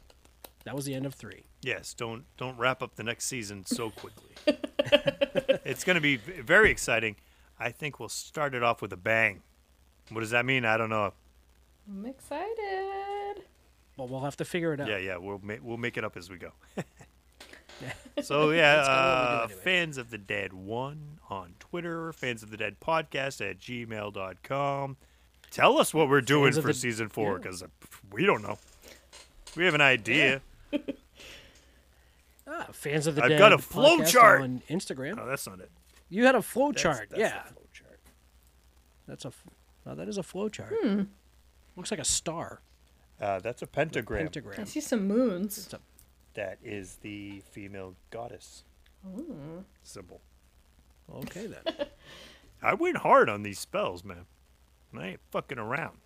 That 0.65 0.75
was 0.75 0.85
the 0.85 0.95
end 0.95 1.07
of 1.07 1.15
three. 1.15 1.45
Yes, 1.63 1.95
don't 1.95 2.25
don't 2.37 2.59
wrap 2.59 2.83
up 2.83 2.97
the 2.97 3.05
next 3.05 3.27
season 3.27 3.65
so 3.65 3.91
quickly. 3.97 4.35
it's 5.65 5.85
going 5.85 5.95
to 5.95 6.01
be 6.01 6.17
very 6.17 6.71
exciting. 6.71 7.17
I 7.59 7.71
think 7.71 7.99
we'll 7.99 8.09
start 8.09 8.55
it 8.55 8.63
off 8.63 8.81
with 8.83 8.93
a 8.93 8.97
bang. 8.97 9.43
What 10.11 10.21
does 10.21 10.31
that 10.31 10.45
mean? 10.47 10.65
I 10.65 10.77
don't 10.77 10.91
know. 10.91 11.13
I'm 11.89 12.07
excited. 12.07 13.43
Well, 13.97 14.07
we'll 14.09 14.21
have 14.21 14.37
to 14.37 14.45
figure 14.45 14.73
it 14.75 14.81
out. 14.81 14.89
Yeah, 14.89 14.99
yeah, 14.99 15.17
we'll 15.17 15.41
ma- 15.43 15.55
we'll 15.63 15.77
make 15.77 15.97
it 15.97 16.05
up 16.05 16.17
as 16.17 16.31
we 16.31 16.37
go. 16.39 16.53
so 18.23 18.51
yeah, 18.51 18.77
That's 18.77 18.89
kinda 18.89 19.03
what 19.03 19.11
we 19.11 19.27
do 19.29 19.41
uh, 19.41 19.47
anyway. 19.51 19.61
fans 19.65 19.99
of 19.99 20.11
the 20.11 20.19
dead 20.19 20.53
one 20.53 21.19
on 21.31 21.55
Twitter, 21.61 22.13
fans 22.13 22.43
of 22.43 22.51
the 22.51 22.57
dead 22.57 22.77
podcast 22.81 23.41
at 23.49 23.59
gmail.com. 23.59 24.97
Tell 25.51 25.79
us 25.79 25.95
what 25.95 26.09
we're 26.09 26.21
doing 26.21 26.53
Fans 26.53 26.63
for 26.63 26.69
the- 26.69 26.75
season 26.75 27.09
four 27.09 27.33
yeah. 27.33 27.39
because 27.39 27.65
we 28.13 28.25
don't 28.27 28.43
know. 28.43 28.59
We 29.57 29.65
have 29.65 29.75
an 29.75 29.81
idea. 29.81 30.43
Ah, 32.51 32.67
fans 32.73 33.07
of 33.07 33.15
the 33.15 33.23
I've 33.23 33.29
Dead 33.29 33.39
got 33.39 33.53
a 33.53 33.59
flow 33.59 34.03
chart. 34.05 34.41
on 34.41 34.63
Instagram. 34.71 35.19
Oh, 35.21 35.27
that's 35.27 35.47
not 35.47 35.61
it. 35.61 35.71
You 36.09 36.25
had 36.25 36.35
a 36.35 36.43
flow 36.43 36.73
That's- 36.73 36.83
chart. 36.97 37.11
that's 37.11 37.21
yeah, 37.21 37.43
the 37.49 37.53
flow 37.55 37.63
chart. 37.73 38.01
that's 39.07 39.25
a. 39.25 39.29
f- 39.29 39.45
Oh, 39.87 39.95
that 39.95 40.07
is 40.09 40.19
a 40.19 40.23
flow 40.23 40.49
chart. 40.51 40.75
Hmm. 40.83 41.05
Looks 41.75 41.91
like 41.91 42.01
a 42.01 42.05
star. 42.05 42.61
Uh, 43.21 43.39
that's 43.39 43.63
a 43.63 43.67
pentagram. 43.67 44.21
I 44.21 44.23
Pentagram. 44.25 44.67
see 44.67 44.81
some 44.83 45.07
moons. 45.09 45.73
A- 45.73 45.79
That 46.35 46.59
is 46.63 46.97
the 46.97 47.43
female 47.51 47.95
goddess 48.11 48.65
symbol. 49.83 50.21
okay 51.11 51.47
then. 51.47 51.87
I 52.63 52.75
went 52.75 52.99
hard 52.99 53.29
on 53.31 53.43
these 53.45 53.59
spells, 53.59 54.05
man. 54.05 54.27
I 54.95 55.07
ain't 55.07 55.21
fucking 55.31 55.59
around. 55.59 55.99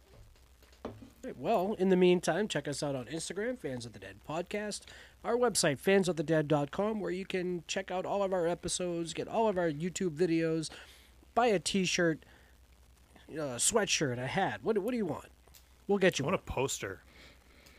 Right, 1.24 1.36
well, 1.36 1.74
in 1.78 1.88
the 1.88 1.96
meantime, 1.96 2.46
check 2.48 2.68
us 2.68 2.82
out 2.82 2.94
on 2.94 3.06
Instagram, 3.06 3.58
Fans 3.58 3.84
of 3.86 3.92
the 3.94 3.98
Dead 3.98 4.16
Podcast, 4.28 4.82
our 5.24 5.36
website, 5.36 5.80
fansofthedead.com, 5.80 7.00
where 7.00 7.10
you 7.10 7.24
can 7.24 7.64
check 7.66 7.90
out 7.90 8.04
all 8.04 8.22
of 8.22 8.32
our 8.32 8.46
episodes, 8.46 9.14
get 9.14 9.28
all 9.28 9.48
of 9.48 9.56
our 9.56 9.70
YouTube 9.70 10.16
videos, 10.16 10.70
buy 11.34 11.46
a 11.46 11.58
t 11.58 11.84
shirt, 11.84 12.24
a 13.28 13.56
sweatshirt, 13.58 14.18
a 14.18 14.26
hat. 14.26 14.60
What, 14.62 14.78
what 14.78 14.90
do 14.90 14.96
you 14.96 15.06
want? 15.06 15.26
We'll 15.88 15.98
get 15.98 16.18
you 16.18 16.24
I 16.24 16.26
one. 16.26 16.32
want 16.34 16.42
a 16.48 16.52
poster 16.52 17.02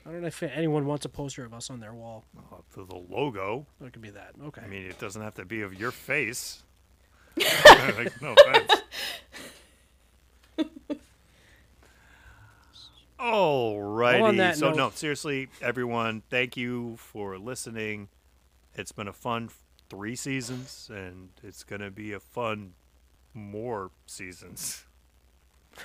I 0.05 0.11
don't 0.11 0.21
know 0.21 0.27
if 0.27 0.43
anyone 0.43 0.85
wants 0.85 1.05
a 1.05 1.09
poster 1.09 1.45
of 1.45 1.53
us 1.53 1.69
on 1.69 1.79
their 1.79 1.93
wall. 1.93 2.25
uh, 2.37 2.57
for 2.67 2.83
the 2.83 2.95
logo. 2.95 3.65
It 3.83 3.93
could 3.93 4.01
be 4.01 4.09
that. 4.09 4.31
Okay. 4.43 4.61
I 4.61 4.67
mean, 4.67 4.83
it 4.85 4.99
doesn't 4.99 5.21
have 5.21 5.35
to 5.35 5.45
be 5.45 5.61
of 5.61 5.79
your 5.79 5.91
face. 5.91 6.63
like, 7.37 8.21
no 8.21 8.33
offense. 8.33 8.81
Alrighty. 13.23 14.37
that 14.37 14.57
so 14.57 14.69
note- 14.69 14.77
no, 14.77 14.89
seriously, 14.89 15.47
everyone, 15.61 16.23
thank 16.29 16.57
you 16.57 16.97
for 16.97 17.37
listening. 17.37 18.09
It's 18.75 18.91
been 18.91 19.07
a 19.07 19.13
fun 19.13 19.49
three 19.89 20.15
seasons, 20.15 20.89
and 20.93 21.29
it's 21.41 21.63
gonna 21.63 21.89
be 21.91 22.11
a 22.13 22.19
fun 22.19 22.73
more 23.33 23.91
seasons. 24.05 24.83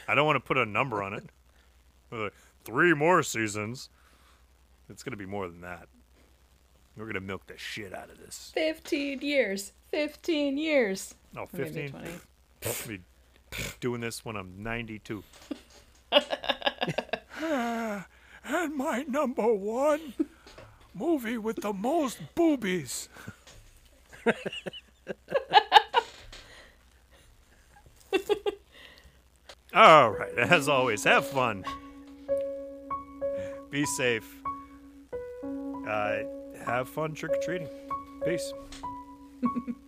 I 0.07 0.14
don't 0.14 0.26
want 0.26 0.36
to 0.36 0.41
put 0.47 0.59
a 0.59 0.66
number 0.66 1.03
on 1.03 1.14
it. 1.14 1.30
Three 2.64 2.93
more 2.95 3.22
seasons. 3.22 3.89
It's 4.91 5.03
gonna 5.03 5.16
be 5.16 5.24
more 5.26 5.49
than 5.49 5.61
that. 5.62 5.89
We're 6.97 7.07
gonna 7.07 7.20
milk 7.20 7.47
the 7.47 7.57
shit 7.57 7.95
out 7.95 8.11
of 8.11 8.18
this. 8.18 8.51
15 8.55 9.20
years. 9.20 9.72
15 9.91 10.59
years. 10.59 11.14
Oh, 11.36 11.43
Or 11.43 11.49
maybe 11.53 11.89
15? 11.89 11.91
20. 11.91 12.11
I'll 12.66 12.89
be 12.89 13.01
doing 13.80 14.01
this 14.01 14.24
when 14.24 14.36
I'm 14.36 14.62
92. 14.62 15.22
and 18.45 18.74
my 18.74 19.05
number 19.07 19.53
one 19.55 20.14
movie 20.93 21.39
with 21.39 21.62
the 21.62 21.72
most 21.72 22.18
boobies. 22.34 23.09
All 29.74 30.11
right, 30.11 30.36
as 30.36 30.68
always, 30.68 31.05
have 31.05 31.26
fun. 31.26 31.64
Be 33.70 33.84
safe. 33.84 34.28
Uh, 35.86 36.18
have 36.64 36.89
fun 36.89 37.14
trick 37.14 37.32
or 37.32 37.41
treating. 37.43 37.68
Peace. 38.24 38.53